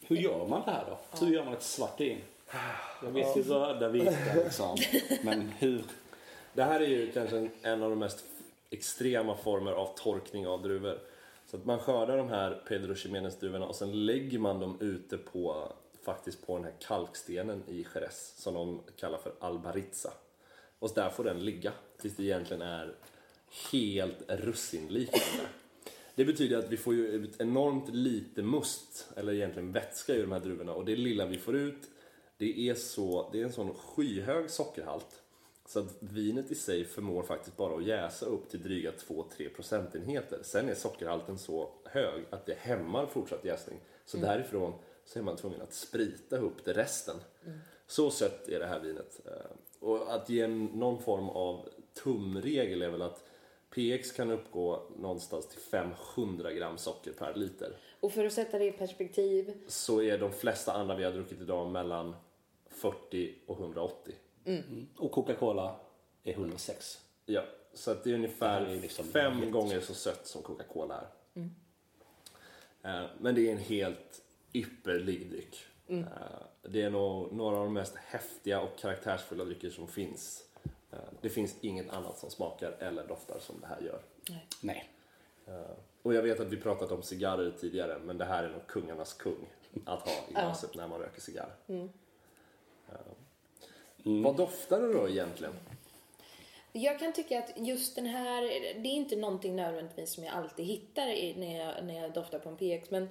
Hur 0.01 0.17
gör 0.17 0.47
man 0.47 0.63
det 0.65 0.71
här 0.71 0.85
då? 0.87 1.27
Hur 1.27 1.33
gör 1.33 1.45
man 1.45 1.55
ett 1.55 1.63
svart 1.63 2.01
vin? 2.01 2.19
Jag 3.03 3.11
vet 3.11 3.37
ju 3.37 3.43
röda, 3.43 3.89
vita 3.89 4.13
liksom. 4.35 4.77
Men 5.23 5.53
hur? 5.59 5.85
Det 6.57 6.65
här 6.65 6.81
är 6.81 6.87
ju 6.87 7.13
kanske 7.13 7.37
en, 7.39 7.51
en 7.63 7.83
av 7.83 7.91
de 7.91 7.99
mest 7.99 8.25
extrema 8.71 9.37
former 9.37 9.73
av 9.73 9.95
torkning 9.97 10.47
av 10.47 10.63
druvor. 10.63 10.99
Så 11.47 11.57
att 11.57 11.65
man 11.65 11.79
skördar 11.79 12.17
de 12.17 12.29
här 12.29 12.63
Pedro 12.69 12.95
Ximénez 12.95 13.39
druvorna 13.39 13.67
och 13.67 13.77
sen 13.77 14.07
lägger 14.07 14.39
man 14.39 14.61
dem 14.61 14.79
ute 14.81 15.19
på 15.19 15.73
faktiskt 16.03 16.47
på 16.47 16.57
den 16.57 16.65
här 16.65 16.73
kalkstenen 16.81 17.63
i 17.69 17.87
Jerez 17.95 18.35
som 18.37 18.55
de 18.55 18.81
kallar 18.97 19.19
för 19.19 19.33
albaritza. 19.41 20.13
Och 20.79 20.91
där 20.95 21.11
får 21.11 21.25
den 21.25 21.45
ligga 21.45 21.73
tills 22.01 22.17
det 22.17 22.23
egentligen 22.23 22.63
är 22.63 22.95
helt 23.73 24.23
russinliknande. 24.29 25.49
Det 26.15 26.25
betyder 26.25 26.59
att 26.59 26.71
vi 26.71 26.77
får 26.77 26.95
ju 26.95 27.07
ut 27.07 27.41
enormt 27.41 27.89
lite 27.89 28.43
must, 28.43 29.09
eller 29.17 29.33
egentligen 29.33 29.73
vätska 29.73 30.15
i 30.15 30.21
de 30.21 30.33
här 30.33 30.41
druvorna 30.41 30.73
och 30.73 30.85
det 30.85 30.97
lilla 30.97 31.27
vi 31.27 31.39
får 31.39 31.57
ut 31.57 31.91
det 32.39 32.69
är, 32.69 32.75
så, 32.75 33.29
det 33.33 33.41
är 33.41 33.45
en 33.45 33.53
sån 33.53 33.75
skyhög 33.75 34.51
sockerhalt 34.51 35.23
så 35.67 35.81
att 35.81 35.97
vinet 36.01 36.51
i 36.51 36.55
sig 36.55 36.85
förmår 36.85 37.23
faktiskt 37.23 37.57
bara 37.57 37.77
att 37.77 37.85
jäsa 37.85 38.27
upp 38.27 38.49
till 38.49 38.63
dryga 38.63 38.91
2-3 38.91 39.55
procentenheter. 39.55 40.39
Sen 40.43 40.69
är 40.69 40.75
sockerhalten 40.75 41.39
så 41.39 41.71
hög 41.85 42.25
att 42.31 42.47
det 42.47 42.59
hämmar 42.59 43.07
fortsatt 43.07 43.45
jäsning. 43.45 43.79
Så 44.05 44.17
därifrån 44.17 44.73
så 45.05 45.19
är 45.19 45.23
man 45.23 45.37
tvungen 45.37 45.61
att 45.63 45.73
sprita 45.75 46.37
upp 46.39 46.65
det 46.65 46.73
resten. 46.73 47.17
Så 47.87 48.11
sött 48.11 48.49
är 48.49 48.59
det 48.59 48.67
här 48.67 48.81
vinet. 48.81 49.21
Eh, 49.27 49.33
Och 49.81 50.15
att 50.15 50.29
ge 50.31 50.47
någon 50.47 51.03
form 51.03 51.29
av 51.29 51.69
tumregel 51.95 52.83
är 52.83 52.91
väl 52.91 53.03
att 53.03 53.25
PX 53.71 54.13
kan 54.13 54.31
uppgå 54.31 54.83
någonstans 54.97 55.49
till 55.49 55.61
500 55.61 56.53
gram 56.53 56.79
socker 56.79 57.13
per 57.13 57.35
liter. 57.35 57.77
Och 58.01 58.13
för 58.13 58.25
att 58.25 58.33
sätta 58.33 58.59
det 58.59 58.65
i 58.65 58.73
perspektiv 58.73 59.55
Så 59.67 60.03
är 60.03 60.19
de 60.19 60.33
flesta 60.33 60.73
andra 60.73 60.97
vi 60.97 61.05
har 61.05 61.13
druckit 61.13 61.41
idag 61.41 61.71
mellan 61.71 62.17
40 62.69 63.35
och 63.47 63.61
180. 63.61 64.15
Och 64.99 65.13
Coca-Cola 65.13 65.77
är 66.25 66.33
106. 66.33 67.01
Ja, 67.27 67.43
så 67.75 67.91
att 67.91 68.05
det 68.05 68.11
är 68.11 68.15
ungefär 68.15 68.61
Det 68.61 68.73
är 68.73 68.81
liksom 68.81 69.05
fem 69.07 69.51
gånger 69.51 69.81
så 69.81 69.95
sött 69.95 70.27
som 70.27 70.43
Coca-Cola 70.43 70.95
är. 71.01 71.07
Eh, 72.83 73.11
Men 73.21 73.35
det 73.35 73.49
är 73.49 73.53
en 73.53 73.59
helt 73.59 74.23
ypperlig 74.53 75.31
dryck. 75.31 75.57
Eh, 75.87 76.05
Det 76.63 76.83
är 76.83 76.91
nog 76.91 77.33
några 77.33 77.57
av 77.57 77.65
de 77.65 77.73
mest 77.73 77.97
häftiga 77.97 78.61
och 78.61 78.79
karaktärsfulla 78.79 79.45
drycker 79.45 79.71
som 79.71 79.89
finns. 79.89 80.45
Eh, 80.93 80.99
Det 81.21 81.29
finns 81.31 81.57
inget 81.61 81.91
annat 81.91 82.19
som 82.19 82.31
smakar 82.31 82.71
eller 82.73 83.07
doftar 83.07 83.39
som 83.39 83.61
det 83.61 83.67
här 83.67 83.81
gör. 83.81 84.01
Nej. 84.61 84.91
Eh, 85.47 85.71
Och 86.03 86.15
jag 86.15 86.23
vet 86.23 86.41
att 86.41 86.47
vi 86.53 86.57
pratat 86.57 86.93
om 86.93 87.03
cigarrer 87.03 87.51
tidigare, 87.61 87.99
men 88.05 88.19
det 88.19 88.25
här 88.25 88.45
är 88.45 88.49
nog 88.49 88.67
kungarnas 88.67 89.13
kung 89.15 89.49
att 89.87 90.03
ha 90.03 90.13
i 90.29 90.33
glaset 90.33 90.75
när 90.75 90.89
man 90.89 91.01
röker 91.01 91.21
cigarr. 91.21 91.55
Eh, 94.07 94.23
Vad 94.23 94.37
doftar 94.37 94.81
det 94.81 94.93
då 94.93 95.09
egentligen? 95.09 95.55
Jag 96.73 96.99
kan 96.99 97.13
tycka 97.13 97.39
att 97.39 97.53
just 97.57 97.97
den 97.97 98.07
här, 98.07 98.43
det 98.83 98.89
är 98.89 98.93
inte 98.93 99.17
någonting 99.17 99.57
nödvändigtvis 99.57 100.13
som 100.13 100.25
jag 100.25 100.35
alltid 100.35 100.67
hittar 100.67 101.09
i, 101.09 101.35
när, 101.39 101.59
jag, 101.59 101.85
när 101.85 102.03
jag 102.03 102.13
doftar 102.13 102.39
på 102.39 102.49
en 102.49 102.57
PX, 102.57 102.91
men 102.91 103.09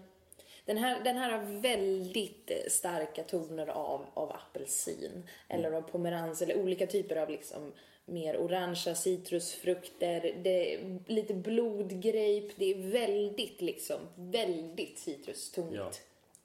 den 0.65 0.77
här, 0.77 1.03
den 1.03 1.17
här 1.17 1.31
har 1.31 1.61
väldigt 1.61 2.51
starka 2.67 3.23
toner 3.23 3.67
av, 3.67 4.05
av 4.13 4.31
apelsin 4.31 5.23
eller 5.47 5.71
av 5.71 5.81
pomerans 5.81 6.41
eller 6.41 6.57
olika 6.57 6.87
typer 6.87 7.15
av 7.15 7.29
liksom 7.29 7.71
mer 8.05 8.37
orangea 8.37 8.95
citrusfrukter. 8.95 10.35
Det 10.43 10.75
är 10.75 10.99
lite 11.07 11.33
blodgrape. 11.33 12.49
Det 12.55 12.71
är 12.71 12.91
väldigt 12.91 13.61
liksom, 13.61 13.99
väldigt 14.15 14.99
citrustungt. 14.99 15.75
Ja. 15.75 15.91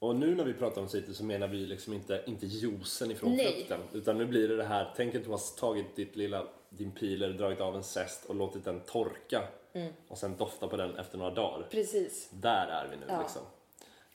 Och 0.01 0.15
nu 0.15 0.35
när 0.35 0.43
vi 0.43 0.53
pratar 0.53 0.81
om 0.81 0.89
citrus 0.89 1.17
så 1.17 1.23
menar 1.23 1.47
vi 1.47 1.57
liksom 1.57 1.93
inte, 1.93 2.23
inte 2.25 2.45
juicen 2.45 3.11
ifrån 3.11 3.35
Nej. 3.35 3.53
frukten. 3.53 3.79
Utan 3.93 4.17
nu 4.17 4.25
blir 4.25 4.47
det 4.47 4.55
det 4.55 4.63
här, 4.63 4.93
tänk 4.95 5.15
att 5.15 5.23
du 5.23 5.29
har 5.29 5.57
tagit 5.59 5.95
ditt 5.95 6.15
lilla, 6.15 6.47
din 6.69 6.91
piler, 6.91 7.29
dragit 7.29 7.61
av 7.61 7.75
en 7.75 7.83
zest 7.83 8.25
och 8.25 8.35
låtit 8.35 8.65
den 8.65 8.79
torka. 8.79 9.43
Och 10.07 10.17
sen 10.17 10.37
dofta 10.37 10.67
på 10.67 10.77
den 10.77 10.95
efter 10.97 11.17
några 11.17 11.31
dagar. 11.31 11.67
Precis. 11.71 12.29
Där 12.31 12.67
är 12.67 12.87
vi 12.91 12.95
nu 12.97 13.03
Ja. 13.07 13.21
liksom. 13.21 13.41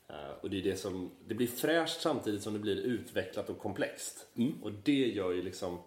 Eh, 0.09 0.31
och 0.41 0.51
det 0.51 0.59
är 0.59 0.63
det 0.63 0.77
som, 0.77 1.11
det 1.27 1.35
blir 1.35 1.47
fräscht 1.47 2.01
samtidigt 2.01 2.43
som 2.43 2.53
det 2.53 2.59
blir 2.59 2.77
utvecklat 2.77 3.51
och 3.51 3.59
komplext. 3.59 4.27
Och 4.63 4.73
det 4.73 4.93
gör 5.07 5.33
ju 5.33 5.43
liksom, 5.43 5.79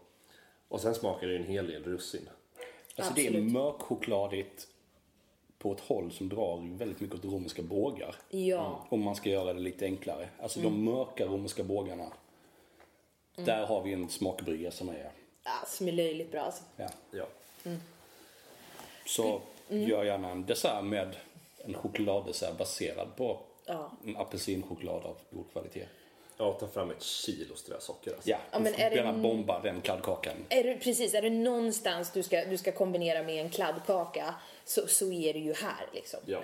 och 0.68 0.82
sen 0.82 0.96
smakar 0.96 1.28
det 1.28 1.34
ju 1.34 1.40
en 1.40 1.48
hel 1.48 1.68
del 1.68 1.84
russin. 1.84 2.30
Alltså 2.96 3.14
det 3.14 3.22
är 3.22 3.28
Absolut. 3.28 3.52
mörkchokladigt 3.52 4.68
på 5.60 5.72
ett 5.72 5.80
håll 5.80 6.12
som 6.12 6.30
drar 6.30 6.78
väldigt 6.78 7.00
mycket 7.00 7.16
åt 7.16 7.26
romerska 7.26 7.62
bågar. 7.62 8.16
Ja. 8.30 8.86
Om 8.90 9.02
man 9.04 9.16
ska 9.16 9.30
göra 9.30 9.54
det 9.54 9.60
lite 9.60 9.86
enklare. 9.86 10.30
Alltså 10.42 10.60
de 10.60 10.84
mörka 10.84 11.26
romerska 11.26 11.64
bågarna. 11.64 12.12
Där 13.36 13.66
har 13.66 13.82
vi 13.82 13.94
en 13.94 14.10
smakbrygga 14.10 14.72
som 14.72 14.90
är... 14.90 15.12
ja 15.44 15.52
som 15.68 15.88
är 15.88 15.92
löjligt 15.92 16.32
bra 16.32 16.42
alltså. 16.42 16.64
Ja. 16.76 16.90
Ja. 17.12 17.26
Så 19.06 19.42
gör 19.70 20.04
gärna 20.04 20.30
en 20.30 20.46
dessert 20.46 20.84
med 20.84 21.16
en 21.58 21.74
chokladdessert 21.74 22.58
baserad 22.58 23.16
på 23.16 23.40
Ja. 23.66 23.92
en 24.06 24.18
apelsinchoklad 24.18 25.04
av 25.06 25.18
god 25.32 25.52
kvalitet. 25.52 25.86
Ja, 26.42 26.54
ta 26.54 26.68
fram 26.68 26.92
ett 26.92 27.02
kilo 27.04 27.56
strösocker 27.56 28.14
alltså. 28.14 28.30
Ja, 28.30 28.38
Ja, 28.52 28.60
men 28.60 28.74
är 28.76 28.90
det 28.90 28.96
gärna 28.96 29.10
en- 29.10 29.22
bomba 29.22 29.60
den 29.62 29.82
kladdkakan. 29.82 30.34
Är 30.50 30.64
det, 30.64 30.76
precis, 30.76 31.14
är 31.14 31.22
det 31.22 31.30
någonstans 31.30 32.12
du 32.12 32.24
ska, 32.24 32.46
du 32.46 32.58
ska 32.58 32.72
kombinera 32.72 33.24
med 33.24 33.36
en 33.46 33.50
kladdkaka 33.50 34.36
så, 34.66 34.88
så 34.88 35.12
är 35.12 35.34
det 35.34 35.40
ju 35.40 35.54
här 35.54 35.86
liksom. 35.94 36.20
Ja. 36.26 36.40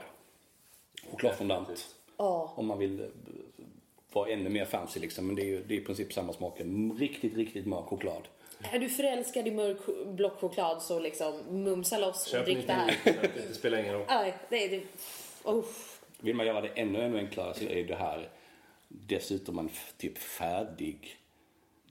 Chokladfondant. 1.11 1.87
Ja. 2.17 2.53
Om 2.55 2.65
man 2.67 2.77
vill 2.79 2.99
eh, 3.01 3.05
vara 4.13 4.29
ännu 4.29 4.49
mer 4.49 4.65
fancy 4.65 4.99
liksom. 4.99 5.27
Men 5.27 5.35
det 5.35 5.41
är 5.41 5.45
ju 5.45 5.63
det 5.63 5.73
är 5.73 5.77
i 5.77 5.83
princip 5.85 6.13
samma 6.13 6.33
smak. 6.33 6.59
Riktigt, 6.99 7.35
riktigt 7.35 7.65
mörk 7.67 7.85
choklad. 7.85 8.27
Är 8.71 8.79
du 8.79 8.89
förälskad 8.89 9.47
i 9.47 9.51
mörk 9.51 9.77
ch- 9.85 10.13
blockchoklad 10.13 10.81
så 10.81 10.99
liksom 10.99 11.37
mumsa 11.49 11.97
loss 11.97 12.23
och 12.25 12.31
Köp 12.31 12.45
drick 12.45 12.57
lite 12.57 12.67
det 12.67 12.73
här. 13.11 13.29
det 13.47 13.53
spelar 13.53 13.77
ingen 13.77 13.93
roll. 13.93 14.05
Nej, 14.07 14.33
det 14.49 14.63
är 14.65 14.69
det. 14.69 14.81
Oh. 15.43 15.63
Vill 16.19 16.35
man 16.35 16.45
göra 16.45 16.61
det 16.61 16.67
ännu, 16.67 17.01
ännu 17.01 17.17
enklare 17.17 17.53
så 17.53 17.63
är 17.63 17.83
det 17.83 17.95
här 17.95 18.29
dessutom 19.07 19.59
en 19.59 19.69
typ 19.97 20.17
färdig 20.17 21.17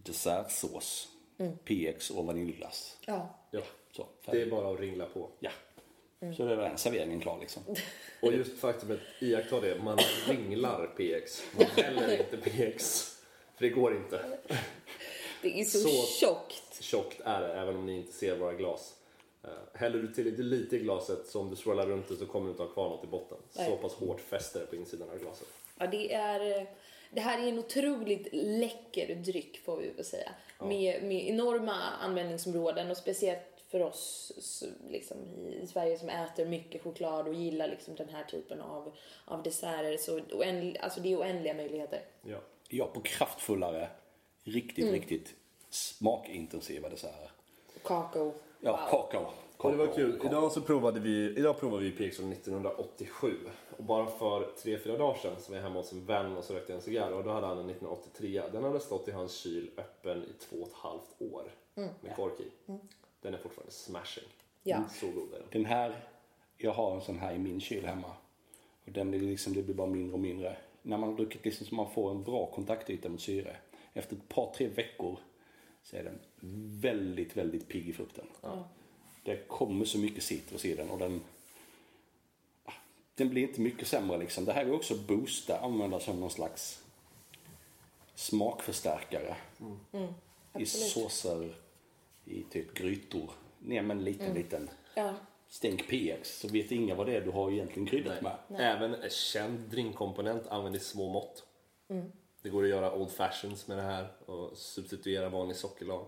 dessertsås. 0.03 1.09
PX 1.65 2.11
och 2.11 2.27
vaniljglass. 2.27 2.97
Ja. 3.07 3.39
Ja. 3.51 3.61
Så, 3.93 4.07
Det 4.25 4.43
är 4.43 4.51
bara 4.51 4.73
att 4.75 4.81
ringla 4.81 5.07
på. 5.07 5.31
Ja. 5.41 5.51
Så 6.37 6.45
det 6.45 6.53
är 6.53 6.57
den 6.57 6.79
serveringen 6.79 7.21
klar 7.21 7.39
liksom. 7.41 7.63
Och 8.23 8.33
just 8.33 8.59
faktumet, 8.59 9.01
iaktta 9.21 9.61
det, 9.61 9.83
man 9.83 9.99
ringlar 10.29 10.87
PX. 10.87 11.45
Man 11.57 11.67
häller 11.67 12.19
inte 12.19 12.37
PX. 12.37 13.11
För 13.57 13.65
det 13.65 13.69
går 13.71 13.97
inte. 13.97 14.39
Det 15.43 15.61
är 15.61 15.65
så, 15.65 15.79
Så- 15.79 16.07
tjockt. 16.27 16.83
Tjockt 16.83 17.21
är 17.25 17.41
det, 17.41 17.55
även 17.55 17.77
om 17.77 17.87
ni 17.87 17.97
inte 17.97 18.13
ser 18.13 18.37
våra 18.39 18.53
glas. 18.55 18.95
Uh, 19.45 19.51
häller 19.75 19.99
du 19.99 20.15
till 20.15 20.25
lite, 20.25 20.43
lite 20.43 20.77
i 20.77 20.79
glaset, 20.79 21.27
så 21.27 21.41
om 21.41 21.51
du 21.51 21.57
swirlar 21.57 21.87
runt 21.87 22.09
det 22.09 22.17
så 22.17 22.27
kommer 22.27 22.47
du 22.47 22.51
inte 22.51 22.63
ha 22.63 22.71
kvar 22.71 22.89
något 22.89 23.05
i 23.05 23.07
botten. 23.07 23.39
Så 23.51 23.61
Nej. 23.61 23.79
pass 23.83 23.93
hårt 23.95 24.21
fäster 24.21 24.61
det 24.61 24.67
på 24.67 24.77
insidan 24.77 25.11
av 25.11 25.19
glaset. 25.19 25.49
Ja, 25.79 25.87
det, 25.87 26.13
är, 26.13 26.67
det 27.15 27.21
här 27.21 27.45
är 27.45 27.49
en 27.49 27.59
otroligt 27.59 28.29
läcker 28.33 29.15
dryck 29.15 29.65
får 29.65 29.77
vi 29.77 29.91
väl 29.91 30.05
säga. 30.05 30.31
Med, 30.61 31.03
med 31.03 31.29
enorma 31.29 31.73
användningsområden 32.03 32.91
och 32.91 32.97
speciellt 32.97 33.41
för 33.69 33.81
oss 33.83 34.33
liksom, 34.91 35.17
i 35.63 35.67
Sverige 35.67 35.99
som 35.99 36.09
äter 36.09 36.47
mycket 36.47 36.83
choklad 36.83 37.29
och 37.29 37.35
gillar 37.35 37.69
liksom, 37.69 37.95
den 37.95 38.09
här 38.09 38.25
typen 38.25 38.61
av, 38.61 38.93
av 39.25 39.43
desserter. 39.43 39.97
Så 39.97 40.21
oändl, 40.33 40.77
alltså, 40.81 41.01
det 41.01 41.13
är 41.13 41.17
oändliga 41.19 41.55
möjligheter. 41.55 42.01
Ja. 42.23 42.39
Ja, 42.69 42.87
på 42.95 43.01
kraftfullare, 43.01 43.89
riktigt, 44.45 44.93
riktigt 44.93 45.35
smakintensiva 45.71 46.89
desserter. 46.89 47.31
Kakao. 47.83 48.33
Ja, 48.61 48.71
Wow. 48.71 49.01
kakao. 49.11 49.31
Och 49.57 49.71
det 49.71 49.77
var 49.77 49.87
Kakao, 49.87 49.97
kul. 49.97 50.13
kakao. 50.13 50.29
Idag 50.29 50.53
så 50.53 50.61
provade 50.61 51.01
vi, 51.01 51.35
idag 51.37 51.61
provade 51.61 51.85
vi 51.85 51.91
PX 51.91 52.17
från 52.17 52.33
1987. 52.33 53.37
Och 53.77 53.85
bara 53.85 54.07
för 54.07 54.41
3-4 54.41 54.99
dagar 54.99 55.19
sedan 55.19 55.37
så 55.41 55.51
var 55.51 55.57
jag 55.57 55.65
hemma 55.65 55.81
hos 55.81 55.93
en 55.93 56.07
vän 56.07 56.37
och 56.37 56.45
så 56.45 56.55
rökte 56.55 56.73
jag 56.73 56.77
en 56.77 56.83
cigarr 56.83 57.13
och 57.13 57.25
då 57.25 57.31
hade 57.31 57.47
han 57.47 57.59
en 57.59 57.71
1983. 57.71 58.43
Den 58.53 58.65
hade 58.65 58.81
stått 58.81 59.09
i 59.09 59.11
hans 59.11 59.37
kyl 59.37 59.71
öppen 59.77 60.23
i 60.23 60.33
två 60.41 60.57
och 60.57 60.69
ett 60.69 60.75
halvt 60.75 61.15
år 61.19 61.51
med 61.75 62.17
kork 62.17 62.41
i. 62.41 62.51
Den 63.21 63.35
är 63.35 63.39
fortfarande 63.39 63.73
smashing. 63.73 64.29
Ja. 64.63 64.85
Så 65.01 65.07
god 65.07 65.35
är 65.35 65.39
den. 65.39 65.49
Den 65.53 65.65
här, 65.65 66.05
jag 66.57 66.73
har 66.73 66.95
en 66.95 67.01
sån 67.01 67.19
här 67.19 67.35
i 67.35 67.39
min 67.39 67.61
kyl 67.61 67.87
hemma. 67.87 68.11
Och 68.85 68.93
den 68.93 69.15
är 69.15 69.19
liksom, 69.19 69.55
det 69.55 69.63
blir 69.63 69.75
bara 69.75 69.87
mindre 69.87 70.15
och 70.15 70.21
mindre. 70.21 70.57
När 70.83 70.99
man 70.99 71.09
har 71.09 71.17
druckit 71.17 71.45
liksom 71.45 71.67
så 71.67 71.75
man 71.75 71.91
får 71.91 72.11
en 72.11 72.23
bra 72.23 72.47
kontaktyta 72.47 73.09
mot 73.09 73.21
syre. 73.21 73.57
Efter 73.93 74.17
ett 74.17 74.29
par, 74.29 74.55
tre 74.55 74.69
veckor 74.69 75.19
så 75.83 75.97
är 75.97 76.05
den 76.05 76.19
väldigt, 76.81 77.37
väldigt 77.37 77.69
pigg 77.69 77.89
i 77.89 77.93
frukten. 77.93 78.27
Det 79.23 79.49
kommer 79.49 79.85
så 79.85 79.99
mycket 79.99 80.23
citrus 80.23 80.65
i 80.65 80.75
den 80.75 80.91
och 80.91 80.99
den 80.99 81.21
den 83.15 83.29
blir 83.29 83.43
inte 83.43 83.61
mycket 83.61 83.89
sämre 83.89 84.19
liksom. 84.19 84.45
Det 84.45 84.53
här 84.53 84.67
är 84.67 84.73
också 84.73 84.95
boosta, 84.95 85.59
använda 85.59 86.01
som 86.01 86.21
någon 86.21 86.31
slags 86.31 86.85
smakförstärkare. 88.15 89.37
I 90.59 90.67
såser, 90.67 91.55
i 92.25 92.43
typ 92.43 92.75
grytor. 92.75 93.31
Ner 93.59 93.83
med 93.83 93.97
en 93.97 94.05
liten, 94.05 94.35
liten 94.35 94.71
Ja. 94.95 95.15
stänk 95.49 95.89
PX 95.89 96.39
så 96.39 96.49
vet 96.49 96.73
inga 96.73 96.95
vad 96.95 97.07
det 97.07 97.17
är 97.17 97.21
du 97.21 97.31
har 97.31 97.51
egentligen 97.51 97.87
kryddat 97.89 98.23
med. 98.23 98.37
Även 98.49 98.95
en 98.95 99.11
känd 99.11 99.59
drinkkomponent 99.59 100.47
använd 100.47 100.77
i 100.77 100.79
små 100.79 101.09
mått. 101.09 101.45
Det 102.43 102.49
går 102.49 102.63
att 102.63 102.69
göra 102.69 102.95
old 102.95 103.11
fashions 103.11 103.67
med 103.69 103.79
det 103.79 103.83
här 103.83 104.09
och 104.27 104.57
substituera 104.59 105.29
vanlig 105.29 105.57
sockerlag. 105.57 106.07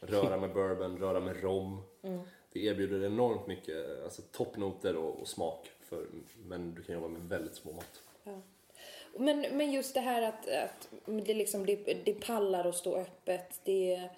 Röra 0.00 0.36
med 0.40 0.52
bourbon, 0.52 0.98
röra 0.98 1.20
med 1.20 1.42
rom. 1.42 1.82
Det 2.52 2.60
erbjuder 2.64 3.04
enormt 3.06 3.46
mycket 3.46 4.04
alltså, 4.04 4.22
toppnoter 4.22 4.96
och, 4.96 5.20
och 5.20 5.28
smak. 5.28 5.70
För, 5.92 6.06
men 6.46 6.74
du 6.74 6.82
kan 6.82 6.94
jobba 6.94 7.08
med 7.08 7.22
väldigt 7.22 7.54
små 7.54 7.72
mått. 7.72 8.02
Men, 9.16 9.40
men 9.40 9.72
just 9.72 9.94
det 9.94 10.00
här 10.00 10.22
att, 10.22 10.48
att 10.48 10.88
det, 11.26 11.34
liksom, 11.34 11.66
det, 11.66 11.76
det 12.04 12.14
pallar 12.14 12.68
att 12.68 12.76
stå 12.76 12.96
öppet. 12.96 13.60
Det, 13.64 14.08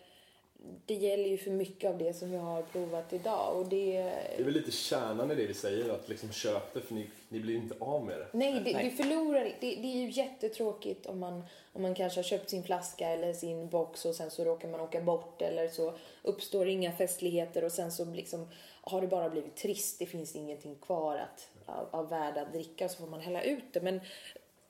det 0.86 0.94
gäller 0.94 1.28
ju 1.28 1.38
för 1.38 1.50
mycket 1.50 1.90
av 1.90 1.98
det 1.98 2.14
som 2.14 2.32
jag 2.32 2.40
har 2.40 2.62
provat 2.62 3.12
idag. 3.12 3.56
Och 3.56 3.68
det, 3.68 3.92
Det 4.36 4.40
är 4.40 4.44
väl 4.44 4.54
lite 4.54 4.70
kärnan 4.70 5.30
i 5.30 5.34
det 5.34 5.46
vi 5.46 5.54
säger, 5.54 5.94
att 5.94 6.08
liksom 6.08 6.32
köp 6.32 6.74
det 6.74 6.80
för 6.80 6.94
ni, 6.94 7.10
ni 7.28 7.40
blir 7.40 7.54
inte 7.54 7.74
av 7.78 8.04
med 8.04 8.18
det. 8.18 8.26
nej, 8.32 8.62
det, 8.64 8.82
du 8.82 8.90
förlorar 8.90 9.44
det, 9.44 9.54
det 9.60 9.86
är 9.86 9.96
ju 9.96 10.10
jättetråkigt 10.10 11.06
om 11.06 11.18
man, 11.18 11.42
om 11.72 11.82
man 11.82 11.94
kanske 11.94 12.18
har 12.18 12.24
köpt 12.24 12.50
sin 12.50 12.62
flaska 12.62 13.08
eller 13.08 13.32
sin 13.32 13.68
box 13.68 14.04
och 14.04 14.14
sen 14.14 14.30
så 14.30 14.44
råkar 14.44 14.68
man 14.68 14.80
åka 14.80 15.00
bort 15.00 15.42
eller 15.42 15.68
så 15.68 15.94
uppstår 16.22 16.68
inga 16.68 16.92
festligheter 16.92 17.64
och 17.64 17.72
sen 17.72 17.92
så 17.92 18.04
liksom 18.04 18.48
har 18.86 19.00
det 19.00 19.06
bara 19.06 19.30
blivit 19.30 19.56
trist. 19.56 19.98
Det 19.98 20.06
finns 20.06 20.36
ingenting 20.36 20.76
kvar 20.76 21.16
att, 21.16 21.48
av, 21.66 21.88
av 21.90 22.08
värde 22.08 22.40
att 22.40 22.52
dricka 22.52 22.88
så 22.88 22.96
får 22.96 23.06
man 23.06 23.20
hälla 23.20 23.42
ut 23.42 23.72
det. 23.72 23.80
Men 23.80 24.00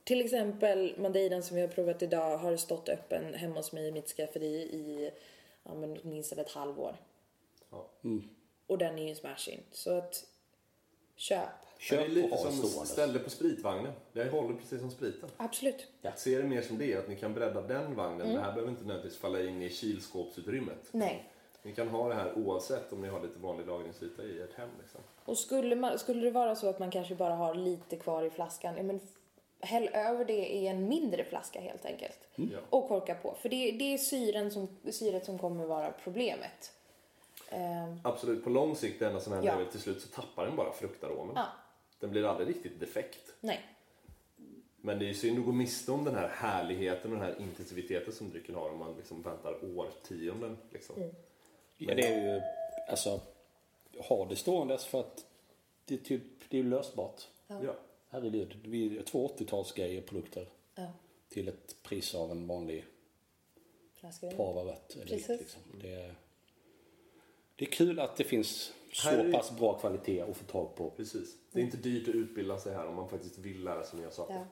till 0.05 0.21
exempel 0.25 0.95
Madeidan 0.99 1.43
som 1.43 1.57
vi 1.57 1.61
har 1.61 1.69
provat 1.69 2.03
idag 2.03 2.39
har 2.39 2.57
stått 2.57 2.89
öppen 2.89 3.35
hemma 3.35 3.55
hos 3.55 3.73
mig 3.73 3.89
i 3.89 3.93
mitt 3.93 4.09
skafferi 4.09 4.55
i 4.57 5.11
ja, 5.63 5.75
men 5.75 5.99
åtminstone 6.05 6.43
ett 6.43 6.51
halvår. 6.51 6.97
Ja. 7.71 7.87
Och 8.67 8.79
den 8.79 8.99
är 8.99 9.09
ju 9.09 9.15
smashing. 9.15 9.61
Så 9.73 9.99
att 9.99 10.25
köp. 11.17 11.49
det 11.91 11.97
är 11.97 12.01
Köp 12.01 12.09
lite 12.09 12.37
som 12.37 12.53
stående. 12.53 12.87
ställde 12.87 13.19
på 13.19 13.31
spritvagnen. 13.31 13.93
Det 14.13 14.31
håller 14.31 14.55
precis 14.55 14.81
som 14.81 14.91
spriten. 14.91 15.29
Absolut. 15.37 15.87
Se 16.17 16.39
det 16.39 16.45
mer 16.49 16.63
som 16.63 16.79
det, 16.79 16.97
att 16.97 17.09
ni 17.09 17.17
kan 17.17 17.35
bredda 17.35 17.63
den 17.63 17.95
vagnen. 17.95 18.35
Det 18.35 18.41
här 18.41 18.53
behöver 18.53 18.71
inte 18.71 18.83
nödvändigtvis 18.85 19.21
falla 19.21 19.43
in 19.43 19.63
i 19.63 19.71
kylskåpsutrymmet. 19.71 20.89
Nej. 20.93 21.31
Ni 21.65 21.75
kan 21.75 21.89
ha 21.89 22.09
det 22.09 22.15
här 22.15 22.33
oavsett 22.39 22.93
om 22.93 23.01
ni 23.01 23.09
har 23.09 23.21
lite 23.21 23.39
vanlig 23.39 23.67
lagringsyta 23.67 24.23
i 24.23 24.41
ert 24.43 24.55
hem. 24.55 24.69
Liksom. 24.81 25.01
Och 25.25 25.39
skulle, 25.39 25.77
man, 25.77 25.99
skulle 25.99 26.21
det 26.25 26.31
vara 26.31 26.57
så 26.57 26.69
att 26.69 26.79
man 26.79 26.91
kanske 26.91 27.15
bara 27.15 27.35
har 27.35 27.55
lite 27.55 27.97
kvar 27.97 28.23
i 28.23 28.31
flaskan, 28.31 28.77
ja, 28.77 28.83
men 28.83 29.01
häll 29.61 29.89
över 29.93 30.25
det 30.25 30.55
i 30.55 30.67
en 30.67 30.89
mindre 30.89 31.25
flaska 31.25 31.61
helt 31.61 31.85
enkelt. 31.85 32.19
Ja. 32.37 32.59
Och 32.71 32.89
korka 32.89 33.15
på. 33.15 33.35
För 33.41 33.49
det, 33.49 33.73
det 33.73 33.95
är 33.95 33.99
syren 33.99 34.51
som, 34.51 34.69
syret 34.93 35.25
som 35.25 35.39
kommer 35.39 35.65
vara 35.67 35.91
problemet. 36.05 36.73
Ehm, 37.49 38.01
Absolut, 38.05 38.45
på 38.45 38.51
lång 38.51 38.77
sikt 38.77 38.99
det 38.99 39.07
enda 39.07 39.21
som 39.21 39.33
händer 39.33 39.49
Ja. 39.49 39.55
är 39.55 39.59
väl 39.59 39.67
till 39.73 39.81
slut 39.81 40.01
så 40.03 40.09
tappar 40.09 40.47
den 40.47 40.57
bara 40.57 40.73
fruktaromen. 40.73 41.33
ja, 41.37 41.47
Den 42.01 42.11
blir 42.11 42.25
aldrig 42.25 42.49
riktigt 42.49 42.81
defekt. 42.81 43.35
nej. 43.41 43.61
Men 44.77 44.99
det 44.99 45.05
är 45.05 45.07
ju 45.07 45.15
synd 45.15 45.39
att 45.39 45.45
gå 45.45 45.53
miste 45.53 45.93
om 45.93 46.05
den 46.05 46.15
här 46.15 46.29
härligheten 46.29 47.13
och 47.13 47.19
den 47.19 47.27
här 47.27 47.41
intensiteten 47.41 48.13
som 48.13 48.31
drycken 48.31 48.55
har 48.55 48.71
om 48.71 48.79
man 48.79 48.97
liksom 48.97 49.23
väntar 49.23 49.59
årtionden. 49.79 50.59
Liksom. 50.71 50.97
Mm. 50.97 51.15
Ja, 51.79 51.95
det 51.95 52.07
är 52.07 52.35
ju, 52.35 52.41
alltså, 52.89 53.21
ha 54.09 54.25
det 54.25 54.37
ståendes 54.37 54.85
för 54.85 55.01
att 55.01 55.27
det 55.85 55.95
är, 55.95 55.99
typ, 55.99 56.23
det 56.49 56.59
är 56.59 56.63
ju 56.63 56.71
lösbart. 56.71 57.29
Ja. 57.47 57.77
Herregud, 58.09 58.59
vi 58.65 58.99
är 58.99 59.03
två 59.03 59.29
80-talsgrejer 59.29 60.01
produkter 60.01 60.49
Ja, 60.75 60.93
till 61.29 61.49
ett 61.49 61.77
pris 61.83 62.15
av 62.15 62.31
en 62.31 62.47
vanlig 62.47 62.85
pava 64.37 64.65
rött. 64.65 64.93
eller 64.95 65.05
Precis. 65.07 65.31
vitt, 65.31 65.41
Liksom. 65.41 65.63
Det, 65.83 65.95
är, 65.95 66.15
det 67.57 67.65
är 67.65 67.71
kul 67.71 68.01
att 68.01 68.17
det 68.17 68.25
finns 68.25 68.73
så 68.93 69.09
är- 69.09 69.33
pass 69.33 69.51
bra 69.59 69.79
kvalitet 69.79 70.21
att 70.21 70.37
få 70.37 70.45
tag 70.45 70.75
på. 70.77 70.91
Precis. 70.91 71.37
Det 71.53 71.61
är 71.61 71.65
inte 71.65 71.77
dyrt 71.77 72.09
att 72.09 72.15
utbilda 72.15 72.59
sig 72.59 72.75
här 72.75 72.87
om 72.87 72.95
man 72.95 73.09
faktiskt 73.09 73.39
vill 73.39 73.65
lära 73.65 73.85
sig 73.85 73.99
nya 74.01 74.11
saker. 74.11 74.35
Ja. 74.35 74.47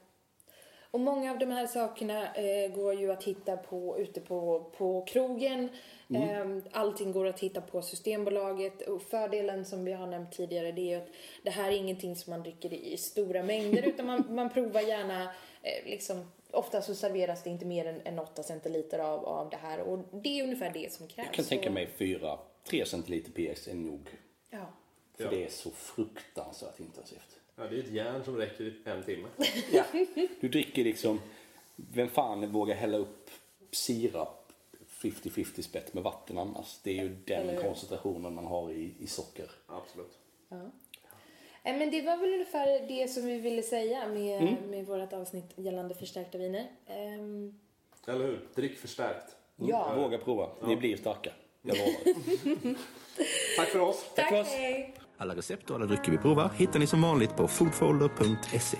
Och 0.92 1.00
många 1.00 1.30
av 1.30 1.38
de 1.38 1.46
här 1.46 1.66
sakerna 1.66 2.34
eh, 2.34 2.74
går 2.74 2.94
ju 2.94 3.12
att 3.12 3.24
hitta 3.24 3.56
på 3.56 3.98
ute 3.98 4.20
på, 4.20 4.70
på 4.78 5.04
krogen. 5.04 5.68
Eh, 6.14 6.56
allting 6.70 7.12
går 7.12 7.26
att 7.26 7.40
hitta 7.40 7.60
på 7.60 7.82
Systembolaget. 7.82 8.82
Och 8.82 9.02
fördelen 9.02 9.64
som 9.64 9.84
vi 9.84 9.92
har 9.92 10.06
nämnt 10.06 10.32
tidigare 10.32 10.72
det 10.72 10.92
är 10.92 10.98
att 10.98 11.08
det 11.42 11.50
här 11.50 11.68
är 11.68 11.76
ingenting 11.76 12.16
som 12.16 12.30
man 12.30 12.42
dricker 12.42 12.72
i 12.72 12.96
stora 12.96 13.42
mängder 13.42 13.82
utan 13.82 14.06
man, 14.06 14.24
man 14.28 14.50
provar 14.50 14.80
gärna 14.80 15.22
eh, 15.62 15.84
liksom 15.84 16.30
Ofta 16.52 16.82
så 16.82 16.94
serveras 16.94 17.42
det 17.42 17.50
inte 17.50 17.64
mer 17.64 17.86
än, 17.86 18.00
än 18.04 18.18
8 18.18 18.42
centiliter 18.42 18.98
av, 18.98 19.24
av 19.24 19.50
det 19.50 19.56
här 19.56 19.80
och 19.80 19.98
det 20.22 20.40
är 20.40 20.44
ungefär 20.44 20.70
det 20.72 20.92
som 20.92 21.08
krävs. 21.08 21.26
Jag 21.26 21.34
kan 21.34 21.44
tänka 21.44 21.70
mig 21.70 21.88
4-3 21.98 22.84
centiliter 22.84 23.32
PX 23.32 23.68
är 23.68 23.74
nog. 23.74 24.08
Ja. 24.50 24.66
För 25.16 25.24
Ja. 25.24 25.30
det 25.30 25.44
är 25.44 25.48
så 25.48 25.70
fruktansvärt 25.70 26.80
intensivt. 26.80 27.38
Ja, 27.56 27.62
det 27.70 27.76
är 27.76 27.80
ett 27.80 27.90
järn 27.92 28.24
som 28.24 28.36
räcker 28.36 28.64
i 28.64 28.74
en 28.84 29.02
timme. 29.02 29.28
Ja. 29.72 29.84
Du 30.40 30.48
dricker 30.48 30.84
liksom, 30.84 31.20
vem 31.76 32.08
fan 32.08 32.52
vågar 32.52 32.74
hälla 32.74 32.96
upp 32.96 33.30
sirap 33.70 34.52
50-50 35.02 35.62
spett 35.62 35.94
med 35.94 36.02
vatten 36.02 36.38
annars? 36.38 36.78
Det 36.82 36.98
är 36.98 37.02
ju 37.02 37.16
den 37.26 37.62
koncentrationen 37.62 38.34
man 38.34 38.46
har 38.46 38.70
i, 38.70 38.94
i 38.98 39.06
socker. 39.06 39.50
Absolut. 39.66 40.18
Eh, 40.50 40.58
Men 41.78 41.90
det 41.90 42.02
var 42.02 42.16
väl 42.16 42.32
ungefär 42.32 42.88
det 42.88 43.08
som 43.08 43.26
vi 43.26 43.38
ville 43.40 43.62
säga 43.62 44.08
med, 44.08 44.56
med 44.68 44.86
vårt 44.86 45.12
avsnitt 45.12 45.52
gällande 45.56 45.94
förstärkta 45.94 46.38
viner. 46.38 46.66
Ehm, 46.86 47.58
Eller 48.06 48.26
hur? 48.26 48.48
Drick 48.54 48.78
förstärkt. 48.78 49.36
ja. 49.56 49.94
Våga 49.96 50.18
prova, 50.18 50.50
ni 50.66 50.76
blir 50.76 50.96
starka. 50.96 51.32
Jag 51.62 51.76
lovar. 51.78 51.94
Tack 53.56 53.68
för 53.68 53.80
oss! 53.80 54.04
Tack 54.16 54.28
för 54.28 54.36
Tack, 54.36 54.46
oss. 54.46 54.52
hej! 54.52 54.94
Alla 55.22 55.34
recept 55.34 55.70
och 55.70 55.76
alla 55.76 55.86
drycker 55.86 56.12
vi 56.12 56.18
provar 56.18 56.50
hittar 56.56 56.80
ni 56.80 56.86
som 56.86 57.02
vanligt 57.02 57.36
på 57.36 57.48
foodfolder.se. 57.48 58.78